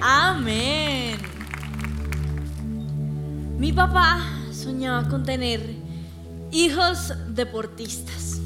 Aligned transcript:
Amén. 0.00 1.18
Mi 3.58 3.70
papá 3.70 4.18
soñaba 4.50 5.06
con 5.08 5.24
tener 5.24 5.60
hijos 6.50 7.12
deportistas. 7.28 8.40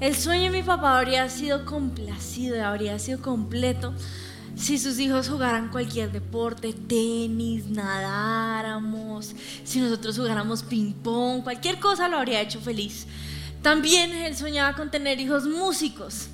El 0.00 0.16
sueño 0.16 0.44
de 0.44 0.58
mi 0.58 0.62
papá 0.64 0.98
habría 0.98 1.28
sido 1.28 1.64
complacido, 1.64 2.64
habría 2.64 2.98
sido 2.98 3.22
completo 3.22 3.94
si 4.56 4.76
sus 4.76 4.98
hijos 4.98 5.28
jugaran 5.28 5.68
cualquier 5.68 6.10
deporte, 6.10 6.72
tenis, 6.72 7.66
nadáramos, 7.66 9.36
si 9.62 9.80
nosotros 9.80 10.18
jugáramos 10.18 10.64
ping 10.64 10.92
pong, 10.94 11.44
cualquier 11.44 11.78
cosa 11.78 12.08
lo 12.08 12.18
habría 12.18 12.40
hecho 12.40 12.60
feliz. 12.60 13.06
También 13.62 14.10
él 14.10 14.36
soñaba 14.36 14.74
con 14.74 14.90
tener 14.90 15.20
hijos 15.20 15.46
músicos. 15.46 16.28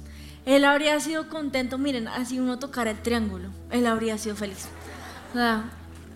Él 0.47 0.65
habría 0.65 1.01
sido 1.01 1.29
contento, 1.29 1.79
miren, 1.79 2.07
así 2.09 2.39
uno 2.39 2.59
tocara 2.59 2.91
el 2.91 3.01
triángulo, 3.01 3.49
él 3.71 3.87
habría 3.87 4.19
sido 4.19 4.37
feliz. 4.37 4.67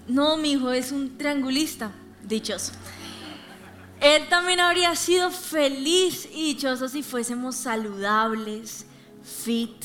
no, 0.06 0.36
mi 0.36 0.52
hijo 0.52 0.70
es 0.70 0.92
un 0.92 1.16
triangulista, 1.16 1.92
dichoso. 2.22 2.72
Él 4.00 4.28
también 4.28 4.60
habría 4.60 4.94
sido 4.94 5.30
feliz 5.30 6.28
y 6.32 6.54
dichoso 6.54 6.88
si 6.88 7.02
fuésemos 7.02 7.56
saludables, 7.56 8.86
fit. 9.24 9.84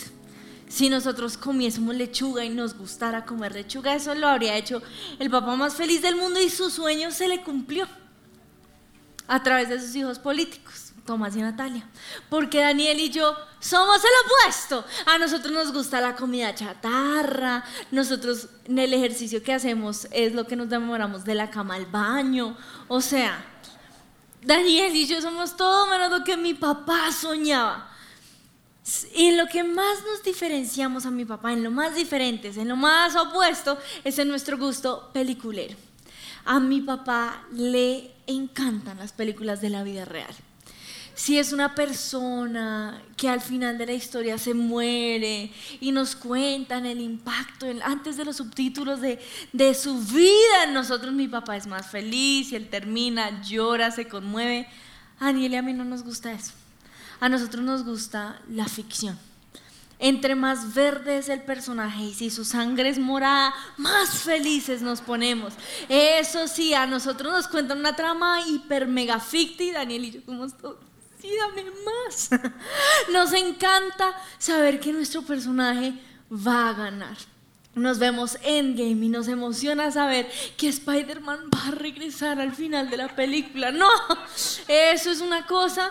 Si 0.68 0.90
nosotros 0.90 1.38
comiésemos 1.38 1.96
lechuga 1.96 2.44
y 2.44 2.50
nos 2.50 2.76
gustara 2.76 3.26
comer 3.26 3.54
lechuga, 3.54 3.96
eso 3.96 4.14
lo 4.16 4.28
habría 4.28 4.58
hecho 4.58 4.82
el 5.20 5.30
papá 5.30 5.56
más 5.56 5.76
feliz 5.76 6.02
del 6.02 6.16
mundo 6.16 6.42
y 6.42 6.50
su 6.50 6.70
sueño 6.70 7.12
se 7.12 7.28
le 7.28 7.44
cumplió 7.44 7.88
a 9.28 9.42
través 9.42 9.70
de 9.70 9.80
sus 9.80 9.96
hijos 9.96 10.20
políticos. 10.20 10.83
Tomás 11.06 11.36
y 11.36 11.42
Natalia. 11.42 11.86
Porque 12.30 12.62
Daniel 12.62 13.00
y 13.00 13.10
yo 13.10 13.36
somos 13.60 13.98
el 13.98 14.12
opuesto. 14.26 14.86
A 15.06 15.18
nosotros 15.18 15.52
nos 15.52 15.74
gusta 15.74 16.00
la 16.00 16.16
comida 16.16 16.56
chatarra. 16.56 17.64
Nosotros 17.92 18.48
en 18.66 18.80
el 18.80 18.94
ejercicio 18.94 19.44
que 19.44 19.54
hacemos 19.54 20.08
es 20.12 20.34
lo 20.34 20.48
que 20.48 20.56
nos 20.56 20.70
demoramos 20.70 21.26
de 21.26 21.36
la 21.36 21.50
cama 21.50 21.76
al 21.76 21.88
baño. 21.88 22.56
O 22.88 23.02
sea, 23.02 23.45
Daniel 24.42 24.95
y 24.95 25.06
yo 25.06 25.22
somos 25.22 25.58
todo 25.58 25.88
menos 25.88 26.10
lo 26.10 26.23
que 26.23 26.38
mi 26.38 26.54
papá 26.54 27.12
soñaba. 27.12 27.90
Y 29.14 29.28
en 29.28 29.38
lo 29.38 29.48
que 29.48 29.64
más 29.64 30.04
nos 30.10 30.23
diferenciamos 30.23 31.06
a 31.06 31.12
mi 31.12 31.26
papá, 31.26 31.52
en 31.52 31.64
lo 31.64 31.72
más 31.72 31.95
diferentes, 31.95 32.56
en 32.58 32.70
lo 32.70 32.76
más 32.78 33.16
opuesto, 33.16 33.78
es 34.06 34.20
en 34.20 34.30
nuestro 34.30 34.58
gusto 34.58 35.10
peliculero. 35.14 35.76
A 36.45 36.60
mi 36.60 36.82
papá 36.82 37.44
le 37.52 38.12
encantan 38.28 39.00
las 39.00 39.12
películas 39.12 39.60
de 39.60 39.70
la 39.70 39.84
vida 39.84 40.06
real 40.06 40.34
si 41.16 41.38
es 41.38 41.53
una 41.53 41.75
persona 41.75 43.02
que 43.16 43.30
al 43.30 43.42
final 43.42 43.78
de 43.78 43.86
la 43.86 43.94
historia 43.94 44.38
se 44.38 44.53
muere 44.53 45.52
y 45.80 45.92
nos 45.92 46.16
cuentan 46.16 46.86
el 46.86 47.00
impacto 47.00 47.67
antes 47.83 48.17
de 48.17 48.25
los 48.25 48.38
subtítulos 48.38 49.00
de, 49.00 49.20
de 49.52 49.73
su 49.75 50.00
vida 50.00 50.64
en 50.66 50.73
nosotros, 50.73 51.14
mi 51.14 51.28
papá 51.28 51.55
es 51.55 51.67
más 51.67 51.88
feliz 51.88 52.52
y 52.52 52.55
él 52.55 52.67
termina, 52.67 53.42
llora, 53.44 53.92
se 53.92 54.08
conmueve. 54.08 54.67
A 55.20 55.25
Daniel 55.25 55.53
y 55.53 55.55
a 55.55 55.61
mí 55.61 55.73
no 55.73 55.86
nos 55.86 56.03
gusta 56.03 56.31
eso. 56.31 56.53
A 57.20 57.30
nosotros 57.30 57.64
nos 57.64 57.86
gusta 57.86 58.42
la 58.50 58.67
ficción. 58.67 59.17
Entre 60.00 60.36
más 60.36 60.73
verde 60.73 61.20
es 61.20 61.30
el 61.30 61.44
personaje 61.44 62.03
y 62.03 62.14
si 62.14 62.30
su 62.30 62.44
sangre 62.44 62.89
es 62.89 62.98
morada, 62.98 63.53
más 63.77 64.23
felices 64.23 64.81
nos 64.81 65.00
ponemos. 65.00 65.53
Eso 65.88 66.48
sí, 66.48 66.73
a 66.73 66.88
nosotros 66.88 67.31
nos 67.31 67.48
cuentan 67.48 67.80
una 67.80 67.95
trama 67.95 68.42
hiper 68.45 68.88
mega 68.88 69.20
ficti, 69.20 69.72
Daniel 69.72 70.05
y 70.05 70.11
yo 70.11 70.22
somos 70.25 70.58
todos 70.58 70.92
más. 71.86 72.30
Nos 73.12 73.34
encanta 73.34 74.16
saber 74.38 74.80
que 74.80 74.94
nuestro 74.94 75.22
personaje 75.22 75.94
va 76.32 76.70
a 76.70 76.74
ganar. 76.74 77.18
Nos 77.76 77.98
vemos 77.98 78.38
Endgame 78.44 79.06
y 79.06 79.10
nos 79.10 79.28
emociona 79.28 79.90
saber 79.92 80.30
que 80.58 80.68
Spider-Man 80.68 81.50
va 81.56 81.70
a 81.70 81.72
regresar 81.72 82.40
al 82.40 82.54
final 82.54 82.88
de 82.92 82.98
la 82.98 83.16
película. 83.16 83.72
No, 83.72 83.90
eso 84.68 85.10
es 85.10 85.22
una 85.22 85.48
cosa. 85.48 85.90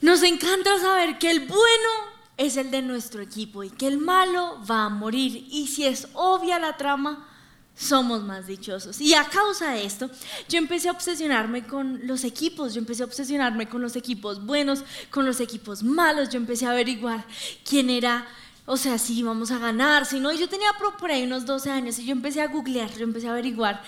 Nos 0.00 0.22
encanta 0.22 0.78
saber 0.80 1.18
que 1.18 1.30
el 1.30 1.40
bueno 1.40 2.12
es 2.38 2.56
el 2.56 2.70
de 2.70 2.80
nuestro 2.80 3.20
equipo 3.20 3.62
y 3.62 3.68
que 3.68 3.86
el 3.86 3.98
malo 3.98 4.58
va 4.68 4.84
a 4.84 4.88
morir. 4.88 5.46
Y 5.50 5.66
si 5.66 5.84
es 5.84 6.08
obvia 6.14 6.58
la 6.58 6.78
trama, 6.78 7.28
somos 7.76 8.22
más 8.22 8.46
dichosos. 8.46 9.00
Y 9.00 9.14
a 9.14 9.24
causa 9.24 9.70
de 9.70 9.84
esto, 9.84 10.10
yo 10.48 10.58
empecé 10.58 10.88
a 10.88 10.92
obsesionarme 10.92 11.66
con 11.66 12.06
los 12.06 12.24
equipos, 12.24 12.74
yo 12.74 12.80
empecé 12.80 13.02
a 13.02 13.06
obsesionarme 13.06 13.68
con 13.68 13.80
los 13.80 13.96
equipos 13.96 14.44
buenos, 14.44 14.84
con 15.10 15.24
los 15.24 15.40
equipos 15.40 15.82
malos, 15.82 16.28
yo 16.28 16.38
empecé 16.38 16.66
a 16.66 16.72
averiguar 16.72 17.24
quién 17.68 17.90
era, 17.90 18.26
o 18.66 18.76
sea, 18.76 18.98
si 18.98 19.18
íbamos 19.18 19.50
a 19.50 19.58
ganar, 19.58 20.06
si 20.06 20.20
no, 20.20 20.32
yo 20.32 20.48
tenía 20.48 20.68
por 20.98 21.10
ahí 21.10 21.24
unos 21.24 21.46
12 21.46 21.70
años 21.70 21.98
y 21.98 22.04
yo 22.04 22.12
empecé 22.12 22.40
a 22.42 22.48
googlear, 22.48 22.90
yo 22.96 23.04
empecé 23.04 23.28
a 23.28 23.32
averiguar, 23.32 23.82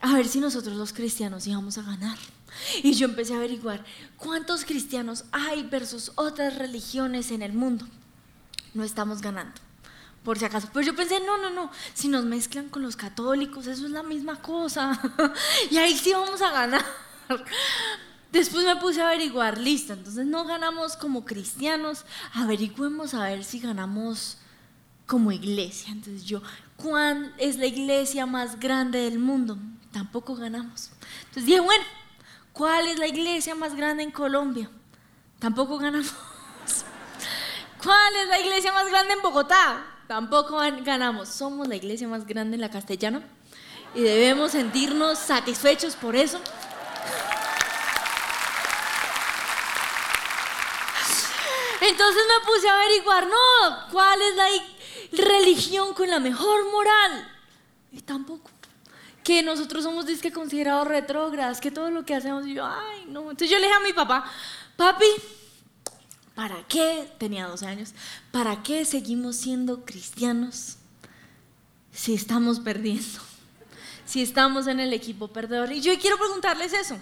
a 0.00 0.14
ver 0.14 0.26
si 0.26 0.40
nosotros 0.40 0.76
los 0.76 0.92
cristianos 0.92 1.46
íbamos 1.46 1.78
a 1.78 1.82
ganar. 1.82 2.16
Y 2.84 2.92
yo 2.92 3.06
empecé 3.06 3.34
a 3.34 3.38
averiguar 3.38 3.84
cuántos 4.16 4.64
cristianos 4.64 5.24
hay 5.32 5.64
versus 5.64 6.12
otras 6.14 6.56
religiones 6.56 7.32
en 7.32 7.42
el 7.42 7.52
mundo. 7.52 7.84
No 8.74 8.84
estamos 8.84 9.20
ganando 9.20 9.60
por 10.24 10.38
si 10.38 10.44
acaso. 10.44 10.68
Pues 10.72 10.86
yo 10.86 10.96
pensé, 10.96 11.20
no, 11.20 11.38
no, 11.38 11.50
no, 11.50 11.70
si 11.92 12.08
nos 12.08 12.24
mezclan 12.24 12.68
con 12.70 12.82
los 12.82 12.96
católicos, 12.96 13.66
eso 13.66 13.84
es 13.84 13.90
la 13.90 14.02
misma 14.02 14.40
cosa. 14.40 14.98
y 15.70 15.76
ahí 15.76 15.96
sí 15.96 16.12
vamos 16.12 16.40
a 16.40 16.50
ganar. 16.50 16.84
Después 18.32 18.64
me 18.64 18.76
puse 18.76 19.00
a 19.00 19.08
averiguar, 19.08 19.58
listo, 19.58 19.92
entonces 19.92 20.26
no 20.26 20.44
ganamos 20.44 20.96
como 20.96 21.24
cristianos, 21.24 22.04
averigüemos 22.32 23.14
a 23.14 23.24
ver 23.24 23.44
si 23.44 23.60
ganamos 23.60 24.38
como 25.06 25.30
iglesia. 25.30 25.92
Entonces 25.92 26.24
yo, 26.24 26.42
¿cuál 26.76 27.32
es 27.38 27.58
la 27.58 27.66
iglesia 27.66 28.26
más 28.26 28.58
grande 28.58 29.02
del 29.02 29.20
mundo? 29.20 29.56
Tampoco 29.92 30.34
ganamos. 30.34 30.90
Entonces 31.20 31.46
dije, 31.46 31.60
bueno, 31.60 31.84
¿cuál 32.52 32.88
es 32.88 32.98
la 32.98 33.06
iglesia 33.06 33.54
más 33.54 33.76
grande 33.76 34.02
en 34.02 34.10
Colombia? 34.10 34.68
Tampoco 35.38 35.78
ganamos. 35.78 36.12
¿Cuál 37.82 38.16
es 38.16 38.28
la 38.28 38.40
iglesia 38.40 38.72
más 38.72 38.88
grande 38.88 39.12
en 39.12 39.22
Bogotá? 39.22 39.93
Tampoco 40.06 40.58
ganamos. 40.82 41.28
Somos 41.28 41.68
la 41.68 41.76
iglesia 41.76 42.06
más 42.08 42.26
grande 42.26 42.56
en 42.56 42.60
la 42.60 42.70
castellana 42.70 43.22
y 43.94 44.02
debemos 44.02 44.52
sentirnos 44.52 45.18
satisfechos 45.18 45.96
por 45.96 46.16
eso. 46.16 46.40
Entonces 51.80 52.22
me 52.28 52.46
puse 52.46 52.68
a 52.68 52.74
averiguar, 52.74 53.26
no, 53.26 53.92
¿cuál 53.92 54.18
es 54.22 54.36
la 54.36 55.24
religión 55.24 55.92
con 55.92 56.08
la 56.08 56.18
mejor 56.18 56.70
moral? 56.70 57.30
Y 57.92 58.00
tampoco. 58.00 58.50
Que 59.22 59.42
nosotros 59.42 59.84
somos 59.84 60.06
disque 60.06 60.32
considerados 60.32 60.88
retrógradas, 60.88 61.60
que 61.60 61.70
todo 61.70 61.90
lo 61.90 62.04
que 62.04 62.14
hacemos, 62.14 62.46
yo, 62.46 62.64
ay, 62.64 63.04
no. 63.08 63.22
Entonces 63.22 63.50
yo 63.50 63.58
le 63.58 63.66
dije 63.66 63.76
a 63.76 63.80
mi 63.80 63.92
papá, 63.92 64.24
papi, 64.76 65.06
¿Para 66.34 66.66
qué? 66.66 67.08
Tenía 67.18 67.46
12 67.46 67.66
años. 67.66 67.94
¿Para 68.32 68.62
qué 68.62 68.84
seguimos 68.84 69.36
siendo 69.36 69.84
cristianos 69.84 70.76
si 71.92 72.14
estamos 72.14 72.60
perdiendo? 72.60 73.20
Si 74.04 74.22
estamos 74.22 74.66
en 74.66 74.80
el 74.80 74.92
equipo 74.92 75.28
perdedor. 75.28 75.72
Y 75.72 75.80
yo 75.80 75.98
quiero 75.98 76.18
preguntarles 76.18 76.72
eso. 76.72 76.96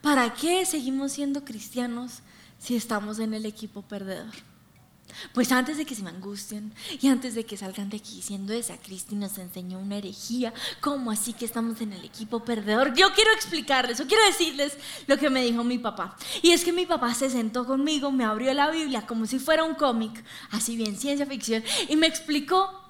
¿Para 0.00 0.34
qué 0.34 0.66
seguimos 0.66 1.12
siendo 1.12 1.44
cristianos 1.44 2.20
si 2.58 2.74
estamos 2.74 3.18
en 3.18 3.34
el 3.34 3.46
equipo 3.46 3.82
perdedor? 3.82 4.32
Pues 5.32 5.52
antes 5.52 5.76
de 5.76 5.84
que 5.84 5.94
se 5.94 6.02
me 6.02 6.10
angustien 6.10 6.72
y 7.00 7.08
antes 7.08 7.34
de 7.34 7.44
que 7.44 7.56
salgan 7.56 7.88
de 7.88 7.98
aquí 7.98 8.16
diciendo 8.16 8.52
esa 8.52 8.76
Cristi 8.78 9.14
nos 9.14 9.38
enseñó 9.38 9.78
una 9.78 9.98
herejía, 9.98 10.52
¿cómo 10.80 11.10
así 11.10 11.32
que 11.32 11.44
estamos 11.44 11.80
en 11.80 11.92
el 11.92 12.04
equipo 12.04 12.44
perdedor? 12.44 12.94
Yo 12.94 13.12
quiero 13.14 13.32
explicarles 13.32 14.00
o 14.00 14.06
quiero 14.06 14.24
decirles 14.24 14.76
lo 15.06 15.18
que 15.18 15.30
me 15.30 15.44
dijo 15.44 15.64
mi 15.64 15.78
papá. 15.78 16.16
Y 16.42 16.50
es 16.50 16.64
que 16.64 16.72
mi 16.72 16.86
papá 16.86 17.14
se 17.14 17.30
sentó 17.30 17.64
conmigo, 17.64 18.10
me 18.10 18.24
abrió 18.24 18.52
la 18.54 18.70
Biblia 18.70 19.06
como 19.06 19.26
si 19.26 19.38
fuera 19.38 19.64
un 19.64 19.74
cómic, 19.74 20.24
así 20.50 20.76
bien 20.76 20.96
ciencia 20.96 21.26
ficción, 21.26 21.62
y 21.88 21.96
me 21.96 22.06
explicó 22.06 22.82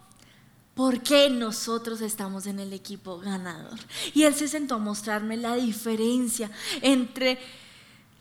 por 0.74 1.02
qué 1.02 1.28
nosotros 1.28 2.00
estamos 2.00 2.46
en 2.46 2.58
el 2.58 2.72
equipo 2.72 3.18
ganador. 3.18 3.78
Y 4.14 4.22
él 4.22 4.34
se 4.34 4.48
sentó 4.48 4.76
a 4.76 4.78
mostrarme 4.78 5.36
la 5.36 5.54
diferencia 5.56 6.50
entre 6.80 7.38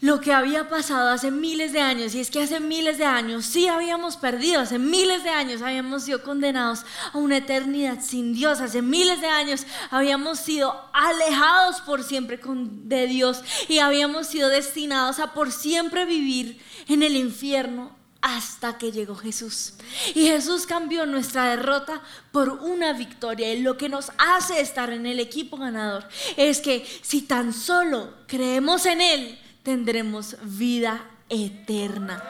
lo 0.01 0.19
que 0.19 0.33
había 0.33 0.67
pasado 0.67 1.09
hace 1.09 1.29
miles 1.29 1.73
de 1.73 1.79
años. 1.79 2.15
Y 2.15 2.19
es 2.19 2.31
que 2.31 2.41
hace 2.41 2.59
miles 2.59 2.97
de 2.97 3.05
años 3.05 3.45
sí 3.45 3.67
habíamos 3.67 4.17
perdido, 4.17 4.59
hace 4.59 4.79
miles 4.79 5.23
de 5.23 5.29
años 5.29 5.61
habíamos 5.61 6.03
sido 6.03 6.23
condenados 6.23 6.83
a 7.13 7.17
una 7.17 7.37
eternidad 7.37 7.99
sin 8.01 8.33
Dios, 8.33 8.59
hace 8.59 8.81
miles 8.81 9.21
de 9.21 9.27
años 9.27 9.65
habíamos 9.91 10.39
sido 10.39 10.75
alejados 10.91 11.81
por 11.81 12.03
siempre 12.03 12.39
de 12.43 13.07
Dios 13.07 13.43
y 13.69 13.77
habíamos 13.77 14.27
sido 14.27 14.49
destinados 14.49 15.19
a 15.19 15.33
por 15.33 15.51
siempre 15.51 16.05
vivir 16.05 16.59
en 16.87 17.03
el 17.03 17.15
infierno 17.15 17.95
hasta 18.21 18.77
que 18.77 18.91
llegó 18.91 19.15
Jesús. 19.15 19.73
Y 20.15 20.27
Jesús 20.27 20.65
cambió 20.65 21.05
nuestra 21.05 21.45
derrota 21.45 22.01
por 22.31 22.49
una 22.49 22.93
victoria. 22.93 23.51
Y 23.53 23.61
lo 23.61 23.77
que 23.77 23.89
nos 23.89 24.11
hace 24.17 24.61
estar 24.61 24.91
en 24.91 25.05
el 25.07 25.19
equipo 25.19 25.57
ganador 25.57 26.07
es 26.37 26.59
que 26.59 26.87
si 27.01 27.23
tan 27.23 27.51
solo 27.51 28.13
creemos 28.27 28.85
en 28.85 29.01
Él, 29.01 29.39
tendremos 29.63 30.37
vida 30.43 31.05
eterna. 31.29 32.23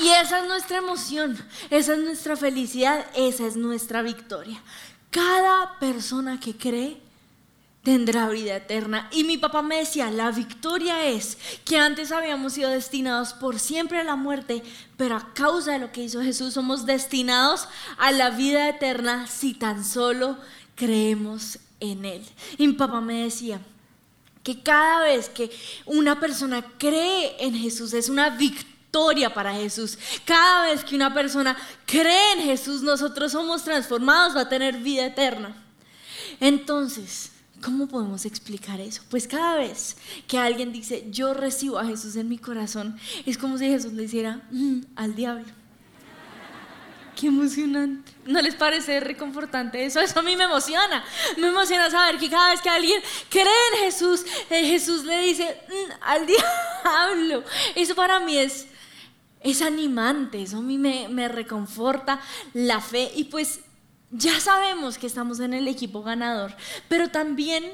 Y 0.00 0.08
esa 0.10 0.38
es 0.40 0.48
nuestra 0.48 0.78
emoción, 0.78 1.36
esa 1.70 1.94
es 1.94 1.98
nuestra 1.98 2.36
felicidad, 2.36 3.04
esa 3.16 3.46
es 3.46 3.56
nuestra 3.56 4.02
victoria. 4.02 4.62
Cada 5.10 5.78
persona 5.80 6.38
que 6.38 6.56
cree 6.56 7.00
tendrá 7.82 8.28
vida 8.28 8.56
eterna. 8.56 9.08
Y 9.10 9.24
mi 9.24 9.38
papá 9.38 9.62
me 9.62 9.78
decía, 9.78 10.10
la 10.10 10.30
victoria 10.30 11.06
es 11.06 11.38
que 11.64 11.78
antes 11.78 12.12
habíamos 12.12 12.52
sido 12.52 12.70
destinados 12.70 13.32
por 13.32 13.58
siempre 13.58 13.98
a 13.98 14.04
la 14.04 14.14
muerte, 14.14 14.62
pero 14.96 15.16
a 15.16 15.32
causa 15.34 15.72
de 15.72 15.78
lo 15.78 15.90
que 15.90 16.02
hizo 16.02 16.22
Jesús 16.22 16.54
somos 16.54 16.86
destinados 16.86 17.68
a 17.96 18.12
la 18.12 18.30
vida 18.30 18.68
eterna 18.68 19.26
si 19.26 19.54
tan 19.54 19.84
solo 19.84 20.36
creemos 20.76 21.58
en 21.80 22.04
Él. 22.04 22.24
Y 22.56 22.66
mi 22.66 22.74
papá 22.74 23.00
me 23.00 23.24
decía 23.24 23.60
que 24.42 24.62
cada 24.62 25.04
vez 25.04 25.28
que 25.28 25.50
una 25.86 26.18
persona 26.18 26.64
cree 26.78 27.36
en 27.38 27.54
Jesús 27.54 27.92
es 27.92 28.08
una 28.08 28.30
victoria 28.30 29.32
para 29.32 29.52
Jesús. 29.54 29.98
Cada 30.24 30.70
vez 30.70 30.84
que 30.84 30.96
una 30.96 31.12
persona 31.12 31.56
cree 31.86 32.32
en 32.32 32.42
Jesús, 32.44 32.82
nosotros 32.82 33.32
somos 33.32 33.64
transformados, 33.64 34.36
va 34.36 34.42
a 34.42 34.48
tener 34.48 34.78
vida 34.78 35.06
eterna. 35.06 35.54
Entonces, 36.40 37.32
¿Cómo 37.62 37.88
podemos 37.88 38.24
explicar 38.24 38.80
eso? 38.80 39.02
Pues 39.10 39.26
cada 39.26 39.56
vez 39.56 39.96
que 40.28 40.38
alguien 40.38 40.72
dice, 40.72 41.08
yo 41.10 41.34
recibo 41.34 41.78
a 41.78 41.84
Jesús 41.84 42.14
en 42.14 42.28
mi 42.28 42.38
corazón, 42.38 42.96
es 43.26 43.36
como 43.36 43.58
si 43.58 43.66
Jesús 43.66 43.92
le 43.94 44.04
hiciera 44.04 44.46
mm, 44.52 44.80
al 44.94 45.16
diablo. 45.16 45.57
Qué 47.18 47.26
emocionante. 47.26 48.12
¿No 48.26 48.40
les 48.40 48.54
parece 48.54 49.00
reconfortante 49.00 49.84
eso? 49.84 49.98
Eso 50.00 50.20
a 50.20 50.22
mí 50.22 50.36
me 50.36 50.44
emociona. 50.44 51.04
Me 51.36 51.48
emociona 51.48 51.90
saber 51.90 52.16
que 52.16 52.30
cada 52.30 52.50
vez 52.50 52.60
que 52.60 52.68
alguien 52.68 53.02
cree 53.28 53.44
en 53.72 53.84
Jesús, 53.84 54.24
eh, 54.50 54.64
Jesús 54.64 55.04
le 55.04 55.18
dice 55.22 55.60
mm, 55.68 55.92
al 56.02 56.26
diablo. 56.26 57.44
Eso 57.74 57.96
para 57.96 58.20
mí 58.20 58.38
es, 58.38 58.68
es 59.40 59.62
animante. 59.62 60.42
Eso 60.42 60.58
a 60.58 60.62
mí 60.62 60.78
me, 60.78 61.08
me 61.08 61.26
reconforta 61.26 62.20
la 62.54 62.80
fe. 62.80 63.10
Y 63.16 63.24
pues 63.24 63.60
ya 64.12 64.38
sabemos 64.38 64.96
que 64.96 65.08
estamos 65.08 65.40
en 65.40 65.54
el 65.54 65.66
equipo 65.66 66.04
ganador, 66.04 66.54
pero 66.88 67.08
también 67.10 67.64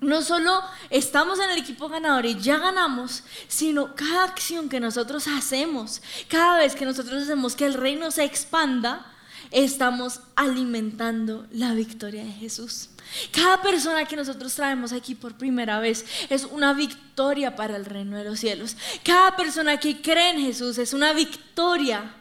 no 0.00 0.22
solo 0.22 0.62
estamos 0.90 1.38
en 1.38 1.50
el 1.50 1.58
equipo 1.58 1.88
ganador 1.88 2.26
y 2.26 2.38
ya 2.38 2.58
ganamos, 2.58 3.22
sino 3.48 3.94
cada 3.94 4.24
acción 4.24 4.68
que 4.68 4.80
nosotros 4.80 5.26
hacemos, 5.28 6.02
cada 6.28 6.58
vez 6.58 6.74
que 6.74 6.84
nosotros 6.84 7.22
hacemos 7.22 7.56
que 7.56 7.66
el 7.66 7.74
reino 7.74 8.10
se 8.10 8.24
expanda, 8.24 9.06
estamos 9.50 10.20
alimentando 10.36 11.46
la 11.50 11.74
victoria 11.74 12.24
de 12.24 12.32
Jesús. 12.32 12.90
Cada 13.30 13.62
persona 13.62 14.06
que 14.06 14.16
nosotros 14.16 14.54
traemos 14.54 14.92
aquí 14.92 15.14
por 15.14 15.34
primera 15.34 15.78
vez 15.78 16.04
es 16.28 16.44
una 16.44 16.72
victoria 16.72 17.54
para 17.54 17.76
el 17.76 17.84
reino 17.84 18.16
de 18.16 18.24
los 18.24 18.40
cielos. 18.40 18.76
Cada 19.04 19.36
persona 19.36 19.78
que 19.78 20.00
cree 20.00 20.30
en 20.30 20.40
Jesús 20.40 20.78
es 20.78 20.92
una 20.92 21.12
victoria 21.12 22.14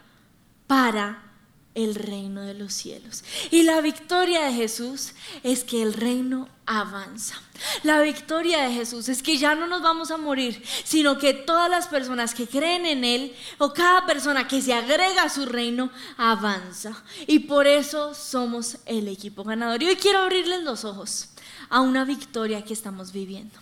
para 0.68 1.33
el 1.76 1.96
reino 1.96 2.42
de 2.42 2.54
los 2.54 2.74
cielos. 2.74 3.24
Y 3.52 3.64
la 3.64 3.82
victoria 3.82 4.46
de 4.46 4.54
Jesús 4.54 5.14
es 5.44 5.64
que 5.64 5.82
el 5.82 5.94
reino 5.94 6.48
avanza. 6.66 7.42
La 7.84 8.02
victoria 8.02 8.64
de 8.64 8.74
Jesús 8.74 9.10
es 9.10 9.24
que 9.24 9.38
ya 9.38 9.56
no 9.56 9.68
nos 9.68 9.82
vamos 9.82 10.12
a 10.12 10.18
morir, 10.18 10.64
sino 10.84 11.18
que 11.18 11.34
todas 11.34 11.70
las 11.70 11.88
personas 11.88 12.34
que 12.34 12.48
creen 12.48 12.86
en 12.86 13.04
Él 13.04 13.36
o 13.58 13.74
cada 13.74 14.06
persona 14.06 14.48
que 14.48 14.62
se 14.62 14.74
agrega 14.74 15.24
a 15.24 15.30
su 15.30 15.46
reino 15.46 15.92
avanza. 16.18 17.04
Y 17.28 17.40
por 17.40 17.68
eso 17.68 18.14
somos 18.14 18.78
el 18.86 19.08
equipo 19.08 19.44
ganador. 19.44 19.82
Y 19.82 19.88
hoy 19.88 19.96
quiero 19.96 20.20
abrirles 20.20 20.64
los 20.64 20.86
ojos 20.86 21.30
a 21.70 21.82
una 21.82 22.06
victoria 22.06 22.64
que 22.64 22.74
estamos 22.74 23.12
viviendo. 23.12 23.60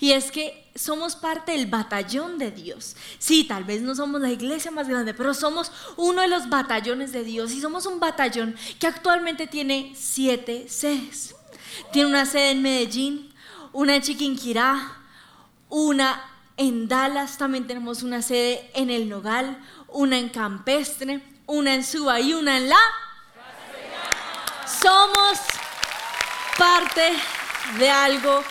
Y 0.00 0.12
es 0.12 0.30
que 0.30 0.70
somos 0.74 1.16
parte 1.16 1.52
del 1.52 1.66
batallón 1.66 2.38
de 2.38 2.50
Dios. 2.50 2.96
Sí, 3.18 3.44
tal 3.44 3.64
vez 3.64 3.82
no 3.82 3.94
somos 3.94 4.20
la 4.20 4.30
iglesia 4.30 4.70
más 4.70 4.88
grande, 4.88 5.14
pero 5.14 5.34
somos 5.34 5.72
uno 5.96 6.22
de 6.22 6.28
los 6.28 6.48
batallones 6.48 7.12
de 7.12 7.24
Dios. 7.24 7.52
Y 7.52 7.60
somos 7.60 7.86
un 7.86 8.00
batallón 8.00 8.54
que 8.78 8.86
actualmente 8.86 9.46
tiene 9.46 9.92
siete 9.96 10.68
sedes. 10.68 11.34
Tiene 11.92 12.08
una 12.08 12.26
sede 12.26 12.50
en 12.50 12.62
Medellín, 12.62 13.34
una 13.72 13.96
en 13.96 14.02
Chiquinquirá, 14.02 14.98
una 15.68 16.22
en 16.56 16.86
Dallas, 16.86 17.36
también 17.36 17.66
tenemos 17.66 18.02
una 18.02 18.22
sede 18.22 18.70
en 18.74 18.90
El 18.90 19.08
Nogal, 19.08 19.58
una 19.88 20.18
en 20.18 20.28
Campestre, 20.28 21.20
una 21.46 21.74
en 21.74 21.84
Suba 21.84 22.20
y 22.20 22.32
una 22.32 22.56
en 22.58 22.68
La. 22.68 22.78
Somos 24.66 25.38
parte 26.56 27.12
de 27.78 27.90
algo 27.90 28.42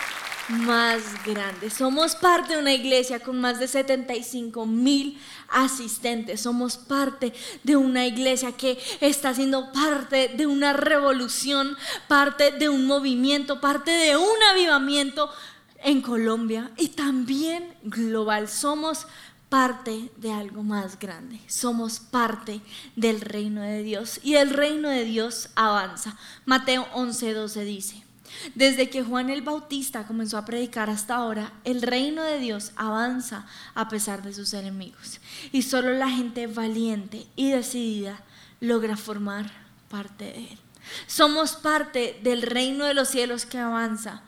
más 0.48 1.02
grande. 1.24 1.70
Somos 1.70 2.14
parte 2.16 2.54
de 2.54 2.60
una 2.60 2.72
iglesia 2.72 3.20
con 3.20 3.40
más 3.40 3.58
de 3.58 3.68
75 3.68 4.66
mil 4.66 5.18
asistentes. 5.48 6.42
Somos 6.42 6.76
parte 6.76 7.32
de 7.62 7.76
una 7.76 8.06
iglesia 8.06 8.52
que 8.52 8.78
está 9.00 9.34
siendo 9.34 9.72
parte 9.72 10.28
de 10.28 10.46
una 10.46 10.72
revolución, 10.72 11.76
parte 12.08 12.52
de 12.52 12.68
un 12.68 12.86
movimiento, 12.86 13.60
parte 13.60 13.90
de 13.90 14.16
un 14.16 14.42
avivamiento 14.50 15.30
en 15.78 16.00
Colombia 16.00 16.70
y 16.76 16.88
también 16.88 17.74
global. 17.82 18.48
Somos 18.48 19.06
parte 19.48 20.10
de 20.16 20.32
algo 20.32 20.62
más 20.62 20.98
grande. 20.98 21.40
Somos 21.46 22.00
parte 22.00 22.60
del 22.96 23.20
reino 23.20 23.62
de 23.62 23.82
Dios 23.82 24.20
y 24.22 24.34
el 24.34 24.50
reino 24.50 24.88
de 24.88 25.04
Dios 25.04 25.48
avanza. 25.54 26.16
Mateo 26.44 26.86
11:12 26.92 27.64
dice. 27.64 28.04
Desde 28.54 28.90
que 28.90 29.02
Juan 29.02 29.30
el 29.30 29.42
Bautista 29.42 30.06
comenzó 30.06 30.38
a 30.38 30.44
predicar 30.44 30.90
hasta 30.90 31.16
ahora, 31.16 31.52
el 31.64 31.82
reino 31.82 32.22
de 32.22 32.38
Dios 32.38 32.72
avanza 32.76 33.46
a 33.74 33.88
pesar 33.88 34.22
de 34.22 34.32
sus 34.32 34.52
enemigos. 34.54 35.20
Y 35.52 35.62
solo 35.62 35.92
la 35.94 36.08
gente 36.08 36.46
valiente 36.46 37.26
y 37.36 37.50
decidida 37.50 38.22
logra 38.60 38.96
formar 38.96 39.50
parte 39.88 40.24
de 40.24 40.38
él. 40.38 40.58
Somos 41.06 41.52
parte 41.52 42.18
del 42.22 42.42
reino 42.42 42.84
de 42.84 42.94
los 42.94 43.08
cielos 43.08 43.46
que 43.46 43.58
avanza, 43.58 44.22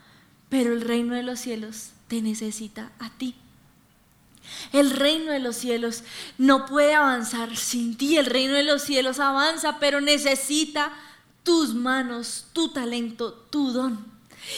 pero 0.49 0.73
el 0.73 0.81
reino 0.81 1.13
de 1.13 1.23
los 1.23 1.39
cielos 1.39 1.91
te 2.07 2.21
necesita 2.21 2.91
a 2.99 3.09
ti. 3.11 3.35
El 4.71 4.91
reino 4.91 5.31
de 5.31 5.39
los 5.39 5.57
cielos 5.57 6.03
no 6.37 6.65
puede 6.65 6.93
avanzar 6.93 7.55
sin 7.57 7.97
ti. 7.97 8.17
El 8.17 8.25
reino 8.25 8.53
de 8.53 8.63
los 8.63 8.81
cielos 8.81 9.19
avanza, 9.19 9.77
pero 9.79 10.01
necesita 10.01 10.93
tus 11.47 11.73
manos, 11.73 12.47
tu 12.51 12.67
talento, 12.73 13.31
tu 13.31 13.71
don. 13.71 14.05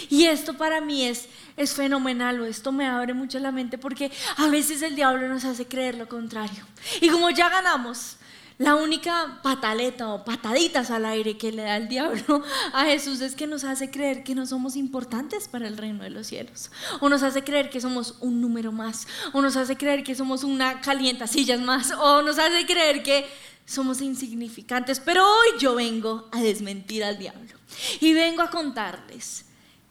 Y 0.10 0.26
esto 0.26 0.58
para 0.58 0.82
mí 0.82 1.06
es, 1.06 1.30
es 1.56 1.76
fenomenal, 1.76 2.42
o 2.42 2.46
esto 2.48 2.72
me 2.72 2.88
abre 2.88 3.14
mucho 3.14 3.38
la 3.38 3.52
mente 3.52 3.78
porque 3.78 4.12
a 4.38 4.48
veces 4.48 4.82
el 4.82 4.96
diablo 4.96 5.28
nos 5.28 5.46
hace 5.46 5.68
creer 5.68 5.94
lo 5.94 6.10
contrario. 6.10 6.66
Y 7.00 7.10
como 7.10 7.30
ya 7.30 7.48
ganamos, 7.48 8.16
la 8.60 8.76
única 8.76 9.40
pataleta 9.42 10.10
o 10.10 10.26
pataditas 10.26 10.92
al 10.92 11.06
aire 11.06 11.38
que 11.38 11.54
le 11.54 11.64
da 11.64 11.78
el 11.78 11.88
diablo 11.88 12.44
a 12.74 12.84
Jesús 12.84 13.22
es 13.22 13.34
que 13.34 13.48
nos 13.48 13.64
hace 13.64 13.90
creer 13.90 14.22
que 14.22 14.36
no 14.36 14.46
somos 14.46 14.76
importantes 14.76 15.48
para 15.48 15.66
el 15.66 15.78
reino 15.78 16.04
de 16.04 16.10
los 16.10 16.28
cielos. 16.28 16.70
O 17.00 17.08
nos 17.08 17.24
hace 17.24 17.42
creer 17.46 17.70
que 17.70 17.80
somos 17.80 18.18
un 18.20 18.42
número 18.42 18.74
más. 18.74 19.08
O 19.32 19.42
nos 19.42 19.56
hace 19.56 19.78
creer 19.78 20.04
que 20.04 20.14
somos 20.14 20.44
una 20.44 20.82
calienta 20.82 21.26
sillas 21.26 21.62
más. 21.62 21.92
O 21.92 22.22
nos 22.22 22.38
hace 22.38 22.66
creer 22.66 23.02
que 23.02 23.26
somos 23.66 24.02
insignificantes, 24.02 25.00
pero 25.00 25.24
hoy 25.24 25.60
yo 25.60 25.76
vengo 25.76 26.28
a 26.34 26.42
desmentir 26.42 27.04
al 27.04 27.18
diablo 27.18 27.56
y 28.02 28.14
vengo 28.14 28.42
a 28.42 28.50
contarles 28.50 29.46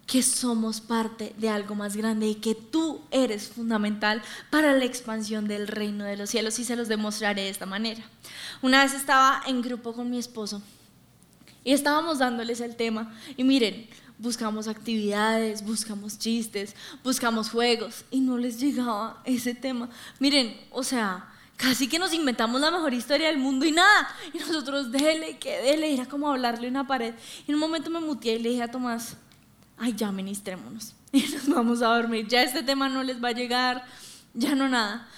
que 0.09 0.23
somos 0.23 0.81
parte 0.81 1.35
de 1.37 1.51
algo 1.51 1.75
más 1.75 1.95
grande 1.95 2.27
y 2.27 2.37
que 2.37 2.55
tú 2.55 3.03
eres 3.11 3.49
fundamental 3.49 4.23
para 4.49 4.73
la 4.73 4.87
expansión 4.87 5.47
del 5.47 5.69
reino 5.69 6.05
de 6.05 6.17
los 6.17 6.31
cielos 6.31 6.59
y 6.59 6.65
se 6.65 6.77
los 6.77 6.89
demostraré 6.89 7.43
de 7.43 7.51
esta 7.51 7.67
manera. 7.67 8.03
Una 8.63 8.83
vez 8.83 8.95
estaba 8.95 9.43
en 9.47 9.61
grupo 9.61 9.93
con 9.93 10.09
mi 10.09 10.19
esposo 10.19 10.63
y 11.63 11.75
estábamos 11.75 12.21
dándoles 12.21 12.63
el 12.63 12.75
tema 12.75 13.15
y 13.37 13.45
miren, 13.45 13.87
buscamos 14.17 14.67
actividades, 14.67 15.63
buscamos 15.63 16.19
chistes, 16.19 16.75
buscamos 17.05 17.51
juegos 17.51 18.07
y 18.11 18.21
no 18.21 18.39
les 18.39 18.59
llegaba 18.59 19.21
ese 19.27 19.55
tema. 19.55 19.91
Miren, 20.21 20.59
o 20.71 20.83
sea, 20.85 21.29
casi 21.59 21.87
que 21.87 21.99
nos 21.99 22.15
inventamos 22.15 22.63
la 22.63 22.71
mejor 22.71 22.95
historia 22.95 23.27
del 23.27 23.37
mundo 23.37 23.67
y 23.67 23.73
nada. 23.73 24.09
Y 24.33 24.39
nosotros, 24.39 24.91
dele, 24.91 25.37
que 25.37 25.59
dele, 25.59 25.93
era 25.93 26.07
como 26.07 26.31
hablarle 26.31 26.67
una 26.67 26.87
pared. 26.87 27.15
Y 27.47 27.51
en 27.51 27.57
un 27.57 27.61
momento 27.61 27.91
me 27.91 28.01
muteé 28.01 28.37
y 28.37 28.39
le 28.39 28.49
dije 28.49 28.63
a 28.63 28.71
Tomás, 28.71 29.19
ay, 29.79 29.95
ya 29.97 30.13
ministrémonos. 30.13 30.95
Y 31.13 31.23
nos 31.23 31.49
vamos 31.49 31.81
a 31.81 31.89
dormir. 31.89 32.27
Ya 32.29 32.43
este 32.43 32.63
tema 32.63 32.89
no 32.89 33.03
les 33.03 33.23
va 33.23 33.29
a 33.29 33.33
llegar, 33.33 33.85
ya 34.35 34.55
no 34.55 34.69
nada. 34.69 35.09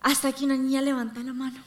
Hasta 0.00 0.32
que 0.32 0.44
una 0.44 0.56
niña 0.56 0.80
levanta 0.82 1.22
la 1.22 1.32
mano. 1.32 1.60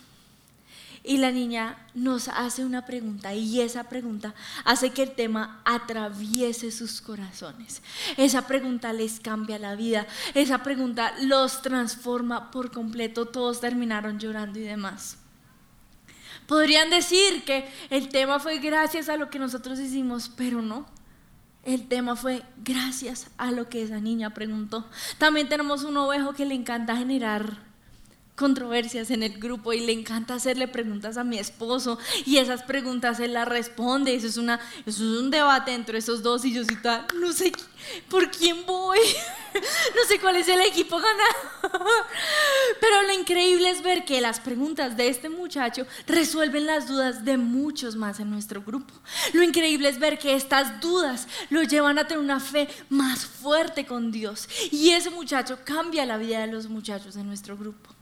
Y 1.07 1.19
la 1.19 1.31
niña 1.31 1.77
nos 1.93 2.27
hace 2.27 2.65
una 2.65 2.83
pregunta 2.83 3.33
y 3.35 3.61
esa 3.61 3.83
pregunta 3.83 4.33
hace 4.65 4.89
que 4.89 5.03
el 5.03 5.11
tema 5.11 5.61
atraviese 5.63 6.71
sus 6.71 6.99
corazones. 6.99 7.83
Esa 8.17 8.47
pregunta 8.47 8.91
les 8.91 9.19
cambia 9.19 9.59
la 9.59 9.75
vida. 9.75 10.07
Esa 10.33 10.63
pregunta 10.63 11.13
los 11.21 11.61
transforma 11.61 12.49
por 12.49 12.71
completo. 12.71 13.27
Todos 13.27 13.61
terminaron 13.61 14.19
llorando 14.19 14.57
y 14.57 14.63
demás. 14.63 15.17
Podrían 16.47 16.89
decir 16.89 17.43
que 17.45 17.69
el 17.91 18.09
tema 18.09 18.39
fue 18.39 18.57
gracias 18.57 19.07
a 19.07 19.17
lo 19.17 19.29
que 19.29 19.37
nosotros 19.39 19.79
hicimos, 19.79 20.31
pero 20.35 20.63
no. 20.63 20.87
El 21.65 21.87
tema 21.87 22.15
fue 22.15 22.43
gracias 22.63 23.31
a 23.37 23.51
lo 23.51 23.69
que 23.69 23.81
esa 23.81 23.99
niña 23.99 24.29
preguntó. 24.35 24.85
También 25.17 25.49
tenemos 25.49 25.83
un 25.83 25.97
ovejo 25.97 26.33
que 26.33 26.45
le 26.45 26.53
encanta 26.53 26.95
generar 26.95 27.57
controversias 28.35 29.11
en 29.11 29.23
el 29.23 29.39
grupo 29.39 29.73
y 29.73 29.79
le 29.79 29.93
encanta 29.93 30.35
hacerle 30.35 30.67
preguntas 30.67 31.17
a 31.17 31.23
mi 31.23 31.37
esposo 31.37 31.97
y 32.25 32.37
esas 32.37 32.63
preguntas 32.63 33.19
él 33.19 33.33
las 33.33 33.47
responde. 33.47 34.15
Eso 34.15 34.27
es, 34.27 34.37
una, 34.37 34.59
eso 34.85 35.03
es 35.03 35.19
un 35.19 35.31
debate 35.31 35.73
entre 35.73 35.97
esos 35.97 36.21
dos 36.21 36.43
y 36.45 36.53
yo 36.53 36.63
sí 36.63 36.77
no 37.19 37.31
sé 37.31 37.51
por 38.09 38.29
quién 38.31 38.65
voy, 38.65 38.99
no 39.53 40.01
sé 40.07 40.19
cuál 40.19 40.35
es 40.35 40.47
el 40.47 40.59
equipo 40.61 40.97
ganado. 40.97 41.85
Pero 42.81 43.03
lo 43.03 43.13
increíble 43.13 43.69
es 43.69 43.81
ver 43.81 44.05
que 44.05 44.21
las 44.21 44.39
preguntas 44.39 44.97
de 44.97 45.07
este 45.07 45.29
muchacho 45.29 45.85
resuelven 46.07 46.65
las 46.65 46.87
dudas 46.87 47.23
de 47.23 47.37
muchos 47.37 47.95
más 47.95 48.19
en 48.19 48.29
nuestro 48.29 48.61
grupo. 48.61 48.93
Lo 49.33 49.43
increíble 49.43 49.89
es 49.89 49.99
ver 49.99 50.19
que 50.19 50.35
estas 50.35 50.81
dudas 50.81 51.27
lo 51.49 51.63
llevan 51.63 51.97
a 51.97 52.07
tener 52.07 52.23
una 52.23 52.39
fe 52.39 52.67
más 52.89 53.25
fuerte 53.25 53.85
con 53.85 54.11
Dios 54.11 54.49
y 54.71 54.89
ese 54.89 55.09
muchacho 55.09 55.59
cambia 55.63 56.05
la 56.05 56.17
vida 56.17 56.41
de 56.41 56.47
los 56.47 56.67
muchachos 56.67 57.15
en 57.15 57.27
nuestro 57.27 57.57
grupo. 57.57 57.94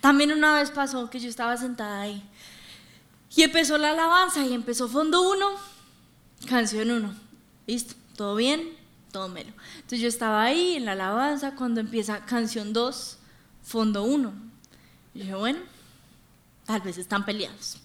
También 0.00 0.32
una 0.32 0.54
vez 0.54 0.70
pasó 0.70 1.10
que 1.10 1.20
yo 1.20 1.28
estaba 1.28 1.56
sentada 1.56 2.02
ahí 2.02 2.22
y 3.34 3.42
empezó 3.42 3.78
la 3.78 3.90
alabanza 3.90 4.44
y 4.44 4.54
empezó 4.54 4.88
fondo 4.88 5.28
1, 5.30 5.46
canción 6.48 6.90
1. 6.90 7.14
¿Listo? 7.66 7.94
¿Todo 8.16 8.36
bien? 8.36 8.76
Todo 9.12 9.28
melo. 9.28 9.52
Entonces 9.76 10.00
yo 10.00 10.08
estaba 10.08 10.42
ahí 10.42 10.76
en 10.76 10.84
la 10.84 10.92
alabanza 10.92 11.54
cuando 11.54 11.80
empieza 11.80 12.24
canción 12.24 12.72
2, 12.72 13.18
fondo 13.62 14.02
1. 14.04 14.32
Y 15.14 15.20
dije, 15.20 15.34
bueno, 15.34 15.60
tal 16.66 16.80
vez 16.82 16.98
están 16.98 17.24
peleados 17.24 17.78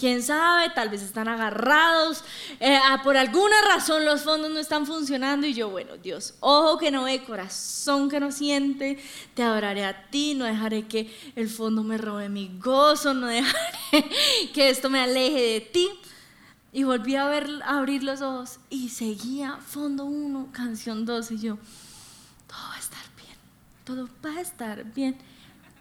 quién 0.00 0.22
sabe, 0.22 0.70
tal 0.70 0.88
vez 0.88 1.02
están 1.02 1.28
agarrados, 1.28 2.24
eh, 2.58 2.78
ah, 2.88 3.02
por 3.04 3.18
alguna 3.18 3.54
razón 3.68 4.06
los 4.06 4.22
fondos 4.22 4.50
no 4.50 4.58
están 4.58 4.86
funcionando 4.86 5.46
y 5.46 5.52
yo, 5.52 5.68
bueno, 5.68 5.98
Dios, 5.98 6.34
ojo 6.40 6.78
que 6.78 6.90
no 6.90 7.04
ve, 7.04 7.22
corazón 7.22 8.08
que 8.08 8.18
no 8.18 8.32
siente, 8.32 8.98
te 9.34 9.42
adoraré 9.42 9.84
a 9.84 10.08
ti, 10.08 10.34
no 10.34 10.46
dejaré 10.46 10.88
que 10.88 11.14
el 11.36 11.50
fondo 11.50 11.84
me 11.84 11.98
robe 11.98 12.30
mi 12.30 12.50
gozo, 12.58 13.12
no 13.12 13.26
dejaré 13.26 13.60
que 14.54 14.70
esto 14.70 14.88
me 14.88 15.00
aleje 15.00 15.40
de 15.40 15.60
ti. 15.60 15.88
Y 16.72 16.84
volví 16.84 17.16
a, 17.16 17.26
ver, 17.26 17.50
a 17.64 17.78
abrir 17.78 18.04
los 18.04 18.22
ojos 18.22 18.60
y 18.70 18.90
seguía 18.90 19.56
fondo 19.56 20.04
1, 20.04 20.50
canción 20.52 21.04
2 21.04 21.32
y 21.32 21.40
yo, 21.40 21.58
todo 22.46 22.68
va 22.68 22.76
a 22.76 22.78
estar 22.78 23.04
bien, 23.16 23.36
todo 23.84 24.08
va 24.24 24.38
a 24.38 24.40
estar 24.40 24.84
bien. 24.84 25.18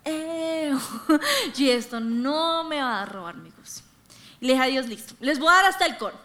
y 1.57 1.69
esto 1.69 1.99
no 1.99 2.63
me 2.63 2.81
va 2.81 3.03
a 3.03 3.05
robar 3.05 3.37
mi 3.37 3.51
gozo. 3.51 3.88
Y 4.41 4.47
le 4.47 4.53
dije 4.53 4.63
a 4.63 4.67
Dios, 4.67 4.87
listo, 4.87 5.15
les 5.19 5.39
voy 5.39 5.49
a 5.49 5.53
dar 5.53 5.65
hasta 5.65 5.85
el 5.85 5.97
coro. 5.97 6.17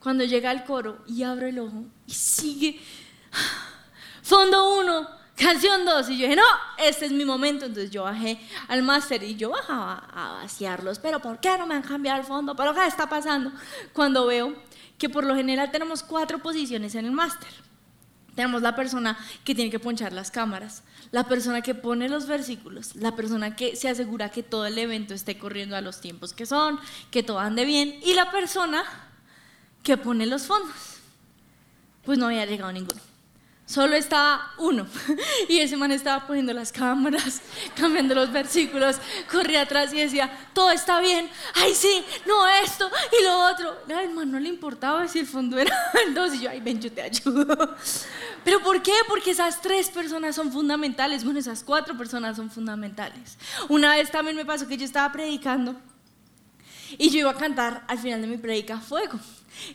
Cuando 0.00 0.24
llega 0.24 0.50
el 0.50 0.64
coro 0.64 1.04
y 1.06 1.22
abro 1.22 1.46
el 1.46 1.58
ojo 1.58 1.84
y 2.06 2.12
sigue, 2.12 2.80
fondo 4.22 4.78
uno, 4.78 5.08
canción 5.36 5.84
dos. 5.84 6.08
Y 6.08 6.18
yo 6.18 6.24
dije, 6.24 6.36
no, 6.36 6.42
este 6.78 7.06
es 7.06 7.12
mi 7.12 7.24
momento. 7.24 7.66
Entonces 7.66 7.90
yo 7.90 8.04
bajé 8.04 8.40
al 8.68 8.82
máster 8.82 9.22
y 9.22 9.36
yo 9.36 9.50
bajaba 9.50 10.08
a 10.12 10.32
vaciarlos. 10.42 10.98
Pero 10.98 11.20
¿por 11.20 11.40
qué 11.40 11.56
no 11.58 11.66
me 11.66 11.74
han 11.74 11.82
cambiado 11.82 12.20
el 12.20 12.26
fondo? 12.26 12.54
¿Pero 12.54 12.74
qué 12.74 12.86
está 12.86 13.08
pasando? 13.08 13.52
Cuando 13.92 14.26
veo 14.26 14.54
que 14.96 15.08
por 15.08 15.24
lo 15.24 15.34
general 15.34 15.70
tenemos 15.70 16.02
cuatro 16.02 16.38
posiciones 16.38 16.94
en 16.94 17.06
el 17.06 17.12
máster. 17.12 17.50
Tenemos 18.34 18.62
la 18.62 18.76
persona 18.76 19.18
que 19.44 19.54
tiene 19.54 19.70
que 19.70 19.78
ponchar 19.78 20.12
las 20.12 20.30
cámaras, 20.30 20.82
la 21.10 21.24
persona 21.24 21.62
que 21.62 21.74
pone 21.74 22.08
los 22.08 22.26
versículos, 22.26 22.94
la 22.96 23.16
persona 23.16 23.56
que 23.56 23.76
se 23.76 23.88
asegura 23.88 24.30
que 24.30 24.42
todo 24.42 24.66
el 24.66 24.78
evento 24.78 25.14
esté 25.14 25.38
corriendo 25.38 25.76
a 25.76 25.80
los 25.80 26.00
tiempos 26.00 26.32
que 26.32 26.46
son, 26.46 26.78
que 27.10 27.22
todo 27.22 27.38
ande 27.38 27.64
bien, 27.64 27.98
y 28.04 28.14
la 28.14 28.30
persona 28.30 28.84
que 29.82 29.96
pone 29.96 30.26
los 30.26 30.46
fondos. 30.46 30.76
Pues 32.04 32.18
no 32.18 32.26
había 32.26 32.46
llegado 32.46 32.72
ninguno. 32.72 33.09
Solo 33.70 33.94
estaba 33.94 34.52
uno. 34.58 34.84
Y 35.48 35.60
ese 35.60 35.76
man 35.76 35.92
estaba 35.92 36.26
poniendo 36.26 36.52
las 36.52 36.72
cámaras, 36.72 37.40
cambiando 37.76 38.16
los 38.16 38.32
versículos, 38.32 38.96
corría 39.30 39.62
atrás 39.62 39.92
y 39.92 39.98
decía, 39.98 40.28
todo 40.52 40.72
está 40.72 41.00
bien, 41.00 41.30
ay 41.54 41.72
sí, 41.74 42.04
no 42.26 42.48
esto 42.48 42.90
y 43.16 43.22
lo 43.24 43.46
otro. 43.46 43.76
Al 43.96 44.10
man 44.10 44.32
no 44.32 44.40
le 44.40 44.48
importaba 44.48 45.06
si 45.06 45.20
el 45.20 45.26
fondo 45.26 45.56
era 45.56 45.72
el 46.06 46.14
dos 46.14 46.34
y 46.34 46.40
yo, 46.40 46.50
ay 46.50 46.60
ven, 46.60 46.80
yo 46.80 46.90
te 46.90 47.02
ayudo. 47.02 47.76
¿Pero 48.42 48.60
por 48.60 48.82
qué? 48.82 48.92
Porque 49.06 49.30
esas 49.30 49.60
tres 49.60 49.88
personas 49.88 50.34
son 50.34 50.50
fundamentales. 50.50 51.22
Bueno, 51.22 51.38
esas 51.38 51.62
cuatro 51.62 51.96
personas 51.96 52.36
son 52.36 52.50
fundamentales. 52.50 53.38
Una 53.68 53.94
vez 53.94 54.10
también 54.10 54.36
me 54.36 54.44
pasó 54.44 54.66
que 54.66 54.76
yo 54.76 54.84
estaba 54.84 55.12
predicando 55.12 55.76
y 56.98 57.08
yo 57.10 57.20
iba 57.20 57.30
a 57.30 57.36
cantar 57.36 57.84
al 57.86 57.98
final 57.98 58.20
de 58.20 58.26
mi 58.26 58.36
predica 58.36 58.80
Fuego. 58.80 59.20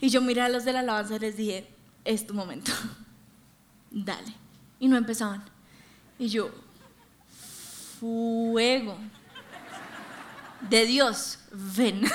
Y 0.02 0.10
yo 0.10 0.20
miré 0.20 0.42
a 0.42 0.50
los 0.50 0.66
de 0.66 0.74
la 0.74 0.80
alabanza 0.80 1.16
y 1.16 1.20
les 1.20 1.38
dije, 1.38 1.66
es 2.04 2.28
tu 2.28 2.34
momento 2.34 2.74
dale. 3.96 4.34
Y 4.80 4.88
no 4.88 4.98
empezaban. 4.98 5.44
Y 6.20 6.28
yo, 6.28 6.52
fuego 8.00 8.98
de 10.70 10.86
Dios, 10.86 11.40
ven. 11.52 12.04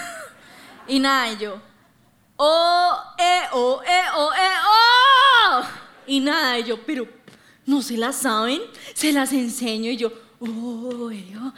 Y 0.89 0.99
nada, 0.99 1.31
y 1.33 1.37
yo, 1.37 1.61
oh, 2.37 2.97
eh, 3.17 3.43
oh, 3.53 3.81
eh, 3.87 4.03
oh, 4.17 4.33
eh, 4.33 4.57
oh. 4.67 5.63
Y 6.09 6.19
nada, 6.19 6.59
y 6.59 6.65
yo, 6.65 6.85
pero 6.85 7.07
no 7.65 7.81
se 7.81 7.97
las 7.97 8.17
saben, 8.17 8.61
se 8.93 9.13
las 9.13 9.33
enseño. 9.33 9.93
Y 9.93 9.97
yo, 9.97 10.13
oh, 10.41 11.13
eh, 11.13 11.33
oh, 11.41 11.53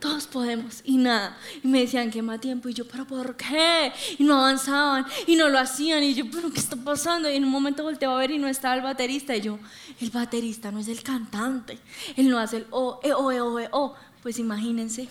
todos 0.00 0.26
podemos 0.26 0.80
y 0.82 0.96
nada. 0.96 1.36
Y 1.62 1.68
me 1.68 1.80
decían 1.80 2.10
que 2.10 2.22
más 2.22 2.40
tiempo 2.40 2.68
y 2.68 2.74
yo, 2.74 2.88
pero 2.88 3.04
¿por 3.04 3.36
qué? 3.36 3.92
Y 4.18 4.24
no 4.24 4.40
avanzaban 4.40 5.06
y 5.26 5.36
no 5.36 5.48
lo 5.48 5.58
hacían 5.58 6.02
y 6.02 6.14
yo, 6.14 6.24
pero 6.30 6.50
¿qué 6.50 6.58
está 6.58 6.74
pasando? 6.74 7.30
Y 7.30 7.36
en 7.36 7.44
un 7.44 7.50
momento 7.50 7.84
volteaba 7.84 8.16
a 8.16 8.18
ver 8.18 8.30
y 8.32 8.38
no 8.38 8.48
estaba 8.48 8.74
el 8.74 8.82
baterista 8.82 9.36
y 9.36 9.42
yo, 9.42 9.58
el 10.00 10.10
baterista 10.10 10.72
no 10.72 10.80
es 10.80 10.88
el 10.88 11.02
cantante, 11.02 11.78
él 12.16 12.30
no 12.30 12.38
hace 12.38 12.58
el 12.58 12.66
o, 12.70 12.98
e, 13.02 13.12
o, 13.12 13.30
e, 13.30 13.40
o, 13.40 13.58
e, 13.60 13.68
o. 13.70 13.94
Pues 14.22 14.38
imagínense 14.38 15.08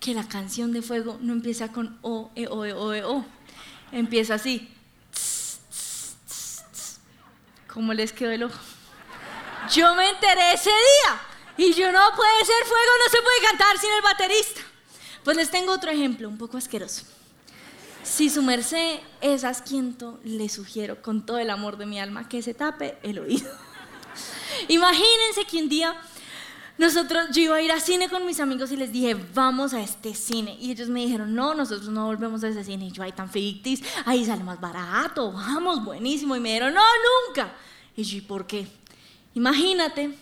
que 0.00 0.14
la 0.14 0.26
canción 0.26 0.72
de 0.72 0.82
fuego 0.82 1.18
no 1.20 1.32
empieza 1.32 1.70
con 1.70 1.98
o, 2.02 2.30
e, 2.34 2.46
o, 2.48 2.64
e, 2.64 2.72
o, 2.72 2.94
e, 2.94 3.04
o. 3.04 3.24
Empieza 3.92 4.34
así. 4.34 4.68
¿Cómo 7.72 7.92
les 7.92 8.12
quedó 8.12 8.30
el 8.30 8.44
ojo? 8.44 8.58
Yo 9.72 9.94
me 9.94 10.08
enteré 10.08 10.54
ese 10.54 10.70
día. 10.70 11.29
Y 11.60 11.74
yo 11.74 11.92
no 11.92 12.00
puede 12.16 12.44
ser 12.46 12.64
fuego, 12.64 12.90
no 13.04 13.10
se 13.10 13.22
puede 13.22 13.40
cantar 13.46 13.78
sin 13.78 13.92
el 13.92 14.00
baterista. 14.00 14.62
Pues 15.22 15.36
les 15.36 15.50
tengo 15.50 15.74
otro 15.74 15.90
ejemplo, 15.90 16.26
un 16.26 16.38
poco 16.38 16.56
asqueroso. 16.56 17.04
Si 18.02 18.30
su 18.30 18.42
merced 18.42 19.00
es 19.20 19.44
asquiento, 19.44 20.18
le 20.24 20.48
sugiero 20.48 21.02
con 21.02 21.26
todo 21.26 21.38
el 21.38 21.50
amor 21.50 21.76
de 21.76 21.84
mi 21.84 22.00
alma 22.00 22.30
que 22.30 22.40
se 22.40 22.54
tape 22.54 22.98
el 23.02 23.18
oído. 23.18 23.46
Imagínense 24.68 25.44
que 25.44 25.58
un 25.58 25.68
día 25.68 26.00
nosotros, 26.78 27.28
yo 27.32 27.42
iba 27.42 27.56
a 27.56 27.60
ir 27.60 27.72
a 27.72 27.78
cine 27.78 28.08
con 28.08 28.24
mis 28.24 28.40
amigos 28.40 28.72
y 28.72 28.78
les 28.78 28.90
dije, 28.90 29.14
vamos 29.34 29.74
a 29.74 29.82
este 29.82 30.14
cine. 30.14 30.56
Y 30.58 30.70
ellos 30.70 30.88
me 30.88 31.00
dijeron, 31.00 31.34
no, 31.34 31.52
nosotros 31.52 31.90
no 31.90 32.06
volvemos 32.06 32.42
a 32.42 32.48
ese 32.48 32.64
cine. 32.64 32.86
Y 32.86 32.92
yo, 32.92 33.02
ahí 33.02 33.12
tan 33.12 33.28
fictis, 33.28 33.82
ahí 34.06 34.24
sale 34.24 34.44
más 34.44 34.58
barato, 34.58 35.30
vamos, 35.30 35.84
buenísimo. 35.84 36.34
Y 36.36 36.40
me 36.40 36.48
dijeron, 36.48 36.72
no, 36.72 36.80
nunca. 37.28 37.52
Y 37.94 38.02
yo, 38.04 38.16
¿y 38.16 38.22
por 38.22 38.46
qué? 38.46 38.66
Imagínate 39.34 40.16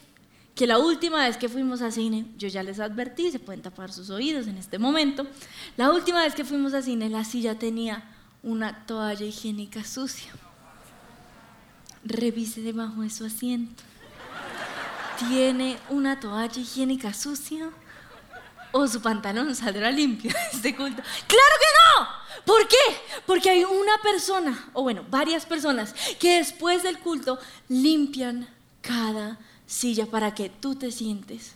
que 0.58 0.66
la 0.66 0.78
última 0.78 1.24
vez 1.24 1.36
que 1.36 1.48
fuimos 1.48 1.82
a 1.82 1.92
cine, 1.92 2.26
yo 2.36 2.48
ya 2.48 2.64
les 2.64 2.80
advertí, 2.80 3.30
se 3.30 3.38
pueden 3.38 3.62
tapar 3.62 3.92
sus 3.92 4.10
oídos 4.10 4.48
en 4.48 4.58
este 4.58 4.76
momento, 4.80 5.24
la 5.76 5.92
última 5.92 6.20
vez 6.20 6.34
que 6.34 6.44
fuimos 6.44 6.74
a 6.74 6.82
cine, 6.82 7.08
la 7.08 7.22
silla 7.22 7.56
tenía 7.60 8.02
una 8.42 8.84
toalla 8.84 9.24
higiénica 9.24 9.84
sucia. 9.84 10.32
Revise 12.02 12.60
debajo 12.60 13.02
de 13.02 13.10
su 13.10 13.24
asiento. 13.24 13.84
¿Tiene 15.28 15.78
una 15.90 16.18
toalla 16.18 16.60
higiénica 16.60 17.14
sucia? 17.14 17.70
¿O 18.72 18.88
su 18.88 19.00
pantalón 19.00 19.54
saldrá 19.54 19.92
limpio 19.92 20.32
de 20.32 20.56
este 20.56 20.74
culto? 20.74 21.00
¡Claro 21.28 21.54
que 21.60 22.00
no! 22.00 22.44
¿Por 22.44 22.66
qué? 22.66 23.22
Porque 23.26 23.48
hay 23.48 23.62
una 23.62 24.02
persona, 24.02 24.70
o 24.72 24.82
bueno, 24.82 25.04
varias 25.08 25.46
personas, 25.46 25.94
que 26.18 26.38
después 26.38 26.82
del 26.82 26.98
culto 26.98 27.38
limpian 27.68 28.48
cada 28.80 29.38
silla 29.68 30.06
para 30.06 30.34
que 30.34 30.48
tú 30.48 30.75
te 30.75 30.90
sientes 30.90 31.52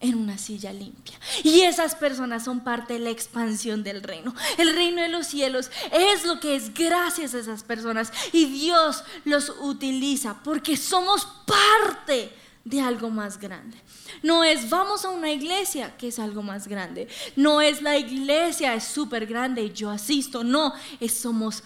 en 0.00 0.14
una 0.14 0.38
silla 0.38 0.72
limpia. 0.72 1.18
Y 1.42 1.60
esas 1.62 1.94
personas 1.94 2.44
son 2.44 2.60
parte 2.60 2.94
de 2.94 2.98
la 2.98 3.10
expansión 3.10 3.82
del 3.82 4.02
reino. 4.02 4.34
El 4.58 4.74
reino 4.74 5.00
de 5.00 5.08
los 5.08 5.28
cielos 5.28 5.70
es 5.92 6.24
lo 6.24 6.38
que 6.40 6.56
es 6.56 6.74
gracias 6.74 7.34
a 7.34 7.38
esas 7.38 7.62
personas. 7.62 8.12
Y 8.32 8.46
Dios 8.46 9.04
los 9.24 9.52
utiliza 9.60 10.42
porque 10.42 10.76
somos 10.76 11.26
parte 11.46 12.32
de 12.64 12.80
algo 12.80 13.08
más 13.08 13.38
grande. 13.38 13.78
No 14.22 14.44
es 14.44 14.68
vamos 14.68 15.04
a 15.04 15.10
una 15.10 15.30
iglesia 15.30 15.96
que 15.96 16.08
es 16.08 16.18
algo 16.18 16.42
más 16.42 16.68
grande. 16.68 17.08
No 17.36 17.60
es 17.60 17.82
la 17.82 17.96
iglesia 17.96 18.74
es 18.74 18.84
súper 18.84 19.26
grande 19.26 19.62
y 19.62 19.72
yo 19.72 19.90
asisto. 19.90 20.44
No, 20.44 20.74
es 21.00 21.14
somos 21.14 21.62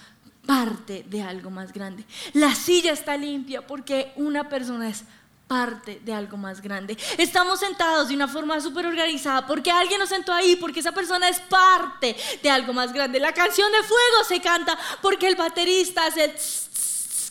parte 0.46 1.04
de 1.08 1.22
algo 1.22 1.50
más 1.50 1.72
grande. 1.72 2.04
La 2.34 2.54
silla 2.54 2.92
está 2.92 3.16
limpia 3.16 3.66
porque 3.66 4.12
una 4.16 4.48
persona 4.48 4.88
es 4.88 5.04
parte 5.52 6.00
de 6.02 6.14
algo 6.14 6.38
más 6.38 6.62
grande. 6.62 6.96
Estamos 7.18 7.60
sentados 7.60 8.08
de 8.08 8.14
una 8.14 8.26
forma 8.26 8.58
súper 8.58 8.86
organizada 8.86 9.46
porque 9.46 9.70
alguien 9.70 10.00
nos 10.00 10.08
sentó 10.08 10.32
ahí, 10.32 10.56
porque 10.56 10.80
esa 10.80 10.92
persona 10.92 11.28
es 11.28 11.40
parte 11.40 12.16
de 12.42 12.48
algo 12.48 12.72
más 12.72 12.90
grande. 12.90 13.20
La 13.20 13.34
canción 13.34 13.70
de 13.70 13.82
fuego 13.82 14.24
se 14.26 14.40
canta 14.40 14.78
porque 15.02 15.28
el 15.28 15.36
baterista 15.36 16.06
hace 16.06 16.34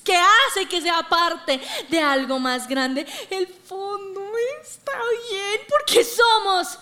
¿Qué 0.04 0.16
hace 0.16 0.68
que 0.68 0.82
sea 0.82 1.01
parte 1.10 1.62
de 1.90 2.00
algo 2.00 2.40
más 2.40 2.68
grande? 2.68 3.08
El 3.30 3.48
fondo 3.48 4.22
está 4.62 5.00
bien 5.30 5.62
porque 5.68 6.04
somos 6.04 6.78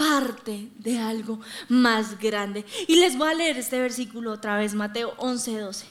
parte 0.00 0.70
de 0.78 0.98
algo 0.98 1.40
más 1.68 2.18
grande. 2.18 2.64
Y 2.88 2.96
les 2.96 3.18
voy 3.18 3.28
a 3.28 3.34
leer 3.34 3.58
este 3.58 3.78
versículo 3.78 4.32
otra 4.32 4.56
vez, 4.56 4.72
Mateo 4.72 5.12
11, 5.18 5.58
12. 5.58 5.86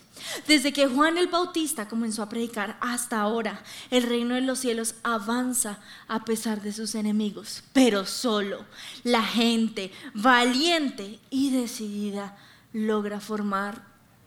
Desde 0.47 0.73
que 0.73 0.87
Juan 0.87 1.19
el 1.19 1.27
Bautista 1.27 1.87
comenzó 1.87 2.23
a 2.23 2.29
predicar 2.29 2.75
hasta 2.81 3.21
ahora, 3.21 3.61
el 3.91 4.01
reino 4.01 4.33
de 4.33 4.41
los 4.41 4.57
cielos 4.57 4.95
avanza 5.03 5.77
a 6.07 6.25
pesar 6.25 6.59
de 6.63 6.73
sus 6.73 6.95
enemigos, 6.95 7.61
pero 7.71 8.03
solo 8.07 8.65
la 9.03 9.21
gente 9.21 9.91
valiente 10.15 11.19
y 11.29 11.51
decidida 11.51 12.35
logra 12.73 13.19
formar 13.19 13.83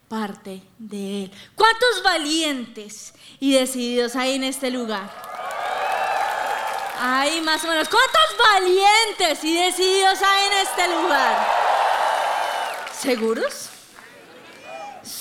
parte 0.07 0.63
de 0.79 1.25
él. 1.25 1.33
¿Cuántos 1.57 2.05
valientes 2.05 3.15
y 3.41 3.55
decididos 3.55 4.15
hay 4.15 4.35
en 4.35 4.45
este 4.45 4.71
lugar? 4.71 5.11
Hay 7.05 7.41
más 7.41 7.65
o 7.65 7.69
menos. 7.69 7.89
¿Cuántos 7.89 8.47
valientes 8.53 9.45
y 9.45 9.57
decididos 9.57 10.23
hay 10.23 10.47
en 10.47 10.53
este 10.67 10.89
lugar? 10.89 11.49
¿Seguros? 12.97 13.73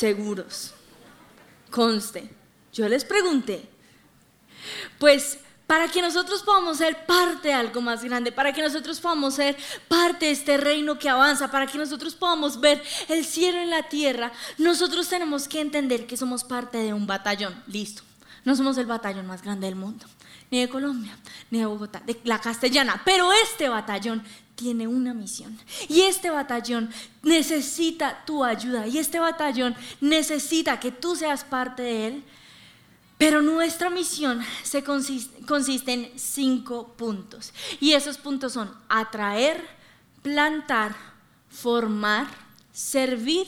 seguros. 0.02 0.74
Conste, 1.70 2.30
yo 2.74 2.88
les 2.90 3.06
pregunté, 3.06 3.70
pues 5.00 5.38
para 5.68 5.88
que 5.88 6.02
nosotros 6.02 6.44
podamos 6.44 6.80
ser 6.80 7.06
parte 7.06 7.48
de 7.48 7.54
algo 7.54 7.80
más 7.80 8.04
grande, 8.04 8.32
para 8.32 8.52
que 8.52 8.62
nosotros 8.62 9.00
podamos 9.00 9.36
ser 9.36 9.56
parte 9.88 10.26
de 10.26 10.32
este 10.32 10.58
reino 10.58 11.00
que 11.00 11.08
avanza, 11.08 11.50
para 11.50 11.68
que 11.68 11.78
nosotros 11.78 12.14
podamos 12.14 12.60
ver 12.60 12.84
el 13.08 13.24
cielo 13.24 13.60
en 13.60 13.70
la 13.70 13.84
tierra, 13.84 14.34
nosotros 14.58 15.08
tenemos 15.08 15.48
que 15.48 15.62
entender 15.62 16.08
que 16.08 16.18
somos 16.18 16.44
parte 16.44 16.80
de 16.80 16.94
un 16.94 17.08
batallón. 17.08 17.64
Listo, 17.68 18.04
no 18.44 18.56
somos 18.56 18.78
el 18.78 18.86
batallón 18.86 19.28
más 19.28 19.42
grande 19.44 19.68
del 19.68 19.76
mundo, 19.76 20.06
ni 20.52 20.60
de 20.60 20.70
Colombia, 20.70 21.18
ni 21.50 21.60
de 21.60 21.66
Bogotá, 21.66 22.02
de 22.06 22.20
la 22.26 22.40
castellana, 22.40 23.02
pero 23.04 23.32
este 23.32 23.70
batallón 23.70 24.22
tiene 24.62 24.88
una 24.88 25.14
misión. 25.14 25.58
Y 25.90 26.02
este 26.02 26.30
batallón 26.30 26.92
necesita 27.24 28.24
tu 28.26 28.44
ayuda. 28.44 28.86
Y 28.86 29.00
este 29.00 29.20
batallón 29.20 29.76
necesita 30.00 30.80
que 30.80 30.92
tú 30.92 31.16
seas 31.16 31.44
parte 31.44 31.82
de 31.82 32.08
él. 32.08 32.24
Pero 33.18 33.42
nuestra 33.42 33.90
misión 33.90 34.42
se 34.64 34.84
consiste, 34.84 35.94
en 35.94 36.12
cinco 36.16 36.94
puntos. 36.98 37.54
Y 37.80 37.94
esos 37.94 38.18
puntos 38.18 38.54
son 38.54 38.72
atraer, 38.90 39.64
plantar, 40.22 40.96
formar, 41.50 42.28
servir 42.72 43.48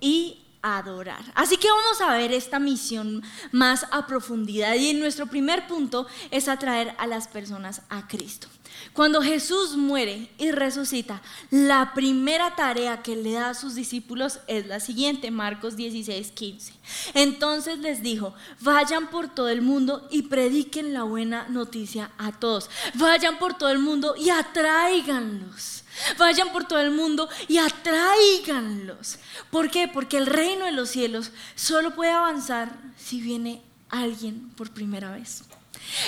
y 0.00 0.42
adorar. 0.62 1.24
Así 1.34 1.56
que 1.56 1.68
vamos 1.70 2.00
a 2.00 2.16
ver 2.16 2.32
esta 2.32 2.58
misión 2.58 3.22
más 3.52 3.86
a 3.90 4.06
profundidad. 4.06 4.74
Y 4.74 4.94
nuestro 4.94 5.26
primer 5.26 5.66
punto 5.66 6.06
es 6.30 6.48
atraer 6.48 6.94
a 6.98 7.06
las 7.06 7.28
personas 7.28 7.82
a 7.88 8.06
Cristo. 8.08 8.48
Cuando 8.92 9.22
Jesús 9.22 9.76
muere 9.76 10.30
y 10.38 10.50
resucita, 10.52 11.22
la 11.50 11.92
primera 11.94 12.54
tarea 12.56 13.02
que 13.02 13.16
le 13.16 13.32
da 13.32 13.50
a 13.50 13.54
sus 13.54 13.74
discípulos 13.74 14.40
es 14.46 14.66
la 14.66 14.80
siguiente, 14.80 15.30
Marcos 15.30 15.76
16, 15.76 16.32
15. 16.32 16.72
Entonces 17.14 17.78
les 17.78 18.02
dijo, 18.02 18.34
vayan 18.60 19.08
por 19.08 19.28
todo 19.28 19.48
el 19.48 19.62
mundo 19.62 20.08
y 20.10 20.22
prediquen 20.22 20.92
la 20.92 21.02
buena 21.02 21.48
noticia 21.48 22.10
a 22.18 22.32
todos. 22.32 22.70
Vayan 22.94 23.38
por 23.38 23.54
todo 23.54 23.70
el 23.70 23.78
mundo 23.78 24.14
y 24.16 24.30
atráiganlos. 24.30 25.79
Vayan 26.18 26.52
por 26.52 26.64
todo 26.64 26.80
el 26.80 26.90
mundo 26.90 27.28
y 27.48 27.58
atráiganlos. 27.58 29.18
¿Por 29.50 29.70
qué? 29.70 29.88
Porque 29.88 30.18
el 30.18 30.26
reino 30.26 30.64
de 30.64 30.72
los 30.72 30.90
cielos 30.90 31.32
solo 31.54 31.94
puede 31.94 32.12
avanzar 32.12 32.76
si 32.96 33.20
viene 33.20 33.62
alguien 33.90 34.50
por 34.56 34.70
primera 34.70 35.10
vez. 35.12 35.42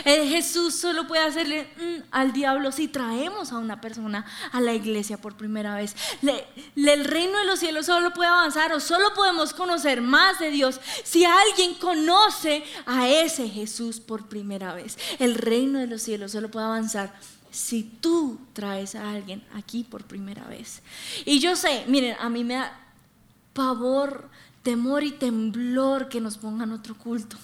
Eh, 0.04 0.28
Jesús 0.28 0.76
solo 0.76 1.06
puede 1.06 1.22
hacerle 1.22 1.68
mm, 1.76 2.02
al 2.10 2.32
diablo 2.32 2.72
si 2.72 2.88
traemos 2.88 3.52
a 3.52 3.58
una 3.58 3.80
persona 3.80 4.24
a 4.52 4.60
la 4.60 4.74
iglesia 4.74 5.16
por 5.16 5.36
primera 5.36 5.74
vez. 5.74 5.96
el 6.76 7.04
reino 7.04 7.38
de 7.38 7.44
los 7.44 7.58
cielos 7.58 7.86
solo 7.86 8.12
puede 8.12 8.28
avanzar 8.28 8.72
o 8.72 8.80
solo 8.80 9.12
podemos 9.14 9.52
conocer 9.52 10.00
más 10.00 10.38
de 10.38 10.50
Dios 10.50 10.80
si 11.04 11.24
alguien 11.24 11.74
conoce 11.74 12.64
a 12.86 13.08
ese 13.08 13.48
Jesús 13.48 14.00
por 14.00 14.28
primera 14.28 14.74
vez. 14.74 14.98
El 15.18 15.34
reino 15.34 15.78
de 15.78 15.86
los 15.86 16.02
cielos 16.02 16.32
solo 16.32 16.50
puede 16.50 16.66
avanzar 16.66 17.12
si 17.52 17.84
tú 17.84 18.40
traes 18.54 18.94
a 18.94 19.10
alguien 19.10 19.44
aquí 19.54 19.84
por 19.84 20.04
primera 20.04 20.44
vez. 20.48 20.82
Y 21.24 21.38
yo 21.38 21.54
sé, 21.54 21.84
miren, 21.86 22.16
a 22.18 22.28
mí 22.28 22.42
me 22.42 22.54
da 22.54 22.80
pavor, 23.52 24.28
temor 24.62 25.04
y 25.04 25.12
temblor 25.12 26.08
que 26.08 26.20
nos 26.20 26.38
pongan 26.38 26.72
otro 26.72 26.96
culto. 26.96 27.36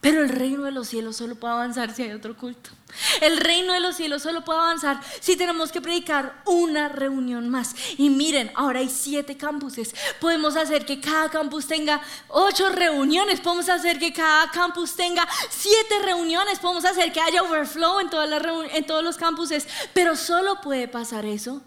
Pero 0.00 0.22
el 0.22 0.28
reino 0.28 0.62
de 0.62 0.70
los 0.70 0.88
cielos 0.88 1.16
solo 1.16 1.34
puede 1.34 1.54
avanzar 1.54 1.92
si 1.94 2.02
hay 2.02 2.12
otro 2.12 2.36
culto. 2.36 2.70
El 3.20 3.36
reino 3.36 3.72
de 3.72 3.80
los 3.80 3.96
cielos 3.96 4.22
solo 4.22 4.44
puede 4.44 4.58
avanzar 4.58 5.00
si 5.20 5.36
tenemos 5.36 5.70
que 5.72 5.80
predicar 5.80 6.42
una 6.46 6.88
reunión 6.88 7.48
más. 7.48 7.74
Y 7.96 8.10
miren, 8.10 8.50
ahora 8.54 8.80
hay 8.80 8.88
siete 8.88 9.36
campuses. 9.36 9.94
Podemos 10.20 10.56
hacer 10.56 10.84
que 10.86 11.00
cada 11.00 11.30
campus 11.30 11.66
tenga 11.66 12.00
ocho 12.28 12.68
reuniones. 12.70 13.40
Podemos 13.40 13.68
hacer 13.68 13.98
que 13.98 14.12
cada 14.12 14.50
campus 14.50 14.94
tenga 14.94 15.26
siete 15.50 15.98
reuniones. 16.04 16.58
Podemos 16.58 16.84
hacer 16.84 17.12
que 17.12 17.20
haya 17.20 17.42
overflow 17.42 18.00
en, 18.00 18.10
todas 18.10 18.28
las 18.28 18.42
en 18.72 18.86
todos 18.86 19.04
los 19.04 19.16
campuses. 19.16 19.68
Pero 19.92 20.16
solo 20.16 20.60
puede 20.60 20.88
pasar 20.88 21.24
eso 21.24 21.62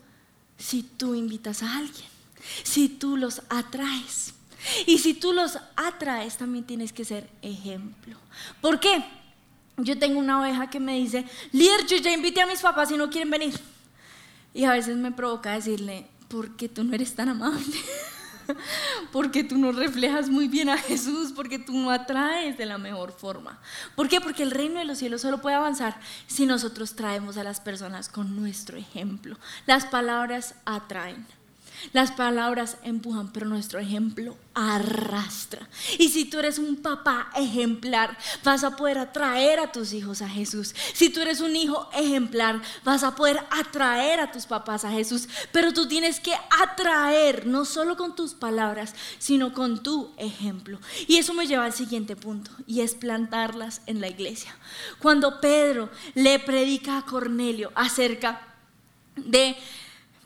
si 0.58 0.84
tú 0.84 1.16
invitas 1.16 1.64
a 1.64 1.78
alguien. 1.78 2.10
Si 2.64 2.90
tú 2.90 3.18
los 3.18 3.42
atraes. 3.50 4.34
Y 4.86 5.00
si 5.00 5.14
tú 5.14 5.34
los 5.34 5.58
atraes, 5.76 6.38
también 6.38 6.66
tienes 6.66 6.94
que 6.94 7.06
ser 7.06 7.28
ejemplo. 7.42 8.16
¿Por 8.62 8.80
qué? 8.80 9.04
Yo 9.84 9.98
tengo 9.98 10.20
una 10.20 10.42
oveja 10.42 10.70
que 10.70 10.80
me 10.80 10.98
dice, 10.98 11.26
líder, 11.52 11.86
yo 11.88 11.98
ya 11.98 12.12
invité 12.12 12.42
a 12.42 12.48
mis 12.48 12.62
papás 12.62 12.92
y 12.92 12.98
no 12.98 13.10
quieren 13.10 13.30
venir. 13.30 13.60
Y 14.54 14.66
a 14.66 14.72
veces 14.72 14.98
me 14.98 15.12
provoca 15.12 15.54
decirle, 15.54 16.08
¿por 16.28 16.56
qué 16.56 16.70
tú 16.70 16.84
no 16.84 16.94
eres 16.94 17.16
tan 17.16 17.30
amable? 17.30 17.78
porque 19.12 19.44
tú 19.44 19.58
no 19.58 19.72
reflejas 19.72 20.30
muy 20.30 20.48
bien 20.48 20.70
a 20.70 20.78
Jesús, 20.78 21.32
porque 21.36 21.60
tú 21.60 21.74
no 21.74 21.92
atraes 21.92 22.58
de 22.58 22.66
la 22.66 22.78
mejor 22.78 23.12
forma. 23.12 23.60
¿Por 23.96 24.08
qué? 24.10 24.22
Porque 24.22 24.44
el 24.44 24.52
reino 24.52 24.80
de 24.80 24.86
los 24.86 24.98
cielos 24.98 25.22
solo 25.22 25.42
puede 25.42 25.56
avanzar 25.56 26.00
si 26.28 26.46
nosotros 26.46 26.96
traemos 26.96 27.38
a 27.38 27.44
las 27.44 27.60
personas 27.60 28.10
con 28.10 28.36
nuestro 28.36 28.78
ejemplo. 28.78 29.38
Las 29.66 29.86
palabras 29.86 30.56
atraen. 30.66 31.26
Las 31.94 32.12
palabras 32.12 32.78
empujan, 32.84 33.32
pero 33.32 33.48
nuestro 33.48 33.80
ejemplo 33.80 34.38
arrastra. 34.54 35.68
Y 35.98 36.10
si 36.10 36.26
tú 36.26 36.40
eres 36.40 36.60
un 36.60 36.78
papá 36.78 37.30
ejemplar, 37.36 38.18
vas 38.44 38.64
a 38.64 38.76
poder 38.76 38.98
atraer 38.98 39.60
a 39.60 39.72
tus 39.72 39.94
hijos 39.94 40.22
a 40.22 40.30
Jesús. 40.30 40.76
Si 40.94 41.10
tú 41.10 41.22
eres 41.22 41.42
un 41.42 41.56
hijo 41.56 41.90
ejemplar, 41.94 42.62
vas 42.84 43.04
a 43.04 43.16
poder 43.16 43.40
atraer 43.50 44.20
a 44.20 44.32
tus 44.32 44.46
papás 44.46 44.86
a 44.86 44.92
Jesús. 44.92 45.28
Pero 45.52 45.74
tú 45.74 45.88
tienes 45.88 46.20
que 46.20 46.34
atraer, 46.62 47.48
no 47.48 47.66
solo 47.66 47.98
con 47.98 48.16
tus 48.16 48.34
palabras, 48.34 48.94
sino 49.20 49.54
con 49.54 49.84
tu 49.84 50.12
ejemplo. 50.18 50.80
Y 51.08 51.18
eso 51.18 51.34
me 51.34 51.48
lleva 51.48 51.66
al 51.66 51.74
siguiente 51.74 52.16
punto, 52.16 52.52
y 52.68 52.82
es 52.82 52.96
plantarlas 52.96 53.82
en 53.86 54.02
la 54.02 54.08
iglesia. 54.08 54.56
Cuando 55.00 55.42
Pedro 55.42 55.90
le 56.14 56.40
predica 56.40 56.98
a 56.98 57.06
Cornelio 57.06 57.72
acerca 57.76 58.48
de 59.16 59.58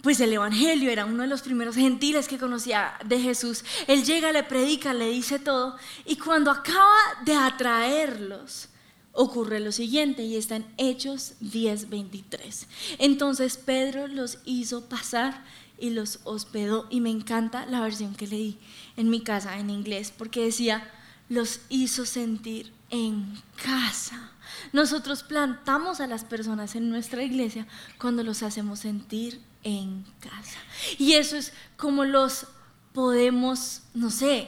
pues 0.06 0.20
el 0.20 0.34
Evangelio 0.34 0.91
era 0.91 1.04
uno 1.04 1.24
de 1.24 1.28
los 1.28 1.41
primeros 1.41 1.74
gentiles 1.74 2.28
que 2.28 2.38
conocía 2.38 2.94
de 3.04 3.20
Jesús. 3.20 3.65
Él 3.88 4.06
llega, 4.06 4.32
le 4.32 4.44
predica, 4.44 4.94
le 4.94 5.10
dice 5.10 5.39
todo 5.39 5.78
y 6.06 6.18
cuando 6.18 6.52
acaba 6.52 6.96
de 7.26 7.34
atraerlos, 7.34 8.70
ocurre 9.13 9.60
lo 9.60 9.72
siguiente 9.72 10.22
y 10.22 10.36
está 10.36 10.58
en 10.58 10.68
Hechos 10.78 11.34
10:23. 11.41 12.68
Entonces 13.00 13.58
Pedro 13.58 14.08
los 14.08 14.38
hizo 14.46 14.88
pasar 14.88 15.44
y 15.80 15.89
los 15.89 16.20
hospedó 16.24 16.86
y 16.91 17.02
me 17.02 17.10
encanta 17.10 17.65
la 17.65 17.82
versión 17.82 18.13
que 18.13 18.28
leí 18.28 18.60
en 18.98 19.10
mi 19.10 19.22
casa 19.22 19.58
en 19.58 19.72
inglés 19.72 20.13
porque 20.15 20.44
decía, 20.44 20.88
los 21.30 21.62
hizo 21.70 22.06
sentir 22.06 22.72
en 22.91 23.41
casa. 23.56 24.34
Nosotros 24.72 25.24
plantamos 25.24 26.00
a 26.00 26.06
las 26.06 26.26
personas 26.26 26.76
en 26.76 26.91
nuestra 26.91 27.24
iglesia 27.24 27.65
cuando 27.98 28.22
los 28.22 28.44
hacemos 28.44 28.82
sentir 28.82 29.41
en 29.65 30.06
casa. 30.21 30.60
Y 30.97 31.13
eso 31.13 31.36
es 31.36 31.51
como 31.75 32.06
los 32.06 32.47
podemos, 32.93 33.82
no 33.93 34.10
sé, 34.10 34.47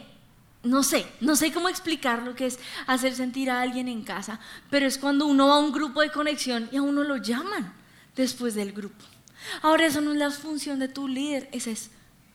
no 0.64 0.84
sé, 0.84 1.06
no 1.20 1.36
sé 1.36 1.52
cómo 1.52 1.68
explicar 1.68 2.24
lo 2.24 2.36
que 2.36 2.46
es 2.46 2.60
hacer 2.86 3.14
sentir 3.14 3.50
a 3.50 3.62
alguien 3.62 3.90
en 3.90 4.04
casa, 4.04 4.40
pero 4.70 4.86
es 4.86 4.98
cuando 4.98 5.26
uno 5.26 5.48
va 5.48 5.56
a 5.56 5.60
un 5.60 5.74
grupo 5.74 6.02
de 6.02 6.12
conexión 6.12 6.70
y 6.72 6.78
a 6.78 6.82
uno 6.82 7.04
lo 7.04 7.18
llaman 7.18 7.74
después 8.16 8.56
del 8.56 8.72
grupo. 8.72 9.04
Ahora 9.62 9.88
eso 9.88 10.02
no 10.02 10.12
es 10.12 10.18
la 10.18 10.32
función 10.32 10.80
de 10.80 10.88
tu 10.88 11.08
líder, 11.08 11.50
esa 11.52 11.72
es 11.72 11.90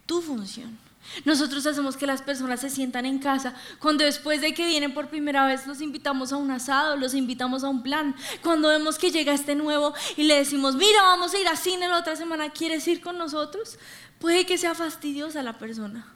tu 0.06 0.20
función. 0.20 0.76
Nosotros 1.24 1.66
hacemos 1.66 1.96
que 1.96 2.06
las 2.06 2.22
personas 2.22 2.60
se 2.60 2.70
sientan 2.70 3.06
en 3.06 3.18
casa 3.18 3.54
cuando 3.78 4.04
después 4.04 4.40
de 4.40 4.54
que 4.54 4.66
vienen 4.66 4.94
por 4.94 5.08
primera 5.08 5.46
vez 5.46 5.66
los 5.66 5.80
invitamos 5.80 6.32
a 6.32 6.36
un 6.36 6.50
asado, 6.50 6.96
los 6.96 7.14
invitamos 7.14 7.64
a 7.64 7.68
un 7.68 7.82
plan. 7.82 8.14
Cuando 8.42 8.68
vemos 8.68 8.98
que 8.98 9.10
llega 9.10 9.32
este 9.32 9.54
nuevo 9.54 9.94
y 10.16 10.24
le 10.24 10.36
decimos, 10.36 10.76
mira, 10.76 11.02
vamos 11.02 11.34
a 11.34 11.38
ir 11.38 11.48
a 11.48 11.56
cine 11.56 11.88
la 11.88 11.98
otra 11.98 12.16
semana, 12.16 12.50
¿quieres 12.50 12.86
ir 12.88 13.00
con 13.00 13.18
nosotros? 13.18 13.78
Puede 14.18 14.46
que 14.46 14.58
sea 14.58 14.74
fastidiosa 14.74 15.42
la 15.42 15.58
persona, 15.58 16.06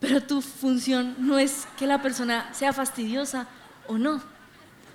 Pero 0.00 0.22
tu 0.22 0.42
función 0.42 1.14
no 1.18 1.38
es 1.38 1.66
que 1.78 1.86
la 1.86 2.02
persona 2.02 2.52
sea 2.52 2.72
fastidiosa 2.72 3.46
o 3.86 3.98
no. 3.98 4.20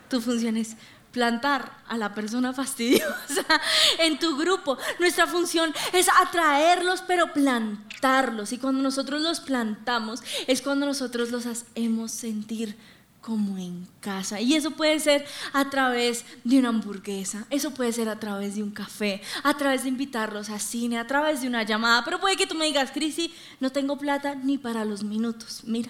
Tu 0.10 0.22
función 0.22 0.58
es 0.58 0.76
plantar 1.18 1.72
a 1.88 1.98
la 1.98 2.14
persona 2.14 2.54
fastidiosa 2.54 3.44
en 3.98 4.20
tu 4.20 4.38
grupo. 4.38 4.78
Nuestra 5.00 5.26
función 5.26 5.74
es 5.94 6.08
atraerlos, 6.22 7.02
pero 7.08 7.34
plantarlos. 7.34 8.54
Y 8.54 8.60
cuando 8.60 8.84
nosotros 8.84 9.24
los 9.24 9.40
plantamos, 9.40 10.22
es 10.46 10.62
cuando 10.62 10.86
nosotros 10.86 11.32
los 11.32 11.48
hacemos 11.48 12.12
sentir 12.12 12.78
como 13.20 13.58
en 13.58 13.88
casa. 14.00 14.40
Y 14.40 14.54
eso 14.54 14.70
puede 14.70 15.00
ser 15.00 15.26
a 15.54 15.72
través 15.72 16.24
de 16.44 16.60
una 16.60 16.70
hamburguesa, 16.70 17.48
eso 17.50 17.72
puede 17.72 17.92
ser 17.94 18.10
a 18.10 18.20
través 18.20 18.54
de 18.56 18.62
un 18.62 18.70
café, 18.70 19.20
a 19.42 19.58
través 19.58 19.84
de 19.84 19.90
invitarlos 19.90 20.52
a 20.52 20.60
cine, 20.60 21.00
a 21.00 21.08
través 21.08 21.42
de 21.42 21.48
una 21.48 21.64
llamada. 21.64 22.06
Pero 22.06 22.20
puede 22.20 22.38
que 22.38 22.46
tú 22.46 22.54
me 22.54 22.66
digas, 22.66 22.92
Crisi, 22.92 23.34
no 23.60 23.72
tengo 23.72 23.98
plata 23.98 24.36
ni 24.36 24.60
para 24.60 24.86
los 24.86 25.04
minutos. 25.04 25.62
Mira, 25.64 25.90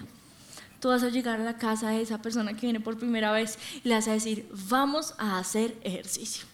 tú 0.80 0.90
vas 0.90 1.04
a 1.04 1.10
llegar 1.10 1.40
a 1.40 1.44
la 1.44 1.58
casa 1.58 1.90
de 1.90 2.02
esa 2.02 2.22
persona 2.22 2.54
que 2.54 2.62
viene 2.62 2.80
por 2.80 2.98
primera 2.98 3.32
vez 3.32 3.58
y 3.84 3.90
le 3.90 3.96
vas 3.96 4.08
a 4.08 4.14
decir, 4.14 4.50
vamos 4.70 5.14
a 5.18 5.40
hacer 5.40 5.76
ejercicio. 5.84 6.46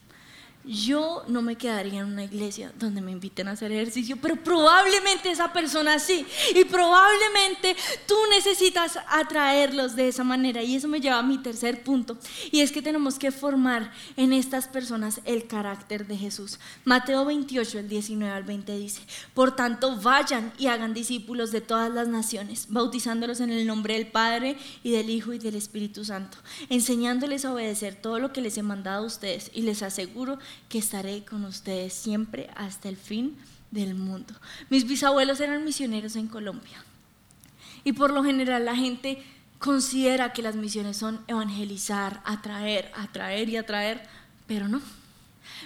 Yo 0.66 1.24
no 1.28 1.42
me 1.42 1.58
quedaría 1.58 2.00
en 2.00 2.08
una 2.08 2.24
iglesia 2.24 2.72
donde 2.80 3.02
me 3.02 3.12
inviten 3.12 3.50
a 3.50 3.52
hacer 3.52 3.72
ejercicio, 3.74 4.18
pero 4.22 4.38
probablemente 4.38 5.30
esa 5.30 5.52
persona 5.52 6.00
sí. 6.00 6.26
Y 6.56 6.64
probablemente 6.64 7.76
tú 8.08 8.16
necesitas 8.30 8.98
atraerlos 9.10 9.98
de 9.98 10.08
esa 10.08 10.24
manera. 10.24 10.64
Y 10.64 10.76
eso 10.76 10.88
me 10.88 11.02
lleva 11.02 11.20
a 11.20 11.24
mi 11.24 11.38
tercer 11.38 11.84
punto. 11.84 12.18
Y 12.50 12.62
es 12.62 12.72
que 12.72 12.82
tenemos 12.82 13.20
que 13.20 13.32
formar 13.32 13.92
en 14.16 14.32
estas 14.32 14.70
personas 14.70 15.20
el 15.26 15.48
carácter 15.48 16.08
de 16.08 16.18
Jesús. 16.18 16.60
Mateo 16.86 17.26
28, 17.26 17.80
el 17.80 17.90
19 17.90 18.34
al 18.34 18.44
20 18.44 18.78
dice, 18.78 19.02
por 19.34 19.56
tanto 19.58 19.98
vayan 19.98 20.54
y 20.58 20.68
hagan 20.68 20.94
discípulos 20.94 21.52
de 21.52 21.60
todas 21.60 21.92
las 21.92 22.08
naciones, 22.08 22.68
bautizándolos 22.70 23.42
en 23.42 23.52
el 23.52 23.68
nombre 23.68 23.96
del 23.96 24.08
Padre 24.08 24.58
y 24.82 24.92
del 24.92 25.10
Hijo 25.10 25.34
y 25.34 25.40
del 25.40 25.56
Espíritu 25.56 26.06
Santo, 26.06 26.38
enseñándoles 26.70 27.44
a 27.44 27.54
obedecer 27.54 27.96
todo 27.96 28.20
lo 28.20 28.32
que 28.32 28.42
les 28.42 28.58
he 28.58 28.64
mandado 28.64 29.04
a 29.04 29.08
ustedes. 29.08 29.52
Y 29.54 29.64
les 29.64 29.84
aseguro 29.84 30.40
que 30.70 30.80
estaré 30.80 31.24
con 31.26 31.46
ustedes 31.46 31.94
siempre 31.94 32.50
hasta 32.56 32.90
el 32.90 32.98
fin 32.98 33.38
del 33.72 33.96
mundo. 33.96 34.34
Mis 34.70 34.88
bisabuelos 34.88 35.40
eran 35.40 35.66
misioneros 35.66 36.16
en 36.16 36.28
Colombia 36.28 36.84
y 37.84 37.94
por 37.94 38.12
lo 38.12 38.24
general 38.24 38.66
la 38.66 38.76
gente 38.76 39.24
considera 39.60 40.34
que 40.34 40.42
las 40.42 40.56
misiones 40.56 40.98
son 40.98 41.22
evangelizar, 41.28 42.22
atraer, 42.26 42.92
atraer 42.96 43.50
y 43.50 43.58
atraer, 43.58 44.04
pero 44.48 44.68
no. 44.68 44.82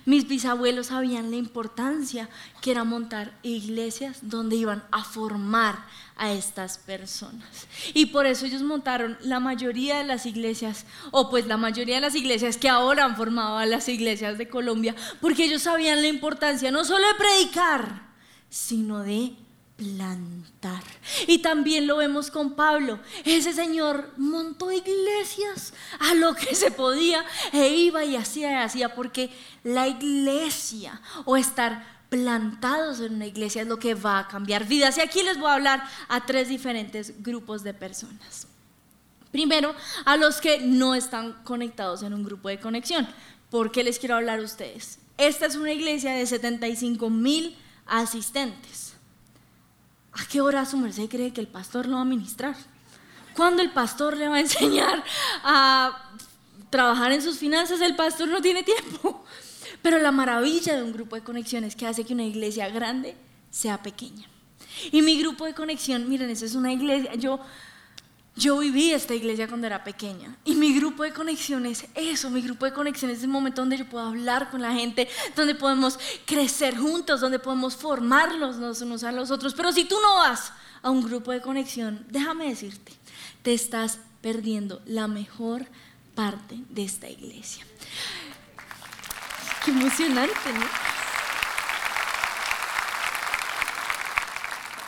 Mis 0.05 0.27
bisabuelos 0.27 0.87
sabían 0.87 1.31
la 1.31 1.37
importancia 1.37 2.29
que 2.61 2.71
era 2.71 2.83
montar 2.83 3.37
iglesias 3.43 4.19
donde 4.21 4.55
iban 4.55 4.83
a 4.91 5.03
formar 5.03 5.85
a 6.15 6.31
estas 6.31 6.77
personas. 6.77 7.67
Y 7.93 8.07
por 8.07 8.25
eso 8.25 8.45
ellos 8.45 8.61
montaron 8.61 9.17
la 9.21 9.39
mayoría 9.39 9.97
de 9.97 10.03
las 10.03 10.25
iglesias, 10.25 10.85
o 11.11 11.29
pues 11.29 11.45
la 11.47 11.57
mayoría 11.57 11.95
de 11.95 12.01
las 12.01 12.15
iglesias 12.15 12.57
que 12.57 12.69
ahora 12.69 13.05
han 13.05 13.15
formado 13.15 13.57
a 13.57 13.65
las 13.65 13.87
iglesias 13.87 14.37
de 14.37 14.49
Colombia, 14.49 14.95
porque 15.21 15.45
ellos 15.45 15.63
sabían 15.63 16.01
la 16.01 16.07
importancia 16.07 16.71
no 16.71 16.83
solo 16.83 17.07
de 17.07 17.15
predicar, 17.15 18.07
sino 18.49 19.03
de 19.03 19.35
plantar. 19.77 20.83
Y 21.27 21.39
también 21.39 21.87
lo 21.87 21.97
vemos 21.97 22.31
con 22.31 22.55
Pablo. 22.55 22.99
Ese 23.23 23.53
señor 23.53 24.11
montó 24.17 24.71
iglesias 24.71 25.73
a 25.99 26.15
lo 26.15 26.35
que 26.35 26.55
se 26.55 26.71
podía 26.71 27.23
e 27.53 27.69
iba 27.69 28.03
y 28.03 28.15
hacía 28.15 28.51
y 28.51 28.55
hacía 28.55 28.95
porque 28.95 29.29
la 29.63 29.87
iglesia 29.87 30.99
o 31.25 31.37
estar 31.37 31.97
plantados 32.09 32.99
en 33.01 33.15
una 33.15 33.27
iglesia 33.27 33.61
es 33.61 33.67
lo 33.67 33.77
que 33.77 33.93
va 33.93 34.19
a 34.19 34.27
cambiar 34.27 34.65
vidas. 34.65 34.97
Y 34.97 35.01
aquí 35.01 35.21
les 35.23 35.37
voy 35.37 35.49
a 35.49 35.55
hablar 35.55 35.83
a 36.07 36.25
tres 36.25 36.49
diferentes 36.49 37.21
grupos 37.21 37.63
de 37.63 37.73
personas. 37.73 38.47
Primero, 39.31 39.75
a 40.05 40.17
los 40.17 40.41
que 40.41 40.59
no 40.59 40.95
están 40.95 41.33
conectados 41.43 42.01
en 42.01 42.13
un 42.13 42.23
grupo 42.23 42.49
de 42.49 42.59
conexión. 42.59 43.07
¿Por 43.51 43.71
qué 43.71 43.83
les 43.83 43.99
quiero 43.99 44.15
hablar 44.15 44.39
a 44.39 44.43
ustedes? 44.43 44.99
Esta 45.17 45.45
es 45.45 45.55
una 45.55 45.71
iglesia 45.71 46.13
de 46.13 46.25
75 46.25 47.09
mil 47.09 47.55
asistentes. 47.85 48.86
¿A 50.17 50.25
qué 50.27 50.41
hora 50.41 50.65
su 50.65 50.77
merced 50.77 51.09
cree 51.09 51.31
que 51.31 51.41
el 51.41 51.47
pastor 51.47 51.87
lo 51.87 51.95
va 51.97 52.01
a 52.01 52.05
ministrar? 52.05 52.55
¿Cuándo 53.35 53.61
el 53.61 53.71
pastor 53.71 54.17
le 54.17 54.27
va 54.27 54.37
a 54.37 54.39
enseñar 54.47 55.03
a 55.43 56.11
trabajar 56.69 57.11
en 57.11 57.21
sus 57.21 57.37
finanzas? 57.37 57.81
El 57.81 57.95
pastor 57.95 58.27
no 58.27 58.41
tiene 58.41 58.63
tiempo. 58.63 59.23
Pero 59.81 59.99
la 59.99 60.11
maravilla 60.11 60.75
de 60.75 60.83
un 60.83 60.91
grupo 60.91 61.15
de 61.15 61.23
conexiones 61.23 61.75
que 61.75 61.85
hace 61.85 62.03
que 62.03 62.13
una 62.13 62.23
iglesia 62.23 62.69
grande 62.69 63.15
sea 63.51 63.81
pequeña. 63.81 64.27
Y 64.91 65.01
mi 65.01 65.19
grupo 65.19 65.45
de 65.45 65.53
conexión, 65.53 66.09
miren, 66.09 66.29
eso 66.29 66.45
es 66.45 66.55
una 66.55 66.71
iglesia, 66.73 67.15
yo, 67.15 67.39
yo 68.37 68.59
viví 68.59 68.91
esta 68.91 69.13
iglesia 69.13 69.47
cuando 69.47 69.67
era 69.67 69.83
pequeña. 69.83 70.35
Y 70.45 70.55
mi 70.55 70.73
grupo 70.73 71.03
de 71.03 71.13
conexiones 71.13 71.85
es 71.95 72.07
eso, 72.19 72.29
mi 72.29 72.41
grupo 72.41 72.65
de 72.65 72.73
conexiones 72.73 73.17
es 73.17 73.23
el 73.23 73.29
momento 73.29 73.61
donde 73.61 73.77
yo 73.77 73.89
puedo 73.89 74.05
hablar 74.05 74.49
con 74.49 74.61
la 74.61 74.73
gente, 74.73 75.09
donde 75.35 75.55
podemos 75.55 75.99
crecer 76.25 76.77
juntos, 76.77 77.19
donde 77.19 77.39
podemos 77.39 77.75
formarnos 77.75 78.57
los 78.57 78.81
unos 78.81 79.03
a 79.03 79.11
los 79.11 79.31
otros. 79.31 79.53
Pero 79.53 79.71
si 79.71 79.85
tú 79.85 79.95
no 80.01 80.15
vas 80.15 80.53
a 80.81 80.89
un 80.89 81.03
grupo 81.03 81.31
de 81.31 81.41
conexión, 81.41 82.05
déjame 82.09 82.49
decirte, 82.49 82.93
te 83.41 83.53
estás 83.53 83.99
perdiendo 84.21 84.81
la 84.85 85.07
mejor 85.07 85.65
parte 86.15 86.57
de 86.69 86.83
esta 86.83 87.09
iglesia 87.09 87.65
emocionante, 89.69 90.53
¿no? 90.53 90.65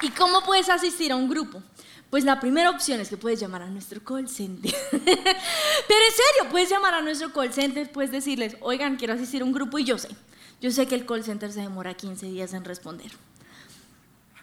¿Y 0.01 0.09
cómo 0.11 0.43
puedes 0.43 0.69
asistir 0.69 1.11
a 1.11 1.15
un 1.15 1.29
grupo? 1.29 1.61
Pues 2.09 2.23
la 2.23 2.39
primera 2.39 2.71
opción 2.71 2.99
es 2.99 3.09
que 3.09 3.17
puedes 3.17 3.39
llamar 3.39 3.61
a 3.61 3.67
nuestro 3.67 4.03
call 4.03 4.27
center. 4.27 4.73
Pero 4.91 5.05
en 5.05 5.05
serio, 5.87 6.49
puedes 6.49 6.69
llamar 6.69 6.95
a 6.95 7.01
nuestro 7.01 7.31
call 7.31 7.53
center, 7.53 7.91
puedes 7.91 8.11
decirles, 8.11 8.57
oigan, 8.61 8.97
quiero 8.97 9.13
asistir 9.13 9.43
a 9.43 9.45
un 9.45 9.51
grupo 9.51 9.77
y 9.77 9.83
yo 9.83 9.97
sé, 9.97 10.09
yo 10.59 10.71
sé 10.71 10.87
que 10.87 10.95
el 10.95 11.05
call 11.05 11.23
center 11.23 11.51
se 11.51 11.61
demora 11.61 11.93
15 11.93 12.25
días 12.25 12.53
en 12.53 12.65
responder. 12.65 13.11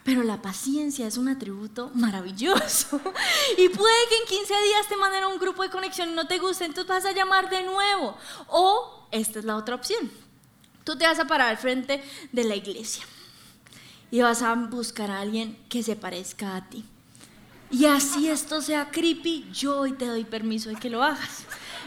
Pero 0.05 0.23
la 0.23 0.41
paciencia 0.41 1.09
es 1.09 1.17
un 1.17 1.29
atributo 1.29 1.91
maravilloso. 1.95 3.01
Y 3.59 3.69
puede 3.69 4.09
que 4.09 4.17
en 4.19 4.39
15 4.39 4.55
días 4.63 4.89
te 4.89 4.97
manden 4.97 5.25
a 5.25 5.29
un 5.29 5.39
grupo 5.39 5.65
de 5.65 5.71
conexión 5.71 6.11
y 6.11 6.13
no 6.13 6.29
te 6.29 6.39
guste, 6.39 6.65
entonces 6.65 6.87
vas 6.87 7.05
a 7.05 7.13
llamar 7.13 7.51
de 7.51 7.65
nuevo. 7.65 8.17
O 8.47 9.09
esta 9.11 9.41
es 9.41 9.45
la 9.45 9.57
otra 9.57 9.75
opción. 9.75 10.09
Tú 10.85 10.97
te 10.97 11.05
vas 11.05 11.19
a 11.19 11.27
parar 11.27 11.49
al 11.49 11.59
frente 11.59 12.01
de 12.31 12.45
la 12.45 12.55
iglesia 12.55 13.05
y 14.13 14.21
vas 14.21 14.43
a 14.43 14.55
buscar 14.55 15.11
a 15.11 15.21
alguien 15.21 15.59
que 15.69 15.83
se 15.83 15.97
parezca 15.97 16.55
a 16.55 16.69
ti. 16.69 16.85
Y 17.71 17.87
así 17.87 18.29
esto 18.29 18.63
sea 18.63 18.91
creepy, 18.91 19.49
yo 19.53 19.81
hoy 19.81 19.93
te 19.93 20.07
doy 20.07 20.25
permiso 20.25 20.69
de 20.69 20.77
que 20.77 20.91
lo 20.91 21.03
hagas. 21.03 21.45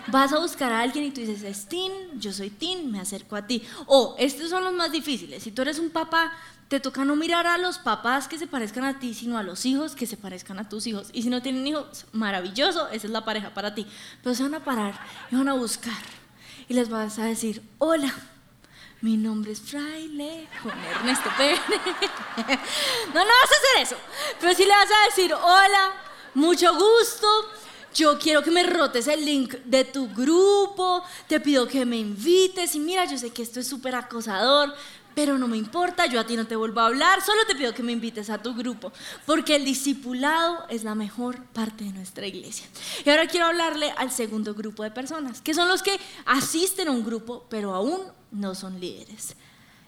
Vas 0.08 0.34
a 0.34 0.40
buscar 0.40 0.72
a 0.72 0.82
alguien 0.82 1.06
y 1.06 1.12
tú 1.12 1.22
dices, 1.22 1.44
es 1.44 1.68
Tin, 1.68 1.92
yo 2.20 2.34
soy 2.34 2.50
Tin, 2.50 2.92
me 2.92 3.00
acerco 3.00 3.36
a 3.36 3.46
ti. 3.46 3.64
O 3.86 4.16
estos 4.18 4.50
son 4.50 4.64
los 4.64 4.74
más 4.74 4.92
difíciles. 4.92 5.44
Si 5.44 5.52
tú 5.52 5.62
eres 5.62 5.80
un 5.80 5.90
papá, 5.90 6.34
te 6.68 6.80
toca 6.80 7.06
no 7.06 7.16
mirar 7.16 7.48
a 7.48 7.58
los 7.58 7.80
papás 7.80 8.28
que 8.28 8.38
se 8.38 8.48
parezcan 8.48 8.84
a 8.84 9.00
ti, 9.00 9.14
sino 9.14 9.38
a 9.38 9.44
los 9.44 9.66
hijos 9.66 9.96
que 9.96 10.06
se 10.06 10.18
parezcan 10.18 10.60
a 10.60 10.70
tus 10.70 10.86
hijos. 10.88 11.10
Y 11.14 11.24
si 11.24 11.30
no 11.30 11.42
tienen 11.42 11.66
hijos, 11.66 12.06
maravilloso, 12.12 12.90
esa 12.90 13.08
es 13.08 13.12
la 13.12 13.26
pareja 13.26 13.54
para 13.54 13.74
ti. 13.74 13.88
Pero 14.24 14.36
se 14.36 14.44
van 14.44 14.56
a 14.56 14.64
parar 14.64 15.00
y 15.32 15.36
van 15.36 15.50
a 15.50 15.54
buscar. 15.54 15.98
Y 16.68 16.74
les 16.74 16.90
vas 16.90 17.18
a 17.18 17.26
decir, 17.26 17.64
hola, 17.80 18.14
mi 19.02 19.16
nombre 19.16 19.54
es 19.54 19.62
Fraile 19.62 20.48
Juan 20.62 20.78
Ernesto 20.86 21.30
Pérez. 21.38 21.60
No, 23.14 23.20
no 23.20 23.26
vas 23.26 23.52
a 23.52 23.58
hacer 23.58 23.82
eso. 23.82 23.96
Pero 24.40 24.54
sí 24.54 24.64
le 24.64 24.70
vas 24.70 24.90
a 24.90 25.06
decir, 25.06 25.34
hola, 25.34 25.94
mucho 26.34 26.74
gusto. 26.74 27.28
Yo 27.94 28.20
quiero 28.20 28.44
que 28.44 28.52
me 28.52 28.64
rotes 28.64 29.08
el 29.08 29.26
link 29.26 29.56
de 29.66 29.84
tu 29.86 30.10
grupo. 30.10 31.04
Te 31.28 31.40
pido 31.40 31.68
que 31.68 31.86
me 31.86 31.98
invites. 31.98 32.76
Y 32.76 32.80
mira, 32.80 33.06
yo 33.06 33.18
sé 33.18 33.32
que 33.32 33.42
esto 33.42 33.60
es 33.60 33.68
súper 33.68 33.96
acosador, 33.96 34.74
pero 35.16 35.38
no 35.38 35.48
me 35.48 35.58
importa, 35.58 36.06
yo 36.06 36.20
a 36.20 36.26
ti 36.26 36.36
no 36.36 36.48
te 36.48 36.56
vuelvo 36.56 36.80
a 36.80 36.86
hablar, 36.86 37.22
solo 37.22 37.46
te 37.46 37.56
pido 37.56 37.74
que 37.74 37.84
me 37.84 37.92
invites 37.92 38.30
a 38.30 38.42
tu 38.42 38.54
grupo, 38.54 38.94
porque 39.26 39.56
el 39.56 39.66
discipulado 39.66 40.66
es 40.70 40.84
la 40.84 40.96
mejor 40.96 41.44
parte 41.48 41.84
de 41.84 41.92
nuestra 41.92 42.26
iglesia. 42.26 42.68
Y 43.04 43.10
ahora 43.10 43.28
quiero 43.28 43.48
hablarle 43.48 43.92
al 43.98 44.12
segundo 44.12 44.54
grupo 44.54 44.84
de 44.84 44.92
personas, 44.92 45.42
que 45.42 45.54
son 45.54 45.68
los 45.68 45.84
que 45.84 46.00
asisten 46.26 46.88
a 46.88 46.92
un 46.92 47.04
grupo, 47.04 47.46
pero 47.50 47.74
aún 47.74 48.00
no 48.32 48.56
son 48.56 48.80
líderes. 48.80 49.36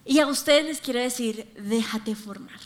Y 0.06 0.20
a 0.20 0.28
ustedes 0.28 0.66
les 0.66 0.82
quiero 0.82 1.00
decir, 1.00 1.52
déjate 1.58 2.16
formar. 2.16 2.60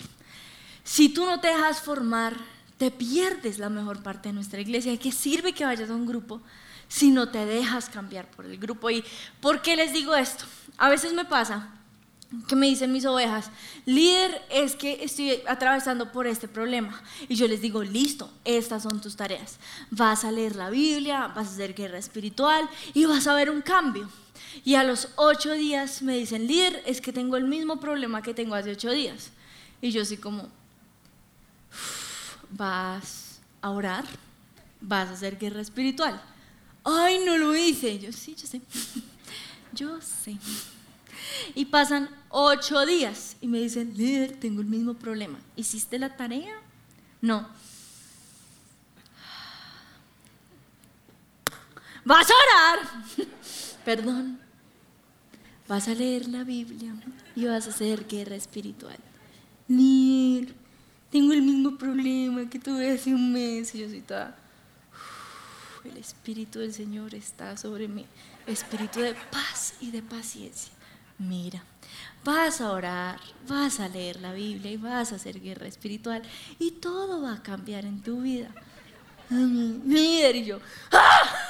Si 0.84 1.10
tú 1.10 1.26
no 1.26 1.40
te 1.40 1.48
dejas 1.48 1.82
formar, 1.82 2.38
te 2.78 2.92
pierdes 2.92 3.60
la 3.60 3.70
mejor 3.70 4.04
parte 4.04 4.30
de 4.30 4.34
nuestra 4.34 4.62
iglesia. 4.62 4.92
¿De 4.92 5.00
qué 5.00 5.12
sirve 5.12 5.54
que 5.54 5.66
vayas 5.66 5.90
a 5.90 5.96
un 5.96 6.06
grupo 6.06 6.42
si 6.88 7.12
no 7.12 7.30
te 7.30 7.46
dejas 7.46 7.90
cambiar 7.90 8.30
por 8.32 8.46
el 8.46 8.58
grupo? 8.58 8.90
¿Y 8.90 9.04
por 9.42 9.62
qué 9.62 9.76
les 9.76 9.94
digo 9.94 10.16
esto? 10.16 10.46
A 10.78 10.90
veces 10.90 11.14
me 11.14 11.26
pasa 11.26 11.72
que 12.48 12.56
me 12.56 12.68
dicen 12.68 12.92
mis 12.92 13.06
ovejas, 13.06 13.50
líder, 13.86 14.42
es 14.50 14.76
que 14.76 15.04
estoy 15.04 15.42
atravesando 15.48 16.12
por 16.12 16.28
este 16.28 16.48
problema. 16.48 17.02
Y 17.30 17.36
yo 17.36 17.48
les 17.48 17.62
digo, 17.62 17.84
listo, 17.84 18.30
estas 18.44 18.84
son 18.84 19.00
tus 19.02 19.16
tareas. 19.16 19.58
Vas 19.90 20.26
a 20.26 20.32
leer 20.32 20.56
la 20.56 20.70
Biblia, 20.70 21.28
vas 21.28 21.48
a 21.48 21.52
hacer 21.52 21.74
guerra 21.74 21.98
espiritual 21.98 22.70
y 22.94 23.06
vas 23.06 23.28
a 23.28 23.36
ver 23.36 23.50
un 23.50 23.62
cambio. 23.62 24.10
Y 24.64 24.76
a 24.76 24.84
los 24.84 25.10
ocho 25.16 25.54
días 25.54 26.02
me 26.02 26.18
dicen, 26.18 26.48
líder, 26.48 26.82
es 26.86 27.02
que 27.02 27.14
tengo 27.14 27.38
el 27.38 27.46
mismo 27.46 27.80
problema 27.80 28.22
que 28.22 28.34
tengo 28.34 28.56
hace 28.56 28.72
ocho 28.72 28.92
días. 28.92 29.32
Y 29.82 29.92
yo 29.92 30.02
así 30.02 30.18
como, 30.18 30.50
vas 32.52 33.40
a 33.62 33.70
orar, 33.70 34.06
vas 34.82 35.10
a 35.10 35.14
hacer 35.14 35.38
guerra 35.38 35.62
espiritual. 35.62 36.22
Ay, 36.84 37.20
no 37.26 37.38
lo 37.38 37.56
hice. 37.56 38.00
Yo 38.00 38.12
sí, 38.12 38.36
yo 38.36 38.48
sé. 38.48 38.62
Yo 39.74 40.00
sé. 40.00 40.38
Y 41.54 41.66
pasan 41.66 42.10
ocho 42.30 42.86
días 42.86 43.36
y 43.42 43.48
me 43.48 43.60
dicen, 43.60 43.92
líder, 43.98 44.40
tengo 44.40 44.62
el 44.62 44.68
mismo 44.68 44.94
problema. 44.94 45.38
¿Hiciste 45.58 46.00
la 46.00 46.16
tarea? 46.16 46.56
No. 47.20 47.50
Vas 52.06 52.28
a 52.30 52.34
orar. 52.34 52.80
Perdón. 53.86 54.40
Vas 55.68 55.88
a 55.88 55.94
leer 55.94 56.28
la 56.28 56.44
Biblia 56.44 56.94
y 57.36 57.46
vas 57.46 57.68
a 57.68 57.70
hacer 57.70 58.08
guerra 58.08 58.36
espiritual. 58.36 58.98
Líder, 59.68 60.54
tengo 61.12 61.34
el 61.34 61.42
mismo 61.42 61.78
problema 61.78 62.50
que 62.50 62.60
tuve 62.60 62.92
hace 62.92 63.14
un 63.14 63.32
mes 63.32 63.74
y 63.74 63.80
yo 63.80 63.90
soy 63.90 64.02
toda... 64.02 64.36
el 65.84 65.98
Espíritu 65.98 66.60
del 66.60 66.74
Señor 66.74 67.16
está 67.16 67.58
sobre 67.58 67.88
mí. 67.88 68.06
Espíritu 68.46 69.00
de 69.00 69.16
paz 69.32 69.76
y 69.80 69.92
de 69.92 70.02
paciencia. 70.02 70.74
Mira, 71.18 71.64
vas 72.24 72.62
a 72.62 72.72
orar, 72.72 73.20
vas 73.48 73.80
a 73.80 73.88
leer 73.88 74.20
la 74.20 74.34
Biblia 74.34 74.72
y 74.72 74.78
vas 74.78 75.12
a 75.12 75.16
hacer 75.16 75.40
guerra 75.40 75.68
espiritual 75.68 76.22
y 76.60 76.72
todo 76.72 77.22
va 77.22 77.34
a 77.34 77.44
cambiar 77.44 77.86
en 77.86 78.02
tu 78.02 78.22
vida. 78.22 78.50
Líder 79.30 80.36
y 80.36 80.46
yo, 80.46 80.60
¡ah! 80.92 81.46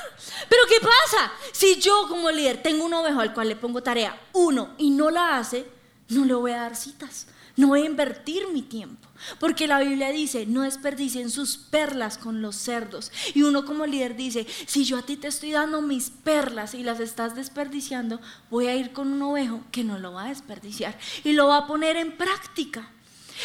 Pero 0.50 0.64
¿qué 0.68 0.78
pasa? 0.80 1.32
Si 1.52 1.80
yo 1.80 2.08
como 2.08 2.32
líder 2.32 2.62
tengo 2.62 2.86
un 2.86 2.94
ovejo 2.94 3.20
al 3.20 3.34
cual 3.34 3.50
le 3.50 3.56
pongo 3.56 3.84
tarea 3.84 4.20
uno 4.34 4.74
y 4.78 4.90
no 4.90 5.10
la 5.10 5.38
hace, 5.38 5.66
no 6.10 6.26
le 6.26 6.34
voy 6.34 6.52
a 6.52 6.62
dar 6.62 6.76
citas, 6.76 7.28
no 7.56 7.68
voy 7.68 7.82
a 7.82 7.86
invertir 7.86 8.48
mi 8.50 8.62
tiempo. 8.62 9.08
Porque 9.40 9.68
la 9.68 9.80
Biblia 9.80 10.12
dice, 10.12 10.46
no 10.46 10.62
desperdicien 10.62 11.30
sus 11.30 11.58
perlas 11.58 12.18
con 12.18 12.42
los 12.42 12.56
cerdos. 12.56 13.12
Y 13.34 13.44
uno 13.44 13.66
como 13.66 13.86
líder 13.86 14.16
dice, 14.16 14.46
si 14.68 14.84
yo 14.84 14.98
a 14.98 15.04
ti 15.04 15.16
te 15.16 15.28
estoy 15.28 15.52
dando 15.52 15.82
mis 15.82 16.10
perlas 16.10 16.74
y 16.74 16.84
las 16.84 17.00
estás 17.00 17.36
desperdiciando, 17.36 18.20
voy 18.50 18.68
a 18.68 18.76
ir 18.76 18.92
con 18.92 19.12
un 19.12 19.22
ovejo 19.22 19.62
que 19.72 19.84
no 19.84 19.98
lo 20.00 20.14
va 20.14 20.26
a 20.26 20.30
desperdiciar 20.30 20.98
y 21.24 21.34
lo 21.34 21.48
va 21.48 21.60
a 21.60 21.68
poner 21.68 21.98
en 21.98 22.16
práctica. 22.18 22.92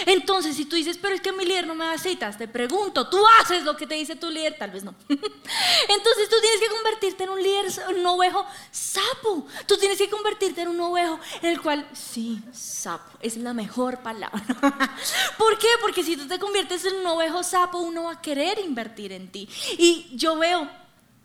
Entonces, 0.07 0.57
si 0.57 0.65
tú 0.65 0.77
dices, 0.77 0.99
pero 1.01 1.15
es 1.15 1.21
que 1.21 1.33
mi 1.33 1.45
líder 1.45 1.67
no 1.67 1.75
me 1.75 1.85
da 1.85 1.99
citas, 1.99 2.39
te 2.39 2.49
pregunto, 2.49 3.09
¿tú 3.09 3.19
haces 3.41 3.65
lo 3.65 3.77
que 3.77 3.87
te 3.87 3.95
dice 3.95 4.17
tu 4.17 4.31
líder? 4.31 4.57
Tal 4.59 4.71
vez 4.71 4.85
no. 4.85 4.95
Entonces 5.09 6.29
tú 6.29 6.37
tienes 6.41 6.61
que 6.61 6.75
convertirte 6.75 7.25
en 7.25 7.31
un 7.31 7.43
líder, 7.43 7.67
un 7.97 8.07
ovejo 8.07 8.47
sapo. 8.71 9.47
Tú 9.67 9.77
tienes 9.77 9.99
que 9.99 10.09
convertirte 10.09 10.63
en 10.63 10.69
un 10.69 10.81
ovejo 10.81 11.19
en 11.43 11.51
el 11.51 11.61
cual, 11.61 11.89
sí, 11.93 12.41
sapo, 12.53 13.19
es 13.21 13.37
la 13.37 13.53
mejor 13.53 14.03
palabra. 14.03 14.43
¿Por 15.39 15.59
qué? 15.59 15.69
Porque 15.81 16.05
si 16.05 16.17
tú 16.17 16.27
te 16.27 16.39
conviertes 16.39 16.85
en 16.85 16.97
un 16.97 17.07
ovejo 17.07 17.43
sapo, 17.43 17.79
uno 17.79 18.05
va 18.05 18.13
a 18.13 18.23
querer 18.23 18.59
invertir 18.61 19.13
en 19.13 19.31
ti. 19.31 19.49
Y 19.79 20.09
yo 20.13 20.37
veo 20.37 20.71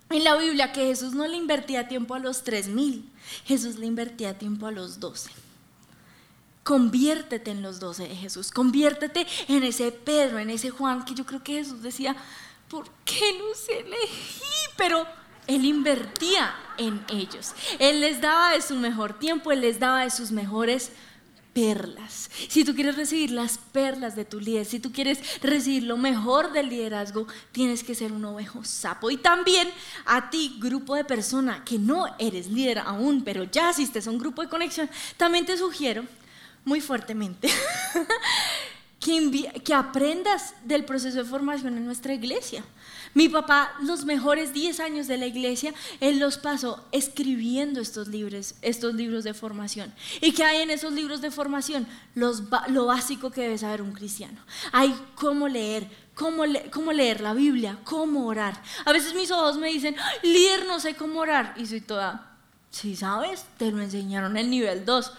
en 0.09 0.23
la 0.23 0.35
Biblia 0.35 0.71
que 0.71 0.85
Jesús 0.85 1.13
no 1.13 1.27
le 1.27 1.37
invertía 1.37 1.87
tiempo 1.87 2.15
a 2.15 2.19
los 2.19 2.43
tres 2.43 2.67
mil, 2.67 3.09
Jesús 3.45 3.77
le 3.77 3.85
invertía 3.85 4.37
tiempo 4.37 4.67
a 4.67 4.71
los 4.71 4.99
doce. 4.99 5.31
Conviértete 6.65 7.51
en 7.51 7.61
los 7.61 7.79
doce 7.79 8.07
de 8.07 8.15
Jesús, 8.15 8.49
conviértete 8.49 9.27
en 9.47 9.63
ese 9.63 9.91
Pedro, 9.91 10.39
en 10.39 10.49
ese 10.49 10.71
Juan, 10.71 11.05
que 11.05 11.13
yo 11.13 11.23
creo 11.23 11.43
que 11.43 11.53
Jesús 11.53 11.83
decía, 11.83 12.15
¿por 12.67 12.89
qué 13.05 13.37
los 13.37 13.69
elegí? 13.69 14.41
Pero 14.75 15.05
él 15.45 15.63
invertía 15.63 16.55
en 16.79 17.05
ellos, 17.09 17.53
Él 17.77 18.01
les 18.01 18.19
daba 18.19 18.53
de 18.53 18.63
su 18.63 18.73
mejor 18.73 19.19
tiempo, 19.19 19.51
Él 19.51 19.61
les 19.61 19.79
daba 19.79 20.05
de 20.05 20.09
sus 20.09 20.31
mejores 20.31 20.91
perlas. 21.53 22.31
Si 22.49 22.65
tú 22.65 22.73
quieres 22.73 22.95
recibir 22.95 23.29
las 23.29 23.59
perlas 23.59 24.15
de 24.15 24.25
tu 24.25 24.39
líder, 24.39 24.65
si 24.65 24.79
tú 24.79 24.91
quieres 24.91 25.19
recibir 25.43 25.83
lo 25.83 25.97
mejor 25.97 26.51
del 26.51 26.69
liderazgo, 26.69 27.27
tienes 27.51 27.83
que 27.83 27.93
ser 27.93 28.11
un 28.11 28.25
ovejo 28.25 28.63
sapo. 28.63 29.11
Y 29.11 29.17
también 29.17 29.69
a 30.07 30.31
ti, 30.31 30.57
grupo 30.59 30.95
de 30.95 31.05
personas 31.05 31.61
que 31.61 31.77
no 31.77 32.07
eres 32.17 32.47
líder 32.47 32.79
aún, 32.79 33.23
pero 33.23 33.43
ya 33.43 33.69
asistes 33.69 34.07
a 34.07 34.09
un 34.09 34.17
grupo 34.17 34.41
de 34.41 34.49
conexión, 34.49 34.89
también 35.15 35.45
te 35.45 35.55
sugiero 35.57 36.05
muy 36.65 36.81
fuertemente 36.81 37.49
que, 39.63 39.73
aprendas 39.73 40.55
del 40.63 40.83
proceso 40.83 41.17
de 41.17 41.25
formación 41.25 41.77
en 41.77 41.85
nuestra 41.85 42.13
iglesia. 42.13 42.63
Mi 43.13 43.29
papá, 43.29 43.73
los 43.81 44.03
mejores 44.03 44.51
10 44.51 44.79
años 44.79 45.07
de 45.07 45.17
la 45.17 45.27
iglesia, 45.27 45.73
él 46.01 46.19
los 46.19 46.37
pasó 46.37 46.83
escribiendo 46.91 47.79
estos 47.79 48.07
libros, 48.09 48.55
estos 48.61 48.93
libros 48.93 49.23
de 49.23 49.33
formación. 49.33 49.93
¿Y 50.21 50.33
qué 50.33 50.43
hay 50.43 50.63
en 50.63 50.71
esos 50.71 50.91
libros 50.91 51.21
de 51.21 51.31
formación? 51.31 51.87
Lo 52.15 52.85
básico 52.85 53.31
que 53.31 53.41
debe 53.41 53.57
saber 53.57 53.81
un 53.81 53.93
cristiano. 53.93 54.41
Hay 54.73 54.93
cómo 55.15 55.47
leer, 55.47 55.87
cómo, 56.15 56.45
leer 56.91 57.21
la 57.21 57.33
Biblia, 57.33 57.77
cómo 57.83 58.25
orar. 58.25 58.61
A 58.85 58.91
veces 58.91 59.13
mis 59.13 59.31
ojos 59.31 59.57
me 59.57 59.69
dicen, 59.69 59.95
líder, 60.23 60.65
no 60.65 60.79
sé 60.79 60.95
cómo 60.95 61.19
orar. 61.19 61.53
Y 61.57 61.67
soy 61.67 61.81
toda, 61.81 62.35
si 62.69 62.95
sabes, 62.95 63.45
te 63.57 63.71
lo 63.71 63.81
enseñaron 63.81 64.31
en 64.31 64.45
el 64.45 64.49
nivel 64.49 64.83
2. 64.83 65.13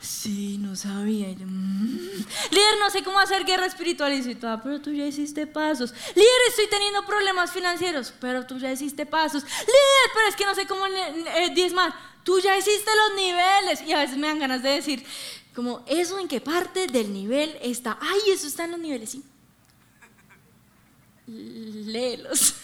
Sí, 0.00 0.58
no 0.58 0.76
sabía. 0.76 1.28
Mm". 1.28 1.98
Líder, 2.50 2.78
no 2.78 2.90
sé 2.90 3.02
cómo 3.02 3.18
hacer 3.18 3.44
guerra 3.44 3.66
espiritual. 3.66 4.12
Y 4.12 4.34
toda, 4.34 4.62
pero 4.62 4.80
tú 4.80 4.92
ya 4.92 5.06
hiciste 5.06 5.46
pasos. 5.46 5.92
Líder, 6.14 6.40
estoy 6.48 6.68
teniendo 6.68 7.04
problemas 7.06 7.52
financieros, 7.52 8.12
pero 8.20 8.46
tú 8.46 8.58
ya 8.58 8.72
hiciste 8.72 9.06
pasos. 9.06 9.42
Líder, 9.42 10.10
pero 10.14 10.28
es 10.28 10.36
que 10.36 10.44
no 10.44 10.54
sé 10.54 10.66
cómo 10.66 10.86
eh, 10.86 11.52
diezmar. 11.54 11.94
Tú 12.24 12.40
ya 12.40 12.56
hiciste 12.56 12.90
los 13.08 13.16
niveles. 13.16 13.82
Y 13.82 13.92
a 13.92 13.98
veces 13.98 14.16
me 14.16 14.26
dan 14.28 14.38
ganas 14.38 14.62
de 14.62 14.70
decir, 14.70 15.04
como, 15.54 15.84
¿eso 15.86 16.18
en 16.18 16.28
qué 16.28 16.40
parte 16.40 16.86
del 16.86 17.12
nivel 17.12 17.56
está? 17.62 17.98
Ay, 18.00 18.30
eso 18.30 18.46
está 18.46 18.64
en 18.64 18.72
los 18.72 18.80
niveles, 18.80 19.10
sí. 19.10 19.24
Léelos. 21.26 22.54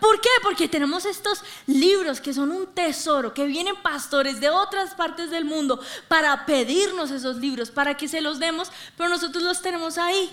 ¿Por 0.00 0.20
qué? 0.20 0.28
Porque 0.42 0.68
tenemos 0.68 1.04
estos 1.04 1.42
libros 1.66 2.20
que 2.20 2.34
son 2.34 2.50
un 2.50 2.66
tesoro, 2.66 3.34
que 3.34 3.46
vienen 3.46 3.76
pastores 3.82 4.40
de 4.40 4.50
otras 4.50 4.94
partes 4.94 5.30
del 5.30 5.44
mundo 5.44 5.80
para 6.08 6.46
pedirnos 6.46 7.10
esos 7.10 7.36
libros, 7.36 7.70
para 7.70 7.96
que 7.96 8.08
se 8.08 8.20
los 8.20 8.38
demos, 8.38 8.70
pero 8.96 9.08
nosotros 9.08 9.42
los 9.42 9.62
tenemos 9.62 9.98
ahí, 9.98 10.30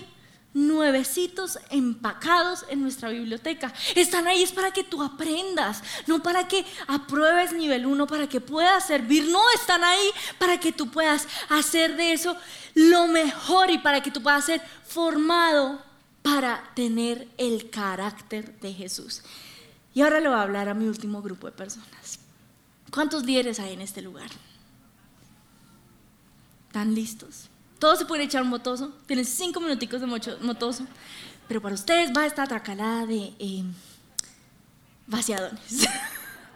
nuevecitos, 0.54 1.58
empacados 1.70 2.64
en 2.68 2.80
nuestra 2.80 3.08
biblioteca. 3.08 3.72
Están 3.94 4.28
ahí 4.28 4.42
es 4.42 4.52
para 4.52 4.70
que 4.70 4.84
tú 4.84 5.02
aprendas, 5.02 5.82
no 6.06 6.22
para 6.22 6.46
que 6.46 6.64
apruebes 6.86 7.52
nivel 7.52 7.84
1, 7.84 8.06
para 8.06 8.28
que 8.28 8.40
puedas 8.40 8.86
servir, 8.86 9.28
no, 9.28 9.42
están 9.54 9.82
ahí 9.82 10.10
para 10.38 10.58
que 10.58 10.72
tú 10.72 10.90
puedas 10.90 11.26
hacer 11.48 11.96
de 11.96 12.12
eso 12.12 12.36
lo 12.74 13.08
mejor 13.08 13.70
y 13.70 13.78
para 13.78 14.02
que 14.02 14.10
tú 14.10 14.22
puedas 14.22 14.44
ser 14.44 14.62
formado 14.86 15.82
para 16.24 16.72
tener 16.74 17.28
el 17.36 17.68
carácter 17.68 18.58
de 18.60 18.72
Jesús. 18.72 19.20
Y 19.92 20.00
ahora 20.00 20.20
le 20.20 20.28
voy 20.28 20.38
a 20.38 20.42
hablar 20.42 20.70
a 20.70 20.74
mi 20.74 20.86
último 20.88 21.20
grupo 21.20 21.46
de 21.48 21.52
personas. 21.52 22.18
¿Cuántos 22.90 23.26
líderes 23.26 23.60
hay 23.60 23.74
en 23.74 23.82
este 23.82 24.00
lugar? 24.00 24.30
¿Están 26.68 26.94
listos? 26.94 27.50
Todos 27.78 27.98
se 27.98 28.06
pueden 28.06 28.24
echar 28.24 28.42
un 28.42 28.48
motoso. 28.48 28.94
Tienen 29.06 29.26
cinco 29.26 29.60
minuticos 29.60 30.00
de 30.00 30.06
motoso. 30.06 30.86
Pero 31.46 31.60
para 31.60 31.74
ustedes 31.74 32.10
va 32.16 32.24
esta 32.24 32.46
tracalada 32.46 33.04
de 33.04 33.34
eh, 33.38 33.64
vaciadones. 35.06 35.86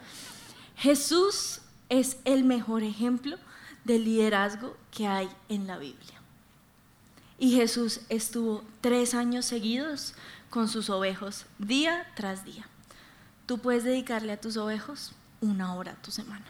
Jesús 0.77 1.61
es 1.91 2.17
el 2.25 2.43
mejor 2.45 2.83
ejemplo 2.83 3.37
de 3.85 3.99
liderazgo 3.99 4.79
que 4.91 5.07
hay 5.07 5.29
en 5.51 5.67
la 5.67 5.77
Biblia. 5.77 6.18
Y 7.39 7.53
Jesús 7.53 8.01
estuvo 8.09 8.65
tres 8.81 9.15
años 9.15 9.47
seguidos 9.47 10.15
con 10.51 10.69
sus 10.69 10.91
ovejos, 10.91 11.47
día 11.59 12.07
tras 12.17 12.45
día. 12.45 12.67
Tú 13.47 13.59
puedes 13.59 13.85
dedicarle 13.85 14.33
a 14.33 14.41
tus 14.41 14.57
ovejos 14.57 15.13
una 15.41 15.75
hora 15.75 15.93
a 15.93 16.03
tu 16.03 16.11
semana. 16.11 16.45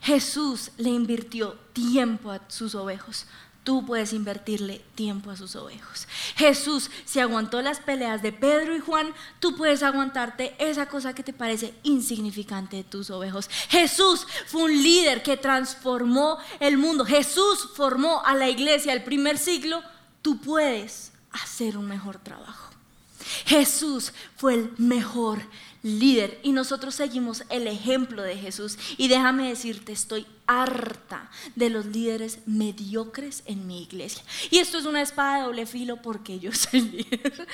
Jesús 0.00 0.70
le 0.76 0.90
invirtió 0.90 1.54
tiempo 1.72 2.30
a 2.30 2.40
sus 2.48 2.74
ovejos. 2.74 3.26
Tú 3.64 3.86
puedes 3.86 4.12
invertirle 4.12 4.80
tiempo 4.96 5.30
a 5.30 5.36
sus 5.36 5.54
ovejos. 5.54 6.08
Jesús 6.34 6.90
se 7.04 7.20
aguantó 7.20 7.62
las 7.62 7.78
peleas 7.78 8.20
de 8.20 8.32
Pedro 8.32 8.74
y 8.74 8.80
Juan. 8.80 9.14
Tú 9.38 9.56
puedes 9.56 9.84
aguantarte 9.84 10.56
esa 10.58 10.86
cosa 10.86 11.14
que 11.14 11.22
te 11.22 11.32
parece 11.32 11.72
insignificante 11.84 12.78
de 12.78 12.84
tus 12.84 13.10
ovejos. 13.10 13.48
Jesús 13.68 14.26
fue 14.46 14.64
un 14.64 14.82
líder 14.82 15.22
que 15.22 15.36
transformó 15.36 16.38
el 16.58 16.76
mundo. 16.76 17.04
Jesús 17.04 17.68
formó 17.76 18.24
a 18.24 18.34
la 18.34 18.48
iglesia 18.48 18.92
el 18.92 19.04
primer 19.04 19.38
siglo. 19.38 19.80
Tú 20.22 20.40
puedes 20.40 21.12
hacer 21.30 21.76
un 21.76 21.86
mejor 21.86 22.18
trabajo. 22.18 22.72
Jesús 23.46 24.12
fue 24.36 24.54
el 24.54 24.72
mejor 24.78 25.40
líder 25.82 26.38
y 26.42 26.52
nosotros 26.52 26.94
seguimos 26.94 27.44
el 27.48 27.66
ejemplo 27.66 28.22
de 28.22 28.36
Jesús. 28.36 28.78
Y 28.96 29.08
déjame 29.08 29.48
decirte, 29.48 29.92
estoy 29.92 30.26
harta 30.46 31.30
de 31.54 31.70
los 31.70 31.86
líderes 31.86 32.40
mediocres 32.46 33.42
en 33.46 33.66
mi 33.66 33.82
iglesia. 33.82 34.22
Y 34.50 34.58
esto 34.58 34.78
es 34.78 34.86
una 34.86 35.02
espada 35.02 35.38
de 35.38 35.42
doble 35.44 35.66
filo 35.66 36.00
porque 36.00 36.38
yo 36.38 36.52
soy 36.52 36.82
líder. 36.82 37.48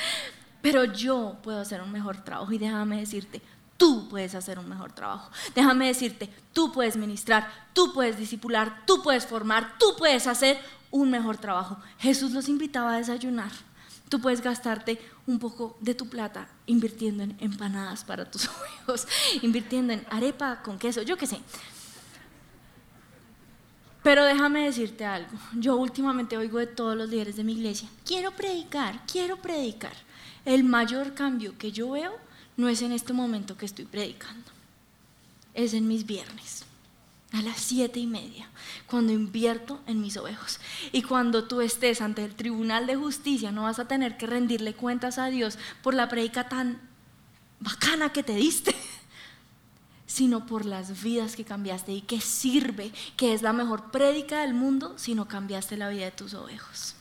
Pero 0.61 0.85
yo 0.85 1.39
puedo 1.43 1.61
hacer 1.61 1.81
un 1.81 1.93
mejor 1.93 2.25
trabajo 2.25 2.53
y 2.53 2.59
déjame 2.59 3.01
decirte, 3.01 3.41
tú 3.77 4.09
puedes 4.09 4.35
hacer 4.35 4.59
un 4.59 4.69
mejor 4.69 4.93
trabajo. 4.93 5.31
Déjame 5.55 5.87
decirte, 5.87 6.29
tú 6.53 6.73
puedes 6.73 6.97
ministrar, 6.97 7.49
tú 7.73 7.93
puedes 7.93 8.19
disipular, 8.19 8.83
tú 8.87 9.03
puedes 9.03 9.25
formar, 9.25 9.77
tú 9.79 9.95
puedes 9.97 10.27
hacer 10.27 10.59
un 10.91 11.11
mejor 11.11 11.37
trabajo. 11.37 11.79
Jesús 11.99 12.33
los 12.33 12.49
invitaba 12.49 12.95
a 12.95 12.99
desayunar 12.99 13.53
Tú 14.09 14.21
puedes 14.21 14.41
gastarte 14.41 14.99
un 15.27 15.39
poco 15.39 15.77
de 15.81 15.95
tu 15.95 16.09
plata 16.09 16.49
invirtiendo 16.67 17.23
en 17.23 17.37
empanadas 17.41 18.05
para 18.05 18.31
tus 18.31 18.49
hijos, 18.83 19.07
invirtiendo 19.43 19.93
en 19.93 20.07
arepa 20.11 20.63
con 20.63 20.79
queso, 20.79 21.03
yo 21.03 21.17
qué 21.17 21.27
sé. 21.27 21.41
Pero 24.03 24.25
déjame 24.25 24.65
decirte 24.65 25.05
algo. 25.05 25.37
Yo 25.55 25.77
últimamente 25.77 26.37
oigo 26.37 26.59
de 26.59 26.67
todos 26.67 26.97
los 26.97 27.09
líderes 27.09 27.37
de 27.37 27.45
mi 27.45 27.53
iglesia, 27.53 27.89
quiero 28.05 28.31
predicar, 28.31 29.03
quiero 29.11 29.37
predicar. 29.37 29.93
El 30.45 30.65
mayor 30.65 31.15
cambio 31.15 31.59
que 31.59 31.73
yo 31.73 31.91
veo 31.91 32.17
no 32.57 32.69
es 32.69 32.81
en 32.83 32.93
este 32.93 33.13
momento 33.13 33.57
que 33.57 33.67
estoy 33.67 33.85
predicando, 33.85 34.51
es 35.53 35.75
en 35.75 35.87
mis 35.87 36.07
viernes 36.07 36.68
a 37.33 37.43
las 37.43 37.59
siete 37.59 38.01
y 38.01 38.07
media, 38.07 38.49
cuando 38.87 39.13
invierto 39.13 39.81
en 39.87 40.01
mis 40.01 40.17
ovejos. 40.17 40.61
Y 40.93 41.03
cuando 41.03 41.45
tú 41.45 41.61
estés 41.61 42.01
ante 42.01 42.25
el 42.25 42.35
tribunal 42.35 42.87
de 42.87 42.97
justicia, 42.97 43.53
no 43.53 43.65
vas 43.65 43.79
a 43.79 43.87
tener 43.87 44.17
que 44.17 44.27
rendirle 44.27 44.75
cuentas 44.75 45.19
a 45.19 45.27
Dios 45.27 45.59
por 45.83 45.95
la 45.95 46.09
predica 46.09 46.49
tan 46.49 46.81
bacana 47.61 48.13
que 48.13 48.23
te 48.23 48.35
diste, 48.35 48.75
sino 50.07 50.47
por 50.47 50.65
las 50.65 51.03
vidas 51.03 51.37
que 51.37 51.45
cambiaste 51.45 51.93
y 51.93 52.01
que 52.01 52.21
sirve, 52.21 52.93
que 53.17 53.35
es 53.35 53.43
la 53.43 53.53
mejor 53.53 53.91
prédica 53.91 54.41
del 54.41 54.55
mundo 54.55 54.95
si 54.97 55.15
no 55.15 55.29
cambiaste 55.29 55.77
la 55.77 55.91
vida 55.91 56.07
de 56.07 56.13
tus 56.13 56.33
ovejos. 56.33 56.95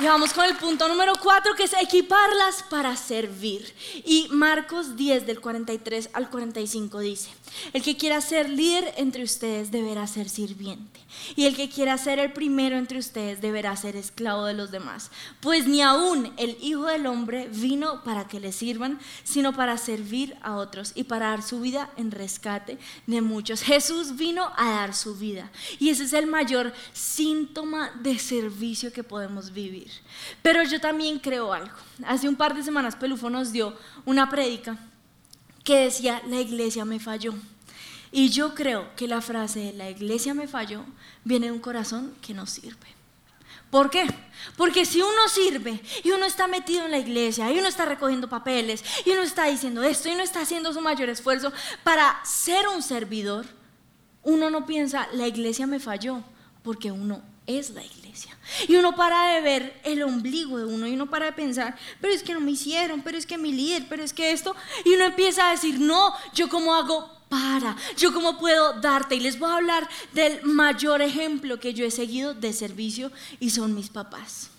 Y 0.00 0.04
vamos 0.04 0.32
con 0.32 0.44
el 0.44 0.54
punto 0.54 0.86
número 0.86 1.14
cuatro, 1.20 1.56
que 1.56 1.64
es 1.64 1.72
equiparlas 1.72 2.62
para 2.70 2.94
servir. 2.94 3.74
Y 4.04 4.28
Marcos 4.30 4.94
10 4.94 5.26
del 5.26 5.40
43 5.40 6.10
al 6.12 6.30
45 6.30 7.00
dice, 7.00 7.30
el 7.72 7.82
que 7.82 7.96
quiera 7.96 8.20
ser 8.20 8.48
líder 8.48 8.94
entre 8.96 9.24
ustedes 9.24 9.72
deberá 9.72 10.06
ser 10.06 10.28
sirviente. 10.28 11.00
Y 11.34 11.46
el 11.46 11.56
que 11.56 11.68
quiera 11.68 11.98
ser 11.98 12.20
el 12.20 12.32
primero 12.32 12.76
entre 12.76 12.98
ustedes 12.98 13.40
deberá 13.40 13.74
ser 13.76 13.96
esclavo 13.96 14.44
de 14.44 14.54
los 14.54 14.70
demás. 14.70 15.10
Pues 15.40 15.66
ni 15.66 15.82
aún 15.82 16.32
el 16.36 16.56
Hijo 16.60 16.84
del 16.84 17.06
Hombre 17.06 17.48
vino 17.48 18.04
para 18.04 18.28
que 18.28 18.38
le 18.38 18.52
sirvan, 18.52 19.00
sino 19.24 19.52
para 19.52 19.78
servir 19.78 20.36
a 20.42 20.56
otros 20.56 20.92
y 20.94 21.04
para 21.04 21.30
dar 21.30 21.42
su 21.42 21.60
vida 21.60 21.90
en 21.96 22.12
rescate 22.12 22.78
de 23.06 23.20
muchos. 23.20 23.62
Jesús 23.62 24.14
vino 24.14 24.48
a 24.56 24.70
dar 24.70 24.94
su 24.94 25.16
vida. 25.16 25.50
Y 25.80 25.88
ese 25.88 26.04
es 26.04 26.12
el 26.12 26.28
mayor 26.28 26.72
síntoma 26.92 27.90
de 28.00 28.16
servicio 28.18 28.92
que 28.92 29.02
podemos 29.02 29.52
vivir. 29.52 29.87
Pero 30.42 30.62
yo 30.62 30.80
también 30.80 31.18
creo 31.18 31.52
algo. 31.52 31.76
Hace 32.06 32.28
un 32.28 32.36
par 32.36 32.54
de 32.54 32.62
semanas 32.62 32.96
Pelufo 32.96 33.30
nos 33.30 33.52
dio 33.52 33.76
una 34.04 34.28
prédica 34.28 34.78
que 35.64 35.80
decía, 35.80 36.22
la 36.26 36.40
iglesia 36.40 36.84
me 36.84 37.00
falló. 37.00 37.34
Y 38.10 38.30
yo 38.30 38.54
creo 38.54 38.94
que 38.96 39.06
la 39.06 39.20
frase 39.20 39.74
la 39.76 39.90
iglesia 39.90 40.32
me 40.32 40.48
falló 40.48 40.84
viene 41.24 41.46
de 41.46 41.52
un 41.52 41.58
corazón 41.58 42.14
que 42.22 42.32
no 42.32 42.46
sirve. 42.46 42.86
¿Por 43.70 43.90
qué? 43.90 44.06
Porque 44.56 44.86
si 44.86 45.02
uno 45.02 45.28
sirve 45.28 45.82
y 46.02 46.10
uno 46.10 46.24
está 46.24 46.46
metido 46.46 46.86
en 46.86 46.90
la 46.90 46.98
iglesia 46.98 47.52
y 47.52 47.58
uno 47.58 47.68
está 47.68 47.84
recogiendo 47.84 48.28
papeles 48.28 48.82
y 49.04 49.10
uno 49.10 49.20
está 49.20 49.44
diciendo 49.44 49.82
esto 49.82 50.08
y 50.08 50.12
uno 50.12 50.22
está 50.22 50.40
haciendo 50.40 50.72
su 50.72 50.80
mayor 50.80 51.10
esfuerzo 51.10 51.52
para 51.84 52.18
ser 52.24 52.66
un 52.68 52.82
servidor, 52.82 53.44
uno 54.22 54.48
no 54.48 54.64
piensa 54.64 55.08
la 55.12 55.26
iglesia 55.26 55.66
me 55.66 55.80
falló 55.80 56.22
porque 56.62 56.90
uno 56.90 57.22
es 57.48 57.70
la 57.70 57.84
iglesia. 57.84 58.36
Y 58.68 58.76
uno 58.76 58.94
para 58.94 59.34
de 59.34 59.40
ver 59.40 59.80
el 59.82 60.02
ombligo 60.02 60.58
de 60.58 60.66
uno 60.66 60.86
y 60.86 60.92
uno 60.92 61.10
para 61.10 61.26
de 61.26 61.32
pensar, 61.32 61.76
pero 62.00 62.12
es 62.12 62.22
que 62.22 62.34
no 62.34 62.40
me 62.40 62.52
hicieron, 62.52 63.02
pero 63.02 63.18
es 63.18 63.26
que 63.26 63.38
mi 63.38 63.52
líder, 63.52 63.86
pero 63.88 64.04
es 64.04 64.12
que 64.12 64.30
esto. 64.30 64.54
Y 64.84 64.94
uno 64.94 65.04
empieza 65.04 65.48
a 65.48 65.52
decir, 65.52 65.80
no, 65.80 66.12
yo 66.34 66.48
cómo 66.48 66.74
hago 66.74 67.10
para, 67.28 67.76
yo 67.96 68.12
cómo 68.12 68.38
puedo 68.38 68.74
darte. 68.80 69.16
Y 69.16 69.20
les 69.20 69.38
voy 69.38 69.50
a 69.50 69.56
hablar 69.56 69.88
del 70.12 70.42
mayor 70.44 71.02
ejemplo 71.02 71.58
que 71.58 71.74
yo 71.74 71.84
he 71.84 71.90
seguido 71.90 72.34
de 72.34 72.52
servicio 72.52 73.10
y 73.40 73.50
son 73.50 73.74
mis 73.74 73.88
papás. 73.88 74.50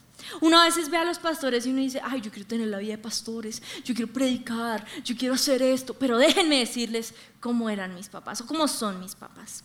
Uno 0.41 0.60
a 0.60 0.65
veces 0.65 0.89
ve 0.89 0.97
a 0.97 1.06
los 1.06 1.17
pastores 1.17 1.65
y 1.65 1.69
uno 1.69 1.82
dice, 1.82 2.02
ay, 2.04 2.21
yo 2.21 2.32
quiero 2.32 2.47
tener 2.47 2.67
la 2.67 2.78
vida 2.78 2.91
de 2.91 2.97
pastores, 2.99 3.62
yo 3.84 3.95
quiero 3.95 4.12
predicar, 4.12 4.86
yo 5.04 5.15
quiero 5.17 5.34
hacer 5.34 5.62
esto, 5.62 5.93
pero 5.93 6.17
déjenme 6.17 6.60
decirles 6.60 7.13
cómo 7.39 7.69
eran 7.69 7.95
mis 7.95 8.10
papás 8.10 8.41
o 8.41 8.45
cómo 8.45 8.67
son 8.67 8.99
mis 8.99 9.15
papás. 9.15 9.63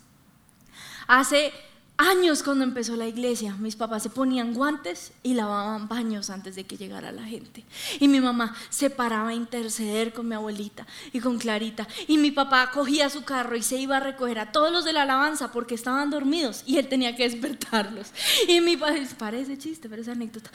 Hace 1.06 1.52
años 1.96 2.42
cuando 2.42 2.64
empezó 2.64 2.96
la 2.96 3.07
iglesia, 3.07 3.54
mis 3.59 3.76
papás 3.76 4.02
se 4.02 4.11
ponían 4.11 4.52
guantes 4.52 5.12
y 5.22 5.35
lavaban 5.35 5.88
baños 5.88 6.28
antes 6.30 6.57
de 6.57 6.64
que 6.64 6.76
llegara 6.76 7.12
la 7.12 7.22
gente. 7.22 7.64
Y 8.00 8.09
mi 8.09 8.20
mamá 8.20 8.54
se 8.68 8.90
paraba 8.90 9.28
a 9.28 9.35
interceder 9.35 10.12
con 10.12 10.28
mi 10.28 10.35
abuelita 10.35 10.87
y 11.12 11.20
con 11.20 11.38
Clarita. 11.38 11.87
Y 12.09 12.18
mi 12.18 12.33
papá 12.33 12.70
cogía 12.72 13.09
su 13.11 13.24
carro 13.24 13.57
y 13.57 13.62
se 13.62 13.76
iba 13.76 13.98
a 13.98 14.00
recoger 14.00 14.38
a 14.38 14.50
todos 14.50 14.72
los 14.72 14.85
de 14.85 14.92
la 14.92 15.02
alabanza 15.02 15.52
porque 15.52 15.74
estaban 15.74 16.11
dormidos 16.11 16.64
y 16.66 16.78
él 16.78 16.88
tenía 16.88 17.14
que 17.14 17.28
despertarlos. 17.28 18.09
Y 18.48 18.61
mi 18.61 18.76
papá, 18.76 18.94
parece 19.18 19.57
chiste, 19.57 19.88
pero 19.88 20.02
es 20.02 20.09
anécdota. 20.09 20.50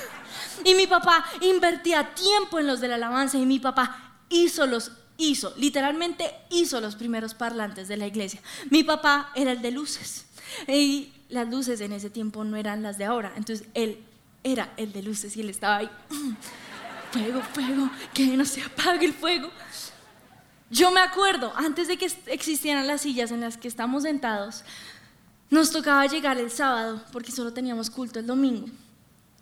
y 0.64 0.74
mi 0.74 0.86
papá 0.86 1.24
invertía 1.40 2.14
tiempo 2.14 2.58
en 2.58 2.66
los 2.66 2.80
de 2.80 2.88
la 2.88 2.96
alabanza 2.96 3.38
y 3.38 3.46
mi 3.46 3.58
papá 3.58 4.18
hizo 4.28 4.66
los 4.66 4.92
hizo, 5.18 5.54
literalmente 5.56 6.30
hizo 6.50 6.80
los 6.80 6.96
primeros 6.96 7.34
parlantes 7.34 7.88
de 7.88 7.96
la 7.96 8.06
iglesia. 8.06 8.40
Mi 8.70 8.84
papá 8.84 9.30
era 9.34 9.52
el 9.52 9.62
de 9.62 9.70
luces. 9.70 10.26
Y 10.68 11.12
las 11.28 11.48
luces 11.48 11.80
en 11.80 11.92
ese 11.92 12.10
tiempo 12.10 12.44
no 12.44 12.56
eran 12.56 12.82
las 12.82 12.98
de 12.98 13.04
ahora. 13.04 13.32
Entonces 13.36 13.66
él 13.74 13.98
era 14.44 14.72
el 14.76 14.92
de 14.92 15.02
luces 15.02 15.36
y 15.36 15.40
él 15.40 15.50
estaba 15.50 15.78
ahí. 15.78 15.90
Fuego, 17.12 17.40
fuego, 17.40 17.88
que 18.12 18.26
no 18.36 18.44
se 18.44 18.60
apague 18.60 19.06
el 19.06 19.14
fuego. 19.14 19.48
Yo 20.68 20.90
me 20.90 21.00
acuerdo, 21.00 21.52
antes 21.56 21.88
de 21.88 21.96
que 21.96 22.10
existieran 22.26 22.86
las 22.86 23.02
sillas 23.02 23.30
en 23.30 23.40
las 23.40 23.56
que 23.56 23.68
estamos 23.68 24.02
sentados, 24.02 24.64
nos 25.48 25.70
tocaba 25.70 26.04
llegar 26.06 26.36
el 26.38 26.50
sábado, 26.50 27.02
porque 27.12 27.30
solo 27.30 27.52
teníamos 27.52 27.88
culto 27.88 28.18
el 28.18 28.26
domingo. 28.26 28.66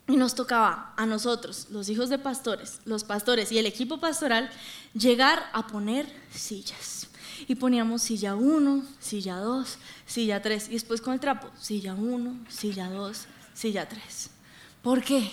Y 0.07 0.17
nos 0.17 0.35
tocaba 0.35 0.93
a 0.97 1.05
nosotros, 1.05 1.67
los 1.71 1.89
hijos 1.89 2.09
de 2.09 2.19
pastores, 2.19 2.79
los 2.85 3.03
pastores 3.03 3.51
y 3.51 3.57
el 3.57 3.65
equipo 3.65 3.99
pastoral, 3.99 4.51
llegar 4.93 5.49
a 5.51 5.65
poner 5.65 6.11
sillas 6.31 7.07
y 7.47 7.55
poníamos 7.55 8.03
silla 8.03 8.35
1, 8.35 8.83
silla 8.99 9.37
2, 9.37 9.77
silla 10.05 10.41
3 10.41 10.69
y 10.69 10.73
después 10.73 11.01
con 11.01 11.13
el 11.13 11.19
trapo, 11.19 11.49
silla 11.59 11.95
1, 11.95 12.45
silla 12.49 12.89
2, 12.89 13.25
silla 13.53 13.89
3. 13.89 14.29
¿Por 14.81 15.03
qué? 15.03 15.31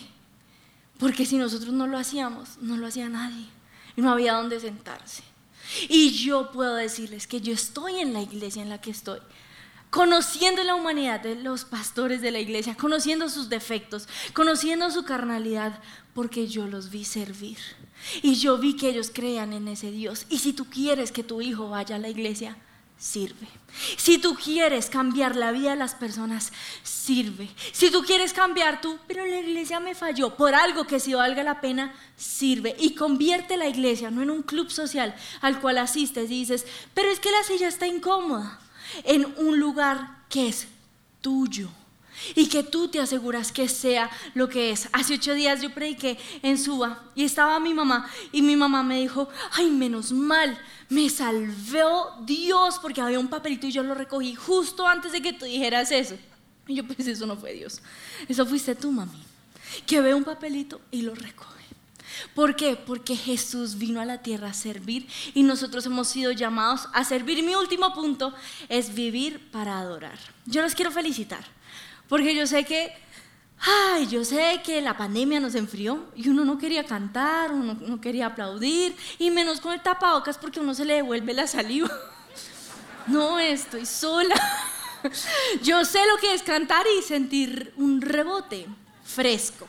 Porque 0.99 1.27
si 1.27 1.37
nosotros 1.37 1.75
no 1.75 1.87
lo 1.87 1.99
hacíamos, 1.99 2.59
no 2.61 2.77
lo 2.77 2.87
hacía 2.87 3.09
nadie 3.09 3.47
y 3.97 4.01
no 4.01 4.11
había 4.11 4.35
dónde 4.35 4.61
sentarse. 4.61 5.23
Y 5.89 6.11
yo 6.13 6.51
puedo 6.51 6.75
decirles 6.75 7.27
que 7.27 7.41
yo 7.41 7.53
estoy 7.53 8.01
en 8.01 8.13
la 8.13 8.23
iglesia 8.23 8.63
en 8.63 8.69
la 8.69 8.81
que 8.81 8.91
estoy 8.91 9.21
conociendo 9.93 10.65
la 10.65 10.75
humanidad 10.75 11.21
de 11.21 11.35
los 11.35 11.67
pastores 11.67 12.23
de 12.23 12.31
la 12.31 12.41
iglesia, 12.41 12.75
conociendo 12.75 13.29
sus 13.29 13.51
defectos, 13.51 14.09
conociendo 14.33 14.91
su 14.91 15.05
carnalidad, 15.05 15.79
porque 16.15 16.49
yo 16.49 16.67
los 16.67 16.89
vi 16.89 17.05
servir. 17.05 17.59
Y 18.23 18.37
yo 18.37 18.57
vi 18.57 18.75
que 18.75 18.89
ellos 18.89 19.11
crean 19.13 19.53
en 19.53 19.69
ese 19.69 19.91
Dios. 19.91 20.25
Y 20.31 20.39
si 20.39 20.55
tú 20.55 20.65
quieres 20.65 21.13
que 21.13 21.23
tu 21.23 21.43
hijo 21.43 21.69
vaya 21.69 21.97
a 21.97 21.99
la 21.99 22.09
iglesia, 22.09 22.57
sirve. 22.97 23.47
Si 23.99 24.17
tú 24.17 24.35
quieres 24.35 24.89
cambiar 24.89 25.37
la 25.37 25.53
vida 25.53 25.73
de 25.73 25.77
las 25.77 25.95
personas, 25.95 26.55
sirve. 26.83 27.51
Si 27.73 27.91
tú 27.91 28.03
quieres 28.03 28.33
cambiar 28.33 28.81
tú, 28.81 28.99
pero 29.07 29.27
la 29.27 29.41
iglesia 29.41 29.79
me 29.79 29.95
falló, 29.95 30.37
por 30.37 30.55
algo 30.55 30.87
que 30.87 31.01
si 31.01 31.13
valga 31.13 31.43
la 31.43 31.61
pena, 31.61 31.95
sirve. 32.17 32.75
Y 32.79 32.95
convierte 32.95 33.59
la 33.59 33.69
iglesia 33.69 34.11
no 34.11 34.23
en 34.23 34.31
un 34.31 34.43
club 34.43 34.71
social 34.71 35.15
al 35.43 35.61
cual 35.61 35.77
asistes 35.77 36.31
y 36.31 36.41
dices, 36.41 36.65
pero 36.95 37.11
es 37.11 37.21
que 37.21 37.31
la 37.31 37.43
silla 37.45 37.69
está 37.69 37.87
incómoda 37.87 38.59
en 39.05 39.27
un 39.39 39.59
lugar 39.59 40.25
que 40.29 40.49
es 40.49 40.67
tuyo 41.21 41.69
y 42.35 42.49
que 42.49 42.63
tú 42.63 42.89
te 42.89 43.01
aseguras 43.01 43.53
que 43.53 43.69
sea 43.69 44.11
lo 44.35 44.49
que 44.49 44.71
es. 44.71 44.89
Hace 44.93 45.15
ocho 45.15 45.35
días 45.35 45.63
yo 45.63 45.73
prediqué 45.73 46.19
en 46.43 46.59
Suba 46.59 47.03
y 47.15 47.25
estaba 47.25 47.59
mi 47.59 47.75
mamá 47.75 48.09
y 48.31 48.43
mi 48.43 48.57
mamá 48.57 48.83
me 48.83 49.01
dijo, 49.01 49.29
ay, 49.53 49.71
menos 49.71 50.13
mal, 50.13 50.59
me 50.89 51.09
salvó 51.09 52.17
Dios 52.25 52.79
porque 52.81 53.01
había 53.01 53.19
un 53.19 53.29
papelito 53.29 53.67
y 53.67 53.73
yo 53.73 53.83
lo 53.83 53.95
recogí 53.95 54.35
justo 54.35 54.87
antes 54.87 55.13
de 55.13 55.23
que 55.23 55.33
tú 55.33 55.45
dijeras 55.45 55.91
eso. 55.91 56.17
Y 56.67 56.75
yo 56.75 56.87
pues 56.87 57.07
eso 57.07 57.27
no 57.27 57.37
fue 57.37 57.55
Dios, 57.55 57.83
eso 58.29 58.47
fuiste 58.47 58.75
tú, 58.75 58.93
mami, 58.93 59.21
que 59.85 60.01
ve 60.01 60.15
un 60.15 60.25
papelito 60.25 60.81
y 60.91 61.03
lo 61.03 61.15
recoge. 61.15 61.62
¿Por 62.35 62.57
qué? 62.57 62.77
Porque 62.77 63.17
Jesús 63.17 63.77
vino 63.77 64.01
a 64.01 64.05
la 64.05 64.23
tierra 64.23 64.49
a 64.49 64.55
servir 64.55 65.07
y 65.35 65.43
nosotros 65.43 65.87
hemos 65.87 66.09
sido 66.09 66.33
llamados 66.33 66.89
a 66.93 67.05
servir. 67.05 67.43
Mi 67.43 67.55
último 67.55 67.93
punto 67.95 68.35
es 68.69 68.95
vivir 68.95 69.51
para 69.51 69.79
adorar. 69.79 70.19
Yo 70.47 70.63
los 70.63 70.75
quiero 70.75 70.91
felicitar, 70.91 71.45
porque 72.09 72.35
yo 72.35 72.47
sé 72.47 72.65
que, 72.65 72.93
ay, 73.59 74.07
yo 74.07 74.25
sé 74.25 74.61
que 74.65 74.81
la 74.81 74.97
pandemia 74.97 75.41
nos 75.41 75.55
enfrió 75.55 76.11
y 76.15 76.29
uno 76.29 76.45
no 76.45 76.59
quería 76.59 76.85
cantar, 76.85 77.53
uno 77.53 77.77
no 77.81 78.01
quería 78.01 78.27
aplaudir, 78.27 78.97
y 79.19 79.31
menos 79.31 79.61
con 79.61 79.73
el 79.73 79.83
tapabocas 79.83 80.39
porque 80.39 80.61
uno 80.61 80.75
se 80.75 80.85
le 80.85 80.95
devuelve 80.95 81.35
la 81.35 81.47
saliva. 81.47 81.91
No, 83.09 83.41
estoy 83.41 83.85
sola. 83.85 84.37
Yo 85.63 85.85
sé 85.85 85.99
lo 86.07 86.17
que 86.19 86.35
es 86.35 86.43
cantar 86.45 86.87
y 86.97 87.03
sentir 87.03 87.75
un 87.77 88.01
rebote 88.01 88.69
fresco. 89.05 89.67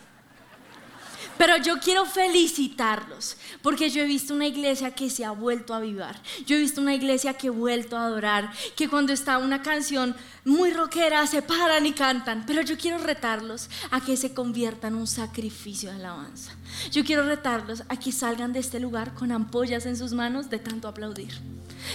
Pero 1.37 1.57
yo 1.57 1.79
quiero 1.79 2.05
felicitarlos 2.05 3.37
porque 3.61 3.89
yo 3.89 4.01
he 4.01 4.05
visto 4.05 4.33
una 4.33 4.47
iglesia 4.47 4.91
que 4.91 5.09
se 5.09 5.25
ha 5.25 5.31
vuelto 5.31 5.73
a 5.73 5.77
avivar. 5.77 6.21
Yo 6.45 6.55
he 6.55 6.59
visto 6.59 6.81
una 6.81 6.93
iglesia 6.93 7.33
que 7.33 7.47
ha 7.47 7.51
vuelto 7.51 7.97
a 7.97 8.05
adorar, 8.05 8.51
que 8.75 8.89
cuando 8.89 9.13
está 9.13 9.37
una 9.37 9.61
canción 9.61 10.15
muy 10.45 10.71
rockera 10.71 11.25
se 11.27 11.41
paran 11.41 11.85
y 11.85 11.93
cantan. 11.93 12.45
Pero 12.45 12.61
yo 12.61 12.77
quiero 12.77 12.97
retarlos 12.97 13.69
a 13.91 14.01
que 14.01 14.17
se 14.17 14.33
conviertan 14.33 14.93
en 14.93 14.99
un 14.99 15.07
sacrificio 15.07 15.89
de 15.89 15.97
alabanza. 15.97 16.51
Yo 16.91 17.03
quiero 17.03 17.23
retarlos 17.23 17.83
a 17.89 17.97
que 17.97 18.11
salgan 18.11 18.53
de 18.53 18.59
este 18.59 18.79
lugar 18.79 19.13
con 19.13 19.31
ampollas 19.31 19.85
en 19.85 19.97
sus 19.97 20.13
manos 20.13 20.49
de 20.49 20.59
tanto 20.59 20.87
aplaudir. 20.87 21.33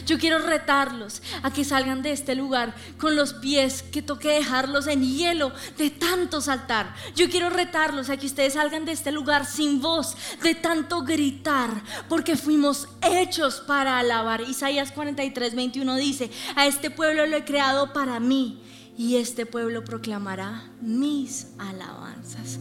Yo 0.07 0.19
quiero 0.19 0.39
retarlos 0.39 1.23
a 1.43 1.53
que 1.53 1.65
salgan 1.65 2.03
de 2.03 2.13
este 2.13 2.35
lugar 2.35 2.75
con 2.99 3.17
los 3.17 3.35
pies 3.35 3.83
que 3.83 4.03
toque 4.03 4.29
dejarlos 4.29 4.87
en 4.87 5.03
hielo 5.03 5.53
de 5.77 5.91
tanto 5.91 6.41
saltar. 6.41 6.95
Yo 7.15 7.29
quiero 7.31 7.51
retarlos 7.51 8.11
a 8.11 8.17
que 8.17 8.27
ustedes 8.27 8.55
salgan 8.55 8.85
de 8.85 8.93
este 8.93 9.13
lugar 9.13 9.28
sin 9.45 9.81
voz 9.81 10.17
de 10.43 10.55
tanto 10.55 11.03
gritar, 11.03 11.71
porque 12.09 12.37
fuimos 12.37 12.89
hechos 13.03 13.63
para 13.67 13.99
alabar. 13.99 14.41
Isaías 14.41 14.93
43, 14.93 15.55
21 15.55 15.97
dice, 15.97 16.31
a 16.57 16.67
este 16.67 16.91
pueblo 16.91 17.27
lo 17.27 17.37
he 17.37 17.45
creado 17.45 17.93
para 17.93 18.19
mí 18.21 18.63
y 18.97 19.17
este 19.17 19.47
pueblo 19.47 19.85
proclamará 19.85 20.65
mis 20.81 21.49
alabanzas. 21.59 22.59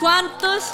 ¿Cuántos? 0.00 0.64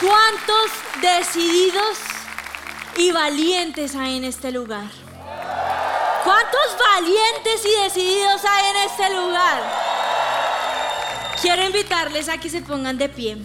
¿Cuántos 0.00 0.70
decididos 1.02 1.98
y 2.96 3.10
valientes 3.10 3.96
hay 3.96 4.18
en 4.18 4.24
este 4.24 4.52
lugar? 4.52 4.88
¿Cuántos 6.22 6.76
valientes 6.78 7.64
y 7.64 7.82
decididos 7.82 8.44
hay 8.44 8.70
en 8.70 8.76
este 8.76 9.16
lugar? 9.16 9.97
Quiero 11.40 11.64
invitarles 11.64 12.28
a 12.28 12.38
que 12.38 12.50
se 12.50 12.62
pongan 12.62 12.98
de 12.98 13.08
pie. 13.08 13.36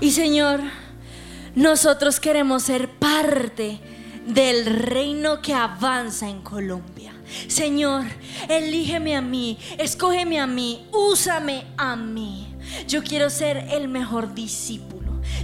Y 0.00 0.10
Señor, 0.10 0.60
nosotros 1.54 2.20
queremos 2.20 2.64
ser 2.64 2.90
parte 2.90 3.80
del 4.26 4.66
reino 4.66 5.40
que 5.40 5.54
avanza 5.54 6.28
en 6.28 6.42
Colombia. 6.42 7.14
Señor, 7.48 8.04
elígeme 8.48 9.16
a 9.16 9.20
mí, 9.20 9.58
escógeme 9.78 10.40
a 10.40 10.46
mí, 10.46 10.86
úsame 10.92 11.66
a 11.76 11.96
mí. 11.96 12.54
Yo 12.88 13.02
quiero 13.02 13.30
ser 13.30 13.68
el 13.70 13.88
mejor 13.88 14.34
discípulo. 14.34 14.95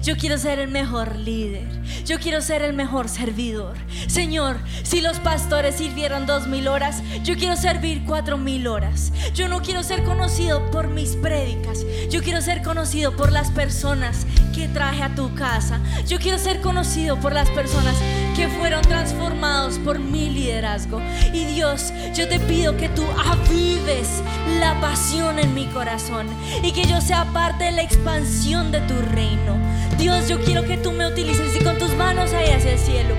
Yo 0.03 0.17
quiero 0.17 0.39
ser 0.39 0.59
el 0.59 0.69
mejor 0.69 1.17
líder. 1.17 1.67
Yo 2.05 2.19
quiero 2.19 2.41
ser 2.41 2.63
el 2.63 2.73
mejor 2.73 3.09
servidor. 3.09 3.77
Señor, 4.09 4.59
si 4.83 5.01
los 5.01 5.21
pastores 5.21 5.77
sirvieron 5.77 6.27
dos 6.27 6.47
mil 6.47 6.69
horas, 6.69 7.03
yo 7.23 7.37
quiero 7.37 7.57
servir 7.57 8.03
cuatro 8.05 8.37
mil 8.37 8.67
horas. 8.67 9.13
Yo 9.35 9.49
no 9.49 9.63
quiero 9.63 9.83
ser 9.83 10.03
conocido 10.05 10.71
por 10.71 10.89
mis 10.89 11.17
prédicas. 11.17 11.85
Yo 12.11 12.23
quiero 12.23 12.41
ser 12.41 12.63
conocido 12.63 13.17
por 13.17 13.33
las 13.33 13.51
personas 13.51 14.27
que 14.55 14.69
traje 14.69 15.03
a 15.03 15.15
tu 15.15 15.35
casa. 15.35 15.81
Yo 16.07 16.19
quiero 16.19 16.39
ser 16.39 16.61
conocido 16.61 17.19
por 17.21 17.33
las 17.33 17.49
personas 17.51 17.95
que 18.35 18.49
fueron 18.49 18.83
transformados 18.83 19.79
por 19.79 19.99
mi 19.99 20.31
liderazgo. 20.31 21.01
Y 21.33 21.45
Dios, 21.47 21.93
yo 22.15 22.29
te 22.29 22.41
pido 22.41 22.77
que 22.77 22.89
tú 22.89 23.05
avives 23.27 24.23
la 24.61 24.81
pasión 24.81 25.39
en 25.39 25.55
mi 25.55 25.67
corazón 25.67 26.29
y 26.63 26.73
que 26.73 26.85
yo 26.85 27.01
sea 27.01 27.25
parte 27.33 27.65
de 27.65 27.73
la 27.73 27.83
expansión 27.83 28.73
de 28.73 28.81
tu 28.83 28.95
reino. 29.15 29.57
Dios, 29.99 30.29
yo 30.29 30.41
quiero 30.41 30.65
que 30.65 30.77
tú 30.77 30.93
me 30.93 31.07
utilices 31.07 31.55
y 31.61 31.65
con 31.65 31.79
tus 31.79 31.95
manos 31.95 32.33
ahí 32.33 32.51
hacia 32.51 32.73
el 32.73 32.79
cielo. 32.79 33.15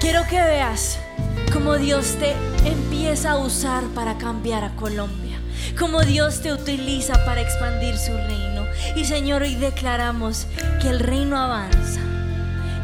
Quiero 0.00 0.26
que 0.28 0.40
veas 0.40 0.98
cómo 1.52 1.76
Dios 1.76 2.16
te 2.18 2.34
empieza 2.68 3.32
a 3.32 3.38
usar 3.38 3.84
para 3.94 4.18
cambiar 4.18 4.64
a 4.64 4.74
Colombia. 4.76 5.38
Cómo 5.78 6.02
Dios 6.02 6.40
te 6.42 6.52
utiliza 6.52 7.24
para 7.24 7.40
expandir 7.40 7.96
su 7.98 8.12
reino. 8.12 8.64
Y 8.94 9.04
Señor, 9.04 9.42
hoy 9.42 9.54
declaramos 9.56 10.46
que 10.80 10.88
el 10.88 11.00
reino 11.00 11.36
avanza. 11.36 12.15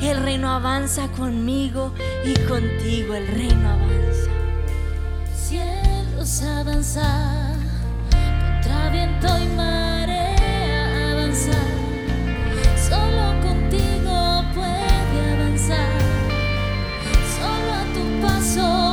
El 0.02 0.22
reino 0.22 0.50
avanza 0.50 1.08
conmigo 1.08 1.92
y 2.24 2.34
contigo. 2.40 3.14
El 3.14 3.28
reino 3.28 3.68
avanza. 3.70 4.30
Cielos 5.34 6.42
avanza 6.42 7.54
contra 8.10 8.90
viento 8.90 9.28
y 9.38 9.46
marea 9.56 11.12
avanza. 11.12 11.58
Solo 12.76 13.40
contigo 13.42 14.44
puede 14.54 15.32
avanzar. 15.34 16.00
Solo 17.38 17.72
a 17.72 17.84
tu 17.94 18.26
paso 18.26 18.91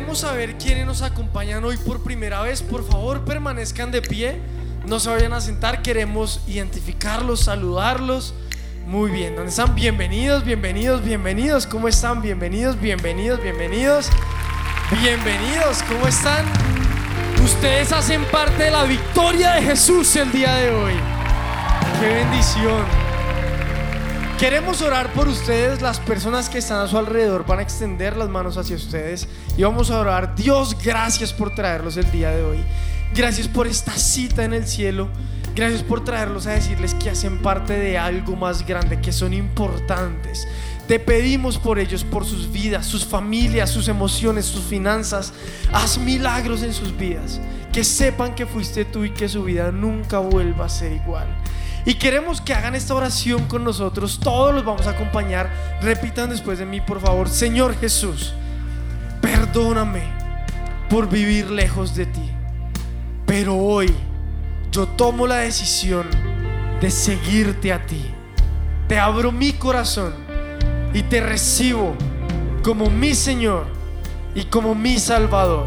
Queremos 0.00 0.20
saber 0.20 0.56
quiénes 0.56 0.86
nos 0.86 1.02
acompañan 1.02 1.62
hoy 1.62 1.76
por 1.76 2.02
primera 2.02 2.40
vez. 2.40 2.62
Por 2.62 2.88
favor, 2.88 3.22
permanezcan 3.26 3.90
de 3.90 4.00
pie. 4.00 4.40
No 4.86 4.98
se 4.98 5.10
vayan 5.10 5.34
a 5.34 5.42
sentar. 5.42 5.82
Queremos 5.82 6.40
identificarlos, 6.46 7.40
saludarlos. 7.40 8.32
Muy 8.86 9.10
bien, 9.10 9.36
¿dónde 9.36 9.50
están? 9.50 9.74
Bienvenidos, 9.74 10.42
bienvenidos, 10.42 11.04
bienvenidos. 11.04 11.66
¿Cómo 11.66 11.86
están? 11.86 12.22
Bienvenidos, 12.22 12.80
bienvenidos, 12.80 13.42
bienvenidos. 13.42 14.08
Bienvenidos, 15.02 15.82
¿cómo 15.82 16.06
están? 16.08 16.46
Ustedes 17.44 17.92
hacen 17.92 18.24
parte 18.24 18.64
de 18.64 18.70
la 18.70 18.84
victoria 18.84 19.52
de 19.56 19.62
Jesús 19.64 20.16
el 20.16 20.32
día 20.32 20.54
de 20.54 20.70
hoy. 20.70 20.94
Qué 22.00 22.08
bendición. 22.08 22.99
Queremos 24.40 24.80
orar 24.80 25.12
por 25.12 25.28
ustedes, 25.28 25.82
las 25.82 26.00
personas 26.00 26.48
que 26.48 26.56
están 26.56 26.78
a 26.80 26.88
su 26.88 26.96
alrededor 26.96 27.44
van 27.44 27.58
a 27.58 27.62
extender 27.62 28.16
las 28.16 28.30
manos 28.30 28.56
hacia 28.56 28.74
ustedes 28.74 29.28
y 29.54 29.62
vamos 29.64 29.90
a 29.90 29.98
orar. 29.98 30.34
Dios, 30.34 30.74
gracias 30.82 31.30
por 31.30 31.54
traerlos 31.54 31.98
el 31.98 32.10
día 32.10 32.30
de 32.30 32.42
hoy. 32.42 32.64
Gracias 33.14 33.48
por 33.48 33.66
esta 33.66 33.92
cita 33.92 34.42
en 34.42 34.54
el 34.54 34.66
cielo. 34.66 35.10
Gracias 35.54 35.82
por 35.82 36.04
traerlos 36.04 36.46
a 36.46 36.52
decirles 36.52 36.94
que 36.94 37.10
hacen 37.10 37.42
parte 37.42 37.74
de 37.74 37.98
algo 37.98 38.34
más 38.34 38.66
grande, 38.66 39.02
que 39.02 39.12
son 39.12 39.34
importantes. 39.34 40.48
Te 40.88 40.98
pedimos 40.98 41.58
por 41.58 41.78
ellos, 41.78 42.02
por 42.02 42.24
sus 42.24 42.50
vidas, 42.50 42.86
sus 42.86 43.04
familias, 43.04 43.68
sus 43.68 43.88
emociones, 43.88 44.46
sus 44.46 44.64
finanzas. 44.64 45.34
Haz 45.70 45.98
milagros 45.98 46.62
en 46.62 46.72
sus 46.72 46.96
vidas. 46.96 47.42
Que 47.74 47.84
sepan 47.84 48.34
que 48.34 48.46
fuiste 48.46 48.86
tú 48.86 49.04
y 49.04 49.10
que 49.10 49.28
su 49.28 49.44
vida 49.44 49.70
nunca 49.70 50.18
vuelva 50.18 50.64
a 50.64 50.70
ser 50.70 50.92
igual. 50.92 51.26
Y 51.84 51.94
queremos 51.94 52.40
que 52.40 52.52
hagan 52.52 52.74
esta 52.74 52.94
oración 52.94 53.46
con 53.46 53.64
nosotros. 53.64 54.20
Todos 54.20 54.54
los 54.54 54.64
vamos 54.64 54.86
a 54.86 54.90
acompañar. 54.90 55.50
Repitan 55.80 56.30
después 56.30 56.58
de 56.58 56.66
mí, 56.66 56.80
por 56.80 57.00
favor. 57.00 57.28
Señor 57.28 57.74
Jesús, 57.78 58.34
perdóname 59.20 60.02
por 60.88 61.08
vivir 61.08 61.50
lejos 61.50 61.94
de 61.94 62.06
ti. 62.06 62.30
Pero 63.26 63.56
hoy 63.56 63.94
yo 64.72 64.86
tomo 64.86 65.26
la 65.26 65.36
decisión 65.36 66.06
de 66.80 66.90
seguirte 66.90 67.72
a 67.72 67.86
ti. 67.86 68.04
Te 68.88 68.98
abro 68.98 69.32
mi 69.32 69.52
corazón 69.52 70.12
y 70.92 71.02
te 71.02 71.20
recibo 71.20 71.94
como 72.62 72.90
mi 72.90 73.14
Señor 73.14 73.66
y 74.34 74.44
como 74.44 74.74
mi 74.74 74.98
Salvador. 74.98 75.66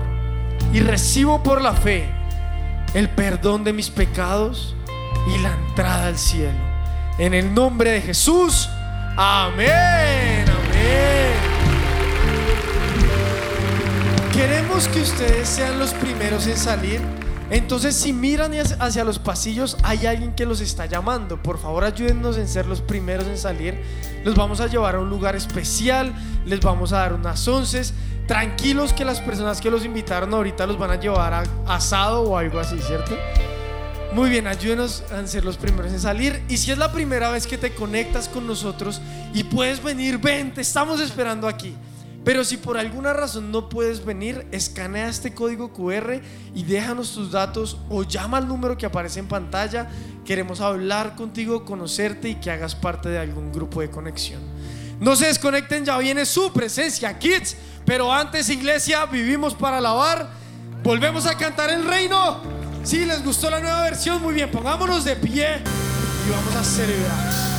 Y 0.73 0.79
recibo 0.79 1.41
por 1.41 1.61
la 1.61 1.73
fe 1.73 2.09
el 2.93 3.09
perdón 3.09 3.63
de 3.63 3.73
mis 3.73 3.89
pecados 3.89 4.75
y 5.27 5.37
la 5.39 5.53
entrada 5.53 6.07
al 6.07 6.17
cielo. 6.17 6.57
En 7.17 7.33
el 7.33 7.53
nombre 7.53 7.91
de 7.91 8.01
Jesús. 8.01 8.69
Amén. 9.17 10.45
Amén. 10.49 11.33
Queremos 14.33 14.87
que 14.87 15.01
ustedes 15.01 15.47
sean 15.47 15.77
los 15.79 15.93
primeros 15.93 16.47
en 16.47 16.57
salir. 16.57 17.01
Entonces, 17.49 17.95
si 17.95 18.13
miran 18.13 18.51
hacia- 18.79 19.03
los 19.03 19.19
pasillos, 19.19 19.77
hay 19.83 20.07
alguien 20.07 20.33
que 20.33 20.45
los 20.45 20.59
está 20.59 20.87
llamando. 20.87 21.41
Por 21.41 21.59
favor, 21.59 21.83
ayúdennos 21.83 22.37
en 22.37 22.47
ser 22.47 22.65
los 22.65 22.81
primeros 22.81 23.27
en 23.27 23.37
salir. 23.37 23.79
Los 24.23 24.33
vamos 24.35 24.59
a 24.59 24.67
llevar 24.67 24.95
a 24.95 24.99
un 24.99 25.09
lugar 25.09 25.35
especial. 25.35 26.13
Les 26.45 26.59
vamos 26.61 26.93
a 26.93 26.99
dar 26.99 27.13
unas 27.13 27.47
onces. 27.47 27.93
Tranquilos 28.27 28.93
que 28.93 29.05
las 29.05 29.19
personas 29.19 29.61
que 29.61 29.69
los 29.69 29.85
invitaron 29.85 30.33
ahorita 30.33 30.65
los 30.65 30.79
van 30.79 30.91
a 30.91 30.95
llevar 30.95 31.33
a 31.33 31.43
asado 31.67 32.23
o 32.23 32.37
algo 32.37 32.59
así, 32.59 32.79
¿cierto? 32.79 33.15
Muy 34.13 34.29
bien, 34.29 34.45
ayúdenos 34.45 35.03
a 35.11 35.25
ser 35.25 35.43
los 35.43 35.57
primeros 35.57 35.91
en 35.91 35.99
salir. 35.99 36.43
Y 36.47 36.57
si 36.57 36.69
es 36.71 36.77
la 36.77 36.91
primera 36.91 37.31
vez 37.31 37.47
que 37.47 37.57
te 37.57 37.73
conectas 37.73 38.29
con 38.29 38.45
nosotros 38.45 39.01
y 39.33 39.43
puedes 39.43 39.81
venir, 39.81 40.19
ven, 40.19 40.53
te 40.53 40.61
estamos 40.61 41.01
esperando 41.01 41.47
aquí. 41.47 41.75
Pero 42.23 42.43
si 42.43 42.57
por 42.57 42.77
alguna 42.77 43.11
razón 43.11 43.51
no 43.51 43.69
puedes 43.69 44.05
venir, 44.05 44.45
escanea 44.51 45.07
este 45.07 45.33
código 45.33 45.73
QR 45.73 46.21
y 46.53 46.63
déjanos 46.63 47.11
tus 47.11 47.31
datos 47.31 47.79
o 47.89 48.03
llama 48.03 48.37
al 48.37 48.47
número 48.47 48.77
que 48.77 48.85
aparece 48.85 49.19
en 49.19 49.27
pantalla. 49.27 49.89
Queremos 50.23 50.61
hablar 50.61 51.15
contigo, 51.15 51.65
conocerte 51.65 52.29
y 52.29 52.35
que 52.35 52.51
hagas 52.51 52.75
parte 52.75 53.09
de 53.09 53.17
algún 53.17 53.51
grupo 53.51 53.81
de 53.81 53.89
conexión. 53.89 54.41
No 54.99 55.15
se 55.15 55.25
desconecten, 55.25 55.85
ya 55.85 55.97
viene 55.97 56.27
su 56.27 56.53
presencia, 56.53 57.17
kids. 57.17 57.57
Pero 57.83 58.13
antes, 58.13 58.47
iglesia, 58.49 59.07
vivimos 59.07 59.55
para 59.55 59.79
alabar. 59.79 60.29
Volvemos 60.83 61.25
a 61.25 61.35
cantar 61.35 61.71
el 61.71 61.83
reino. 61.83 62.62
Si 62.83 63.05
les 63.05 63.23
gustó 63.23 63.49
la 63.49 63.59
nueva 63.59 63.81
versión, 63.83 64.21
muy 64.21 64.33
bien, 64.33 64.51
pongámonos 64.51 65.05
de 65.05 65.15
pie 65.15 65.61
y 66.27 66.29
vamos 66.29 66.55
a 66.55 66.63
celebrar. 66.63 67.52